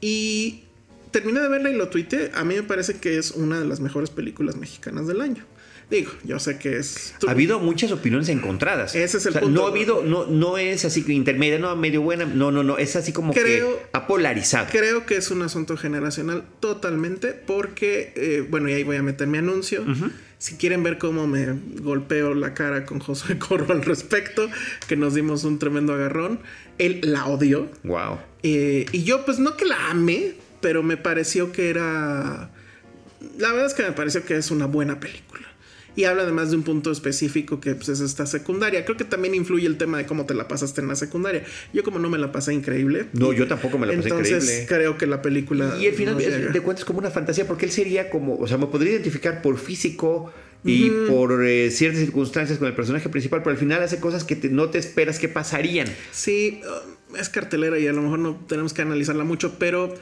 Y 0.00 0.64
terminé 1.10 1.40
de 1.40 1.48
verla 1.48 1.70
y 1.70 1.76
lo 1.76 1.88
tuiteé. 1.88 2.30
A 2.34 2.44
mí 2.44 2.54
me 2.54 2.62
parece 2.62 2.98
que 2.98 3.18
es 3.18 3.30
una 3.32 3.58
de 3.58 3.66
las 3.66 3.80
mejores 3.80 4.10
películas 4.10 4.56
mexicanas 4.56 5.06
del 5.06 5.20
año. 5.20 5.44
Digo, 5.88 6.10
yo 6.24 6.40
sé 6.40 6.58
que 6.58 6.78
es. 6.78 7.14
Ha 7.26 7.30
habido 7.30 7.60
muchas 7.60 7.92
opiniones 7.92 8.28
encontradas. 8.28 8.96
Ese 8.96 9.18
es 9.18 9.26
el 9.26 9.30
O 9.30 9.32
sea, 9.34 9.40
punto. 9.42 9.60
No 9.60 9.66
ha 9.66 9.70
habido, 9.70 10.02
no, 10.02 10.26
no 10.26 10.58
es 10.58 10.84
así 10.84 11.04
que 11.04 11.12
intermedia, 11.12 11.60
no, 11.60 11.76
medio 11.76 12.02
buena, 12.02 12.24
no, 12.24 12.50
no, 12.50 12.64
no, 12.64 12.76
es 12.76 12.96
así 12.96 13.12
como 13.12 13.32
Creo- 13.32 13.76
que 13.78 13.82
ha 13.92 14.06
polarizado. 14.08 14.66
Creo 14.72 15.06
que 15.06 15.16
es 15.16 15.30
un 15.30 15.42
asunto 15.42 15.76
generacional 15.76 16.42
totalmente 16.58 17.28
porque, 17.34 18.12
eh, 18.16 18.44
bueno, 18.50 18.68
y 18.68 18.72
ahí 18.72 18.82
voy 18.82 18.96
a 18.96 19.02
meter 19.04 19.28
mi 19.28 19.38
anuncio. 19.38 19.84
Si 20.38 20.56
quieren 20.56 20.82
ver 20.82 20.98
cómo 20.98 21.26
me 21.28 21.46
golpeo 21.80 22.34
la 22.34 22.52
cara 22.52 22.84
con 22.84 22.98
Josué 22.98 23.38
Corro 23.38 23.72
al 23.72 23.84
respecto, 23.84 24.50
que 24.88 24.96
nos 24.96 25.14
dimos 25.14 25.44
un 25.44 25.58
tremendo 25.60 25.94
agarrón, 25.94 26.40
él 26.78 27.00
la 27.04 27.26
odió. 27.26 27.70
Wow. 27.84 28.18
Eh, 28.42 28.86
y 28.90 29.04
yo, 29.04 29.24
pues 29.24 29.38
no 29.38 29.56
que 29.56 29.64
la 29.64 29.90
amé, 29.90 30.34
pero 30.60 30.82
me 30.82 30.96
pareció 30.96 31.52
que 31.52 31.70
era. 31.70 32.50
La 33.38 33.50
verdad 33.52 33.66
es 33.66 33.74
que 33.74 33.84
me 33.84 33.92
pareció 33.92 34.24
que 34.24 34.36
es 34.36 34.50
una 34.50 34.66
buena 34.66 34.98
película. 35.00 35.46
Y 35.96 36.04
habla 36.04 36.22
además 36.22 36.50
de 36.50 36.56
un 36.56 36.62
punto 36.62 36.92
específico 36.92 37.58
que 37.58 37.74
pues, 37.74 37.88
es 37.88 38.00
esta 38.00 38.26
secundaria. 38.26 38.84
Creo 38.84 38.96
que 38.96 39.04
también 39.04 39.34
influye 39.34 39.66
el 39.66 39.78
tema 39.78 39.98
de 39.98 40.06
cómo 40.06 40.26
te 40.26 40.34
la 40.34 40.46
pasaste 40.46 40.80
en 40.82 40.88
la 40.88 40.94
secundaria. 40.94 41.42
Yo, 41.72 41.82
como 41.82 41.98
no 41.98 42.10
me 42.10 42.18
la 42.18 42.30
pasé 42.32 42.52
increíble. 42.52 43.06
No, 43.14 43.32
yo 43.32 43.48
tampoco 43.48 43.78
me 43.78 43.86
la 43.86 43.94
pasé 43.94 44.08
Entonces, 44.10 44.44
increíble. 44.44 44.66
creo 44.68 44.98
que 44.98 45.06
la 45.06 45.22
película. 45.22 45.76
Y 45.80 45.86
al 45.88 45.94
final 45.94 46.14
no 46.14 46.52
de 46.52 46.60
cuentas 46.60 46.84
como 46.84 46.98
una 46.98 47.10
fantasía, 47.10 47.46
porque 47.46 47.64
él 47.64 47.70
sería 47.72 48.10
como, 48.10 48.36
o 48.36 48.46
sea, 48.46 48.58
me 48.58 48.66
podría 48.66 48.92
identificar 48.92 49.40
por 49.42 49.58
físico 49.58 50.32
y 50.64 50.90
por 51.08 51.44
eh, 51.46 51.70
ciertas 51.70 52.00
circunstancias 52.00 52.58
con 52.58 52.66
el 52.66 52.74
personaje 52.74 53.08
principal, 53.08 53.40
pero 53.42 53.52
al 53.52 53.56
final 53.58 53.82
hace 53.82 54.00
cosas 54.00 54.24
que 54.24 54.34
te- 54.34 54.48
no 54.48 54.68
te 54.68 54.78
esperas 54.78 55.18
que 55.20 55.28
pasarían. 55.28 55.86
Sí, 56.10 56.60
uh, 57.12 57.16
es 57.16 57.28
cartelera 57.28 57.78
y 57.78 57.86
a 57.86 57.92
lo 57.92 58.02
mejor 58.02 58.18
no 58.18 58.44
tenemos 58.48 58.72
que 58.74 58.82
analizarla 58.82 59.22
mucho, 59.22 59.54
pero 59.60 59.94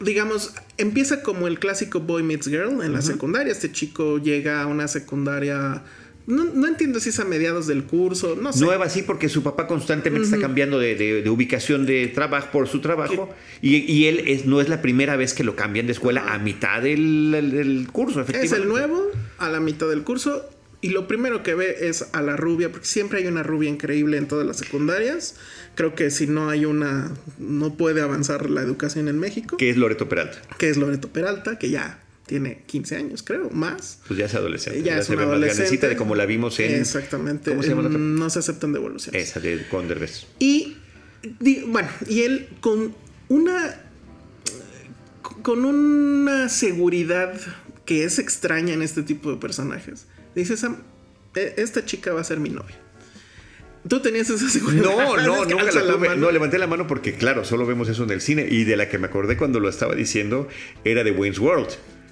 digamos, 0.00 0.54
empieza 0.76 1.22
como 1.22 1.46
el 1.46 1.58
clásico 1.58 2.00
Boy 2.00 2.22
Meets 2.22 2.48
Girl 2.48 2.82
en 2.82 2.92
la 2.92 3.02
secundaria. 3.02 3.52
Este 3.52 3.70
chico 3.72 4.18
llega 4.18 4.62
a 4.62 4.66
una 4.66 4.88
secundaria. 4.88 5.82
No, 6.26 6.44
no 6.44 6.66
entiendo 6.66 7.00
si 7.00 7.10
es 7.10 7.20
a 7.20 7.24
mediados 7.26 7.66
del 7.66 7.84
curso, 7.84 8.34
no 8.40 8.50
sé. 8.52 8.64
Nueva 8.64 8.88
sí, 8.88 9.02
porque 9.02 9.28
su 9.28 9.42
papá 9.42 9.66
constantemente 9.66 10.24
está 10.26 10.38
cambiando 10.40 10.78
de, 10.78 10.94
de- 10.94 11.20
de 11.22 11.28
ubicación 11.28 11.84
de 11.84 12.06
trabajo 12.08 12.48
por 12.50 12.66
su 12.66 12.80
trabajo 12.80 13.28
y, 13.60 13.76
y 13.76 14.06
él 14.06 14.22
es, 14.26 14.46
no 14.46 14.62
es 14.62 14.70
la 14.70 14.80
primera 14.80 15.16
vez 15.16 15.34
que 15.34 15.44
lo 15.44 15.54
cambian 15.54 15.84
de 15.84 15.92
escuela 15.92 16.32
a 16.32 16.38
mitad 16.38 16.80
del, 16.80 17.30
del- 17.30 17.88
curso, 17.92 18.22
Es 18.22 18.30
efectivamente. 18.30 18.62
el 18.62 18.68
nuevo 18.68 19.02
a 19.36 19.50
la 19.50 19.60
mitad 19.60 19.86
del 19.86 20.02
curso 20.02 20.48
y 20.84 20.90
lo 20.90 21.08
primero 21.08 21.42
que 21.42 21.54
ve 21.54 21.88
es 21.88 22.06
a 22.12 22.20
la 22.22 22.36
rubia, 22.36 22.70
porque 22.70 22.86
siempre 22.86 23.20
hay 23.20 23.26
una 23.26 23.42
rubia 23.42 23.70
increíble 23.70 24.16
en 24.18 24.28
todas 24.28 24.46
las 24.46 24.58
secundarias. 24.58 25.36
Creo 25.74 25.94
que 25.94 26.10
si 26.10 26.26
no 26.26 26.48
hay 26.50 26.64
una, 26.66 27.10
no 27.38 27.74
puede 27.74 28.00
avanzar 28.02 28.50
la 28.50 28.60
educación 28.62 29.08
en 29.08 29.18
México, 29.18 29.56
Que 29.56 29.70
es 29.70 29.76
Loreto 29.76 30.08
Peralta. 30.08 30.38
que 30.58 30.68
es 30.70 30.76
Loreto 30.76 31.08
Peralta, 31.08 31.58
que 31.58 31.70
ya 31.70 32.00
tiene 32.26 32.62
15 32.66 32.96
años, 32.96 33.22
creo, 33.22 33.50
más. 33.50 33.98
Pues 34.06 34.18
ya 34.18 34.26
es 34.26 34.34
adolescente. 34.34 34.82
Ya 34.82 34.98
es 34.98 35.06
se 35.06 35.12
una 35.12 35.22
ve 35.22 35.26
más 35.26 35.36
adolescente. 35.36 35.88
de 35.88 35.96
como 35.96 36.14
la 36.14 36.26
vimos 36.26 36.58
en. 36.60 36.72
Exactamente. 36.80 37.50
¿Cómo 37.50 37.62
se 37.62 37.68
llama 37.70 37.82
la 37.82 37.88
No 37.90 38.30
se 38.30 38.38
aceptan 38.38 38.72
devoluciones. 38.72 39.28
Esa 39.28 39.40
de 39.40 39.66
con 39.68 39.88
Derbez. 39.88 40.26
Y 40.38 40.76
di- 41.40 41.64
bueno, 41.66 41.88
y 42.08 42.22
él 42.22 42.48
con 42.60 42.94
una 43.28 43.80
con 45.42 45.64
una 45.64 46.48
seguridad 46.48 47.38
que 47.84 48.04
es 48.04 48.18
extraña 48.18 48.72
en 48.74 48.82
este 48.82 49.02
tipo 49.02 49.30
de 49.30 49.36
personajes. 49.36 50.06
Dice 50.34 50.56
Sam, 50.56 50.76
"E- 51.34 51.54
esta 51.58 51.84
chica 51.84 52.12
va 52.12 52.20
a 52.20 52.24
ser 52.24 52.40
mi 52.40 52.50
novia. 52.50 52.76
¿Tú 53.86 54.00
tenías 54.00 54.30
esa 54.30 54.48
seguridad? 54.48 54.84
No, 54.84 55.16
no, 55.16 55.44
nunca 55.46 55.64
la 55.70 55.92
tuve. 55.94 56.16
No, 56.16 56.30
levanté 56.30 56.58
la 56.58 56.66
mano 56.66 56.86
porque, 56.86 57.14
claro, 57.14 57.44
solo 57.44 57.66
vemos 57.66 57.88
eso 57.88 58.04
en 58.04 58.10
el 58.10 58.20
cine. 58.20 58.46
Y 58.50 58.64
de 58.64 58.76
la 58.76 58.88
que 58.88 58.98
me 58.98 59.06
acordé 59.06 59.36
cuando 59.36 59.60
lo 59.60 59.68
estaba 59.68 59.94
diciendo 59.94 60.48
era 60.84 61.04
de 61.04 61.10
Wayne's 61.10 61.38
World. 61.38 61.68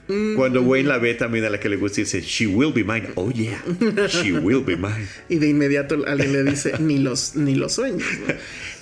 Mm. 0.09 0.35
Cuando 0.35 0.63
Wayne 0.63 0.89
la 0.89 0.99
ve 0.99 1.15
también 1.15 1.45
a 1.45 1.51
la 1.51 1.59
que 1.61 1.69
le 1.71 1.77
gusta 1.77 2.01
y 2.01 2.05
dice, 2.05 2.21
She 2.21 2.47
will 2.47 2.73
be 2.75 2.85
mine. 2.85 3.09
Oh, 3.15 3.31
yeah. 3.31 3.63
She 4.09 4.33
will 4.33 4.63
be 4.63 4.77
mine. 4.77 5.07
Y 5.31 5.37
de 5.39 5.49
inmediato 5.49 6.03
alguien 6.07 6.33
le 6.33 6.43
dice, 6.45 6.75
ni 6.79 6.99
los, 6.99 7.37
ni 7.37 7.55
los 7.55 7.73
sueños. 7.73 8.03
¿no? 8.27 8.35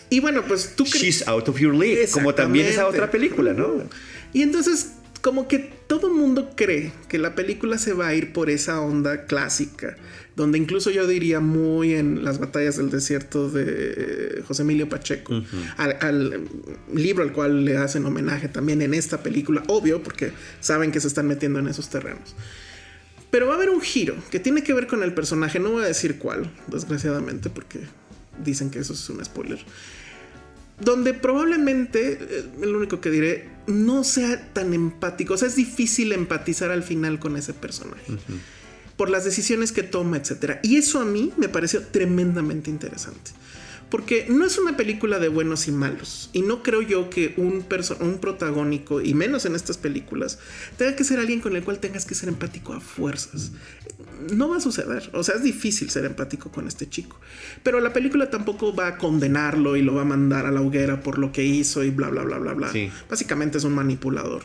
Y 0.08 0.18
bueno, 0.18 0.42
pues 0.48 0.74
tú 0.74 0.84
crees. 0.84 1.00
She's 1.00 1.28
out 1.28 1.48
of 1.48 1.60
your 1.60 1.74
league. 1.74 2.08
Como 2.10 2.34
también 2.34 2.66
esa 2.66 2.88
otra 2.88 3.10
película, 3.10 3.52
¿no? 3.52 3.84
Y 4.32 4.42
entonces, 4.42 4.94
como 5.20 5.48
que 5.48 5.58
todo 5.86 6.08
el 6.08 6.14
mundo 6.14 6.50
cree 6.56 6.92
que 7.08 7.18
la 7.18 7.34
película 7.34 7.78
se 7.78 7.92
va 7.92 8.08
a 8.08 8.14
ir 8.14 8.32
por 8.32 8.48
esa 8.48 8.80
onda 8.80 9.26
clásica, 9.26 9.96
donde 10.36 10.58
incluso 10.58 10.90
yo 10.90 11.06
diría 11.06 11.40
muy 11.40 11.94
en 11.94 12.24
las 12.24 12.38
batallas 12.38 12.76
del 12.76 12.90
desierto 12.90 13.50
de 13.50 14.42
José 14.46 14.62
Emilio 14.62 14.88
Pacheco, 14.88 15.42
al, 15.76 15.96
al, 16.00 16.48
libro 16.94 17.22
al 17.22 17.32
cual 17.32 17.64
le 17.64 17.76
hacen 17.76 18.06
homenaje 18.06 18.48
también 18.48 18.82
en 18.82 18.94
esta 18.94 19.22
película, 19.22 19.62
obvio, 19.66 20.02
porque 20.02 20.32
saben 20.60 20.92
que 20.92 21.00
se 21.00 21.08
están 21.08 21.26
metiendo 21.26 21.58
en 21.58 21.68
esos 21.68 21.90
terrenos. 21.90 22.34
Pero 23.30 23.46
va 23.46 23.52
a 23.52 23.56
haber 23.56 23.70
un 23.70 23.80
giro 23.80 24.16
que 24.30 24.40
tiene 24.40 24.62
que 24.62 24.72
ver 24.72 24.86
con 24.86 25.02
el 25.02 25.12
personaje, 25.12 25.60
no 25.60 25.70
voy 25.70 25.84
a 25.84 25.86
decir 25.86 26.18
cuál, 26.18 26.50
desgraciadamente, 26.66 27.50
porque 27.50 27.80
dicen 28.42 28.70
que 28.70 28.78
eso 28.78 28.94
es 28.94 29.08
un 29.10 29.24
spoiler 29.24 29.64
donde 30.80 31.14
probablemente, 31.14 32.18
eh, 32.20 32.44
lo 32.60 32.78
único 32.78 33.00
que 33.00 33.10
diré, 33.10 33.48
no 33.66 34.04
sea 34.04 34.52
tan 34.52 34.74
empático. 34.74 35.34
O 35.34 35.36
sea, 35.36 35.48
es 35.48 35.56
difícil 35.56 36.12
empatizar 36.12 36.70
al 36.70 36.82
final 36.82 37.18
con 37.18 37.36
ese 37.36 37.54
personaje. 37.54 38.18
Por 38.96 39.10
las 39.10 39.24
decisiones 39.24 39.72
que 39.72 39.82
toma, 39.82 40.16
etc. 40.16 40.58
Y 40.62 40.76
eso 40.76 41.00
a 41.00 41.04
mí 41.04 41.32
me 41.36 41.48
pareció 41.48 41.82
tremendamente 41.82 42.70
interesante. 42.70 43.32
Porque 43.90 44.26
no 44.28 44.46
es 44.46 44.56
una 44.56 44.76
película 44.76 45.18
de 45.18 45.28
buenos 45.28 45.66
y 45.66 45.72
malos. 45.72 46.30
Y 46.32 46.42
no 46.42 46.62
creo 46.62 46.80
yo 46.80 47.10
que 47.10 47.34
un, 47.36 47.64
un 48.00 48.18
protagónico, 48.18 49.00
y 49.00 49.14
menos 49.14 49.46
en 49.46 49.56
estas 49.56 49.78
películas, 49.78 50.38
tenga 50.76 50.94
que 50.94 51.02
ser 51.02 51.18
alguien 51.18 51.40
con 51.40 51.56
el 51.56 51.64
cual 51.64 51.80
tengas 51.80 52.04
que 52.04 52.14
ser 52.14 52.28
empático 52.28 52.72
a 52.72 52.80
fuerzas. 52.80 53.50
No 54.32 54.48
va 54.48 54.56
a 54.58 54.60
suceder. 54.60 55.10
O 55.12 55.22
sea, 55.22 55.36
es 55.36 55.42
difícil 55.42 55.90
ser 55.90 56.04
empático 56.04 56.50
con 56.50 56.66
este 56.66 56.88
chico. 56.88 57.18
Pero 57.62 57.80
la 57.80 57.92
película 57.92 58.30
tampoco 58.30 58.74
va 58.74 58.88
a 58.88 58.98
condenarlo 58.98 59.76
y 59.76 59.82
lo 59.82 59.94
va 59.94 60.02
a 60.02 60.04
mandar 60.06 60.46
a 60.46 60.50
la 60.50 60.60
hoguera 60.60 61.02
por 61.02 61.18
lo 61.18 61.32
que 61.32 61.44
hizo 61.44 61.82
y 61.84 61.90
bla, 61.90 62.08
bla, 62.08 62.22
bla, 62.22 62.38
bla, 62.38 62.54
bla. 62.54 62.72
Básicamente 63.08 63.58
es 63.58 63.64
un 63.64 63.74
manipulador. 63.74 64.42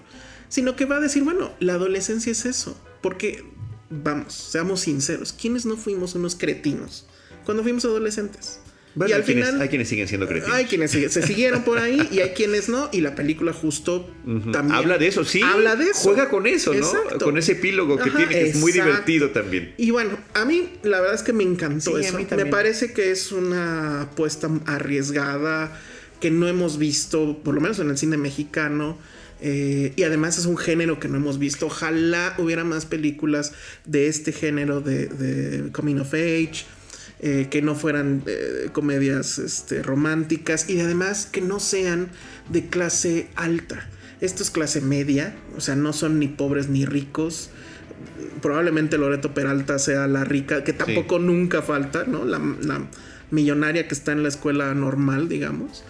Sino 0.49 0.75
que 0.75 0.85
va 0.85 0.97
a 0.97 0.99
decir, 1.01 1.23
bueno, 1.23 1.51
la 1.59 1.73
adolescencia 1.73 2.31
es 2.31 2.45
eso. 2.45 2.79
Porque, 3.01 3.43
vamos, 3.89 4.33
seamos 4.33 4.81
sinceros, 4.81 5.33
¿quiénes 5.33 5.65
no 5.65 5.77
fuimos 5.77 6.15
unos 6.15 6.35
cretinos 6.35 7.05
cuando 7.45 7.63
fuimos 7.63 7.85
adolescentes? 7.85 8.59
Y 8.95 9.11
al 9.11 9.21
hay 9.21 9.23
final 9.23 9.43
quienes, 9.43 9.61
hay 9.61 9.69
quienes 9.69 9.89
siguen 9.89 10.07
siendo 10.07 10.27
cretinos. 10.27 10.55
Hay 10.55 10.65
quienes 10.65 10.91
se 10.91 11.21
siguieron 11.21 11.63
por 11.63 11.79
ahí 11.79 12.07
y 12.11 12.19
hay 12.19 12.29
quienes 12.29 12.69
no. 12.69 12.89
Y 12.91 13.01
la 13.01 13.13
película 13.15 13.51
justo 13.51 14.09
también. 14.51 14.71
Habla 14.71 14.97
de 14.97 15.07
eso, 15.07 15.25
sí. 15.25 15.41
Habla 15.41 15.75
de 15.75 15.85
eso. 15.85 15.99
Juega 16.01 16.29
con 16.29 16.47
eso, 16.47 16.73
¿no? 16.73 17.19
Con 17.19 17.37
ese 17.37 17.53
epílogo 17.53 17.97
que 17.97 18.09
tiene, 18.09 18.29
que 18.29 18.49
es 18.49 18.55
muy 18.55 18.71
divertido 18.71 19.31
también. 19.31 19.73
Y 19.77 19.91
bueno, 19.91 20.17
a 20.33 20.45
mí 20.45 20.69
la 20.83 21.01
verdad 21.01 21.15
es 21.15 21.23
que 21.23 21.33
me 21.33 21.43
encantó 21.43 21.97
eso. 21.97 22.17
Me 22.35 22.45
parece 22.45 22.93
que 22.93 23.11
es 23.11 23.31
una 23.31 24.03
apuesta 24.03 24.49
arriesgada 24.65 25.77
que 26.21 26.31
no 26.31 26.47
hemos 26.47 26.77
visto, 26.77 27.39
por 27.43 27.53
lo 27.53 27.61
menos 27.61 27.79
en 27.79 27.89
el 27.89 27.97
cine 27.97 28.17
mexicano. 28.17 28.97
Eh, 29.41 29.91
y 29.97 30.03
además 30.03 30.37
es 30.37 30.45
un 30.45 30.57
género 30.57 30.99
que 30.99 31.09
no 31.09 31.17
hemos 31.17 31.37
visto. 31.37 31.65
Ojalá 31.65 32.33
hubiera 32.37 32.63
más 32.63 32.85
películas 32.85 33.51
de 33.83 34.07
este 34.07 34.31
género 34.31 34.79
de, 34.79 35.07
de 35.07 35.71
Coming 35.73 35.99
of 35.99 36.13
Age 36.13 36.63
eh, 37.19 37.47
que 37.49 37.61
no 37.61 37.75
fueran 37.75 38.23
eh, 38.25 38.69
comedias 38.71 39.37
este, 39.37 39.81
románticas 39.81 40.69
y 40.69 40.79
además 40.79 41.25
que 41.25 41.41
no 41.41 41.59
sean 41.59 42.09
de 42.49 42.67
clase 42.67 43.29
alta. 43.35 43.87
Esto 44.21 44.43
es 44.43 44.49
clase 44.49 44.81
media, 44.81 45.35
o 45.57 45.61
sea, 45.61 45.75
no 45.75 45.93
son 45.93 46.19
ni 46.19 46.27
pobres 46.27 46.69
ni 46.69 46.85
ricos. 46.85 47.49
Probablemente 48.41 48.97
Loreto 48.97 49.33
Peralta 49.33 49.79
sea 49.79 50.07
la 50.07 50.23
rica, 50.23 50.63
que 50.63 50.73
tampoco 50.73 51.19
nunca 51.19 51.61
falta, 51.61 52.05
¿no? 52.05 52.25
La, 52.25 52.39
la 52.61 52.87
millonaria 53.31 53.87
que 53.87 53.93
está 53.93 54.11
en 54.11 54.23
la 54.23 54.29
escuela 54.29 54.73
normal, 54.73 55.29
digamos. 55.29 55.83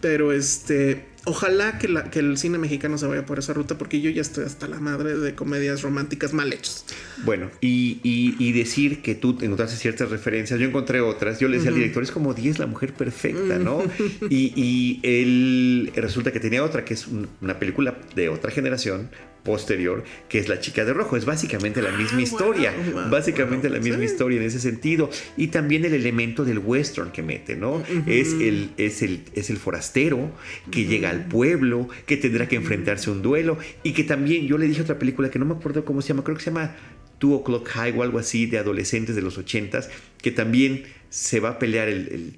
Pero 0.00 0.32
este, 0.32 1.06
ojalá 1.28 1.78
que, 1.78 1.88
la, 1.88 2.10
que, 2.10 2.18
el 2.20 2.36
cine 2.38 2.58
mexicano 2.58 2.98
se 2.98 3.06
vaya 3.06 3.26
por 3.26 3.38
esa 3.38 3.52
ruta 3.52 3.76
porque 3.76 4.00
yo 4.00 4.10
ya 4.10 4.22
estoy 4.22 4.44
hasta 4.44 4.66
la 4.66 4.80
madre 4.80 5.16
de 5.16 5.34
comedias 5.34 5.82
románticas 5.82 6.32
mal 6.32 6.52
hechas. 6.52 6.84
Bueno, 7.24 7.50
y, 7.60 8.00
y, 8.02 8.52
decir 8.52 9.02
que 9.02 9.14
tú 9.14 9.38
encontraste 9.40 9.76
ciertas 9.76 10.10
referencias, 10.10 10.58
yo 10.58 10.66
encontré 10.66 11.00
otras, 11.00 11.38
yo 11.38 11.48
le 11.48 11.56
decía 11.56 11.70
al 11.70 11.76
director, 11.76 12.02
es 12.02 12.10
como 12.10 12.34
10 12.34 12.58
la 12.58 12.66
mujer 12.66 12.94
perfecta, 12.94 13.58
¿no? 13.58 13.82
y, 14.30 14.52
y 14.56 15.00
él 15.02 15.92
resulta 15.94 16.32
que 16.32 16.40
tenía 16.40 16.64
otra, 16.64 16.84
que 16.84 16.94
es 16.94 17.06
una 17.40 17.58
película 17.58 17.98
de 18.14 18.28
otra 18.28 18.50
generación, 18.50 19.10
posterior, 19.48 20.04
que 20.28 20.38
es 20.38 20.48
La 20.48 20.60
chica 20.60 20.84
de 20.84 20.92
rojo. 20.92 21.16
Es 21.16 21.24
básicamente 21.24 21.80
la 21.80 21.90
misma 21.90 22.18
ah, 22.18 22.22
historia, 22.22 22.74
básicamente 23.10 23.70
la 23.70 23.80
misma 23.80 24.04
historia 24.04 24.38
en 24.38 24.46
ese 24.46 24.60
sentido. 24.60 25.08
Y 25.38 25.48
también 25.48 25.86
el 25.86 25.94
elemento 25.94 26.44
del 26.44 26.58
western 26.58 27.10
que 27.10 27.22
mete, 27.22 27.56
¿no? 27.56 27.82
es, 28.06 28.34
el, 28.34 28.70
es, 28.76 29.02
el, 29.02 29.22
es 29.34 29.48
el 29.48 29.56
forastero 29.56 30.30
que 30.70 30.84
llega 30.84 31.08
al 31.08 31.26
pueblo, 31.26 31.88
que 32.06 32.18
tendrá 32.18 32.46
que 32.46 32.56
enfrentarse 32.56 33.08
a 33.08 33.14
un 33.14 33.22
duelo 33.22 33.58
y 33.82 33.92
que 33.92 34.04
también, 34.04 34.46
yo 34.46 34.58
le 34.58 34.66
dije 34.66 34.82
otra 34.82 34.98
película 34.98 35.30
que 35.30 35.38
no 35.38 35.46
me 35.46 35.54
acuerdo 35.54 35.84
cómo 35.84 36.02
se 36.02 36.08
llama, 36.08 36.24
creo 36.24 36.36
que 36.36 36.42
se 36.42 36.50
llama 36.50 36.76
Two 37.18 37.32
O'Clock 37.34 37.68
High 37.68 37.98
o 37.98 38.02
algo 38.02 38.18
así, 38.18 38.46
de 38.46 38.58
adolescentes 38.58 39.16
de 39.16 39.22
los 39.22 39.38
ochentas, 39.38 39.88
que 40.20 40.30
también 40.30 40.84
se 41.10 41.40
va 41.40 41.50
a 41.50 41.58
pelear 41.58 41.88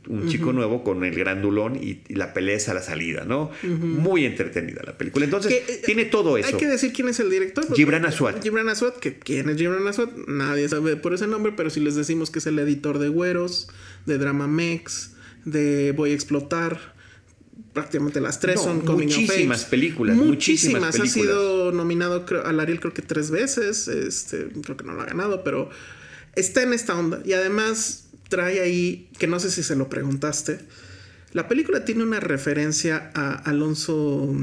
un 0.08 0.28
chico 0.28 0.52
nuevo 0.52 0.84
con 0.84 1.04
el 1.04 1.14
grandulón 1.14 1.76
y, 1.76 2.02
y, 2.08 2.14
la 2.14 2.32
pelea 2.32 2.56
es 2.56 2.68
a 2.68 2.74
la 2.74 2.82
salida, 2.82 3.24
¿no? 3.24 3.50
Muy 3.64 4.24
entretenida 4.24 4.82
la 4.86 4.96
película. 4.96 5.24
Entonces, 5.24 5.52
eh, 5.52 5.82
tiene 5.84 6.04
todo 6.04 6.36
eso. 6.38 6.48
Hay 6.48 6.54
que 6.54 6.68
decir 6.68 6.92
quién 6.92 7.08
es 7.08 7.18
el 7.18 7.30
director. 7.30 7.66
Gibran 7.74 8.06
Aswad. 8.06 8.40
Gibran 8.40 8.68
Aswad, 8.68 8.94
que 8.94 9.18
quién 9.18 9.48
es 9.50 9.56
Gibran 9.56 9.86
Aswad, 9.88 10.10
nadie 10.28 10.68
sabe 10.68 10.96
por 10.96 11.14
ese 11.14 11.26
nombre, 11.26 11.52
pero 11.56 11.68
si 11.70 11.80
les 11.80 11.96
decimos 11.96 12.30
que 12.30 12.38
es 12.38 12.46
el 12.46 12.58
editor 12.60 12.98
de 12.98 13.08
Güeros, 13.08 13.68
de 14.06 14.18
Drama 14.18 14.46
Mex, 14.46 15.14
de 15.44 15.92
Voy 15.96 16.12
a 16.12 16.14
explotar, 16.14 16.94
prácticamente 17.72 18.20
las 18.20 18.38
tres 18.38 18.60
son 18.60 18.80
coming 18.80 19.06
muchísimas 19.06 19.64
películas 19.64 20.16
muchísimas, 20.16 20.96
muchísimas 20.96 21.00
ha 21.00 21.06
sido 21.06 21.70
nominado 21.70 22.24
al 22.44 22.58
Ariel 22.58 22.80
creo 22.80 22.92
que 22.92 23.02
tres 23.02 23.30
veces 23.30 23.86
este 23.86 24.48
creo 24.64 24.76
que 24.76 24.84
no 24.84 24.92
lo 24.94 25.02
ha 25.02 25.06
ganado 25.06 25.44
pero 25.44 25.70
está 26.34 26.62
en 26.62 26.72
esta 26.72 26.98
onda 26.98 27.22
y 27.24 27.32
además 27.32 28.09
trae 28.30 28.60
ahí, 28.60 29.10
que 29.18 29.26
no 29.26 29.38
sé 29.38 29.50
si 29.50 29.62
se 29.62 29.76
lo 29.76 29.90
preguntaste, 29.90 30.60
la 31.32 31.46
película 31.46 31.84
tiene 31.84 32.02
una 32.02 32.18
referencia 32.18 33.10
a 33.14 33.34
Alonso 33.34 34.34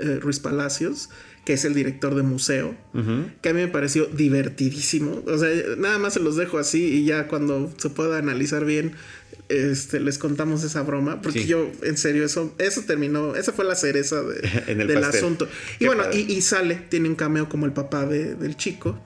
eh, 0.00 0.18
Ruiz 0.20 0.40
Palacios, 0.40 1.10
que 1.44 1.52
es 1.52 1.64
el 1.64 1.74
director 1.74 2.14
de 2.14 2.22
museo, 2.22 2.74
que 3.42 3.48
a 3.50 3.52
mí 3.52 3.60
me 3.60 3.68
pareció 3.68 4.06
divertidísimo. 4.06 5.22
O 5.26 5.38
sea, 5.38 5.50
nada 5.76 5.98
más 5.98 6.14
se 6.14 6.20
los 6.20 6.36
dejo 6.36 6.58
así 6.58 6.82
y 6.82 7.04
ya 7.04 7.28
cuando 7.28 7.70
se 7.76 7.90
pueda 7.90 8.16
analizar 8.16 8.64
bien, 8.64 8.92
este, 9.50 10.00
les 10.00 10.16
contamos 10.16 10.64
esa 10.64 10.82
broma, 10.82 11.20
porque 11.20 11.44
yo, 11.44 11.70
en 11.82 11.98
serio, 11.98 12.24
eso, 12.24 12.54
eso 12.58 12.82
terminó, 12.86 13.36
esa 13.36 13.52
fue 13.52 13.66
la 13.66 13.74
cereza 13.74 14.22
del 14.66 15.04
asunto. 15.04 15.46
Y 15.78 15.86
bueno, 15.86 16.04
y, 16.12 16.40
sale, 16.40 16.76
tiene 16.88 17.10
un 17.10 17.14
cameo 17.14 17.48
como 17.48 17.66
el 17.66 17.72
papá 17.72 18.06
del 18.06 18.56
chico, 18.56 18.98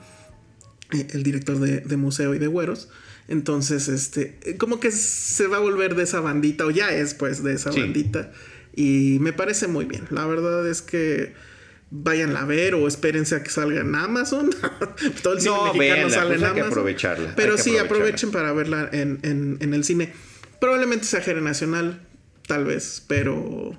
eh, 0.93 1.09
el 1.11 1.25
director 1.25 1.59
de, 1.59 1.81
de 1.81 1.97
museo 1.97 2.35
y 2.37 2.39
de 2.39 2.47
güeros. 2.47 2.89
Entonces, 3.29 3.89
este, 3.89 4.39
como 4.57 4.81
que 4.81 4.91
se 4.91 5.47
va 5.47 5.59
a 5.59 5.61
volver 5.61 5.95
de 5.95 6.05
esa 6.05 6.21
bandita, 6.21 6.65
o 6.65 6.71
ya 6.71 6.91
es 6.91 7.15
pues 7.15 7.43
de 7.45 7.53
esa 7.53 7.71
bandita. 7.71 8.33
Y 8.75 9.19
me 9.21 9.33
parece 9.33 9.67
muy 9.69 9.85
bien. 9.85 10.05
La 10.11 10.27
verdad 10.27 10.67
es 10.69 10.83
que 10.83 11.35
vayan 11.91 12.37
a 12.37 12.45
ver 12.45 12.75
o 12.75 12.87
espérense 12.87 13.35
a 13.37 13.43
que 13.43 13.51
salga 13.51 13.81
en 13.81 13.95
Amazon. 13.95 14.51
Todo 15.23 15.35
el 15.35 15.41
cine 15.41 15.57
mexicano 15.75 16.11
sale 16.11 16.35
en 16.35 16.41
pues 16.41 16.51
Amazon. 16.51 16.71
aprovecharla. 16.71 17.35
Pero 17.37 17.59
sí, 17.59 17.77
aprovechen 17.77 18.31
para 18.31 18.53
verla 18.53 18.89
en, 18.93 19.19
en, 19.23 19.59
en 19.61 19.75
el 19.75 19.85
cine. 19.85 20.13
Probablemente 20.61 21.05
sea 21.05 21.21
nacional, 21.41 22.01
tal 22.47 22.65
vez, 22.65 23.05
pero 23.07 23.79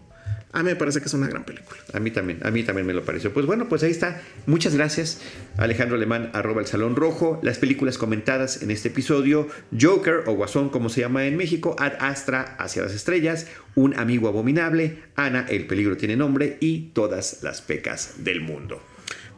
a 0.51 0.63
mí 0.63 0.69
me 0.69 0.75
parece 0.75 0.99
que 0.99 1.05
es 1.05 1.13
una 1.13 1.27
gran 1.27 1.43
película. 1.43 1.79
A 1.93 1.99
mí 1.99 2.09
también, 2.09 2.39
a 2.43 2.49
mí 2.49 2.63
también 2.63 2.87
me 2.87 2.93
lo 2.93 3.05
pareció. 3.05 3.31
Pues 3.31 3.45
bueno, 3.45 3.69
pues 3.69 3.83
ahí 3.83 3.91
está. 3.91 4.21
Muchas 4.47 4.73
gracias, 4.75 5.21
Alejandro 5.57 5.95
Alemán, 5.95 6.31
arroba 6.33 6.61
el 6.61 6.67
Salón 6.67 6.95
Rojo. 6.95 7.39
Las 7.43 7.59
películas 7.59 7.99
comentadas 7.99 8.63
en 8.63 8.71
este 8.71 8.87
episodio, 8.87 9.47
Joker 9.79 10.23
o 10.25 10.33
Guasón, 10.33 10.69
como 10.69 10.89
se 10.89 11.01
llama 11.01 11.25
en 11.25 11.37
México, 11.37 11.75
Ad 11.77 11.93
Astra, 11.99 12.55
Hacia 12.57 12.81
las 12.81 12.93
Estrellas, 12.93 13.45
Un 13.75 13.95
Amigo 13.95 14.27
Abominable, 14.27 15.03
Ana, 15.15 15.45
El 15.47 15.67
Peligro 15.67 15.97
Tiene 15.97 16.15
Nombre 16.15 16.57
y 16.59 16.89
Todas 16.93 17.43
las 17.43 17.61
Pecas 17.61 18.15
del 18.23 18.41
Mundo. 18.41 18.81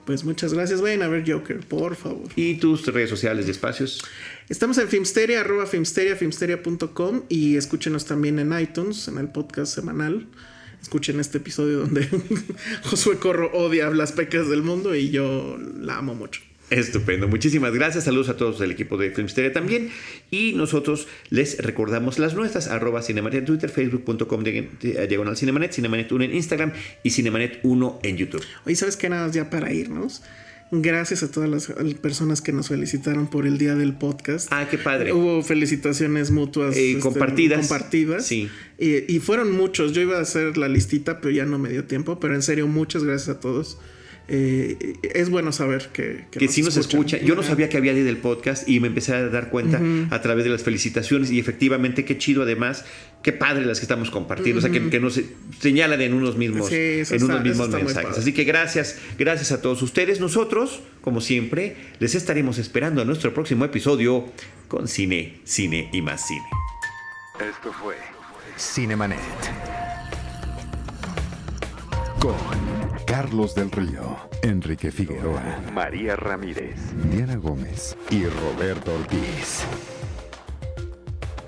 Pues 0.05 0.24
muchas 0.24 0.53
gracias. 0.53 0.82
Vayan 0.82 1.03
a 1.03 1.09
ver 1.09 1.30
Joker, 1.30 1.59
por 1.59 1.95
favor. 1.95 2.30
¿Y 2.38 2.55
tus 2.55 2.86
redes 2.88 3.09
sociales 3.09 3.45
de 3.47 3.51
espacios? 3.51 4.01
Estamos 4.47 4.78
en 4.78 4.88
Filmsteria, 4.88 5.41
arroba 5.41 5.66
Filmsteria, 5.66 6.16
filmsteria.com 6.16 7.24
y 7.28 7.57
escúchenos 7.57 8.05
también 8.05 8.39
en 8.39 8.57
iTunes, 8.57 9.09
en 9.09 9.18
el 9.18 9.28
podcast 9.28 9.76
semanal 9.76 10.28
escuchen 10.92 11.22
este 11.22 11.38
episodio 11.38 11.80
donde 11.80 12.06
Josué 12.84 13.16
Corro 13.16 13.50
odia 13.54 13.89
las 13.92 14.12
pecas 14.12 14.50
del 14.50 14.62
mundo 14.62 14.94
y 14.94 15.10
yo 15.10 15.58
la 15.80 16.00
amo 16.00 16.16
mucho. 16.16 16.42
Estupendo, 16.70 17.30
muchísimas 17.30 17.74
gracias. 17.74 18.04
Saludos 18.04 18.28
a 18.28 18.36
todos 18.36 18.60
del 18.60 18.72
equipo 18.72 18.98
de 18.98 19.12
Filmsteria 19.12 19.54
también. 19.54 19.89
Y 20.32 20.52
nosotros 20.52 21.08
les 21.30 21.60
recordamos 21.60 22.20
las 22.20 22.34
nuestras: 22.34 22.68
arroba 22.68 23.02
Cinemanet 23.02 23.39
en 23.39 23.46
Twitter, 23.46 23.70
facebook.com 23.70 24.44
diagonal 24.44 25.38
Cinemanet, 25.38 25.72
Cinemanet 25.72 26.12
1 26.12 26.26
en 26.26 26.36
Instagram 26.36 26.74
y 27.04 27.12
Cinemanet 27.12 27.62
1 27.64 28.00
en 28.04 28.18
YouTube. 28.18 28.44
Oye, 28.66 28.76
¿sabes 28.76 28.98
qué? 28.98 29.08
Nada 29.08 29.32
ya 29.32 29.50
para 29.50 29.72
irnos. 29.72 30.24
Gracias 30.74 31.22
a 31.22 31.30
todas 31.30 31.50
las 31.50 31.68
personas 31.96 32.42
que 32.42 32.54
nos 32.54 32.70
felicitaron 32.70 33.28
por 33.28 33.46
el 33.46 33.58
día 33.58 33.76
del 33.76 33.94
podcast. 33.94 34.48
Ah, 34.52 34.68
qué 34.72 34.78
padre. 34.78 35.12
Hubo 35.12 35.44
felicitaciones 35.44 36.32
mutuas. 36.32 36.78
Eh, 36.78 36.92
este, 36.92 37.02
compartidas. 37.02 37.68
Compartidas. 37.68 38.26
Sí. 38.26 38.50
Y, 38.80 39.20
fueron 39.20 39.52
muchos. 39.52 39.92
Yo 39.92 40.02
iba 40.02 40.18
a 40.18 40.22
hacer 40.22 40.58
la 40.58 40.70
listita, 40.70 41.20
pero 41.20 41.36
ya 41.36 41.46
no 41.46 41.60
me 41.60 41.70
dio 41.70 41.84
tiempo. 41.84 42.22
Pero 42.22 42.36
en 42.36 42.42
serio, 42.42 42.68
muchas 42.68 43.04
gracias 43.04 43.36
a 43.36 43.40
todos. 43.42 43.80
eh, 44.30 44.78
es 45.14 45.30
bueno 45.30 45.52
saber 45.52 45.90
que, 45.92 46.26
que, 46.32 46.48
sí 46.48 46.62
nos 46.62 46.78
escucha. 46.78 47.18
Yo 47.18 47.36
no 47.36 47.44
sabía 47.44 47.68
que 47.68 47.76
había 47.76 47.94
Día 47.94 48.06
del 48.06 48.18
Podcast 48.18 48.70
y 48.70 48.80
me 48.80 48.88
empecé 48.88 49.14
a 49.14 49.28
dar 49.28 49.50
cuenta 49.50 49.82
a 50.10 50.22
través 50.22 50.46
de 50.46 50.52
las 50.52 50.64
felicitaciones 50.64 51.32
y 51.32 51.40
efectivamente 51.40 52.06
qué 52.06 52.18
chido 52.18 52.44
además, 52.44 52.86
qué 53.24 53.32
padre 53.32 53.66
las 53.66 53.80
que 53.80 53.86
estamos 53.86 54.10
compartiendo, 54.10 54.60
o 54.60 54.62
sea, 54.62 54.72
que, 54.72 55.00
nos 55.00 55.20
señalan 55.60 56.02
en 56.02 56.14
unos 56.14 56.38
mismos, 56.38 56.72
en 56.72 57.24
unos 57.24 57.44
mismos 57.44 57.70
mensajes. 57.70 58.18
Así 58.18 58.34
que 58.34 58.44
gracias, 58.44 58.98
gracias 59.18 59.52
a 59.52 59.62
todos 59.62 59.82
ustedes. 59.82 60.20
Nosotros, 60.20 60.82
como 61.02 61.22
siempre, 61.22 61.76
les 62.00 62.16
estaremos 62.16 62.58
esperando 62.58 63.02
a 63.02 63.06
nuestro 63.06 63.34
próximo 63.34 63.66
episodio 63.66 64.26
con 64.68 64.88
cine, 64.88 65.40
cine 65.44 65.90
y 65.94 66.02
más 66.02 66.28
cine. 66.28 66.46
Esto 67.40 67.74
fue 67.74 67.96
Cinemanet. 68.58 69.20
Con 72.20 72.36
Carlos 73.06 73.56
del 73.56 73.72
Río, 73.72 74.18
Enrique 74.44 74.92
Figueroa, 74.92 75.42
María 75.74 76.16
Ramírez, 76.16 76.80
Diana 77.12 77.36
Gómez 77.36 77.98
y 78.12 78.26
Roberto 78.26 78.94
Ortiz. 78.94 79.66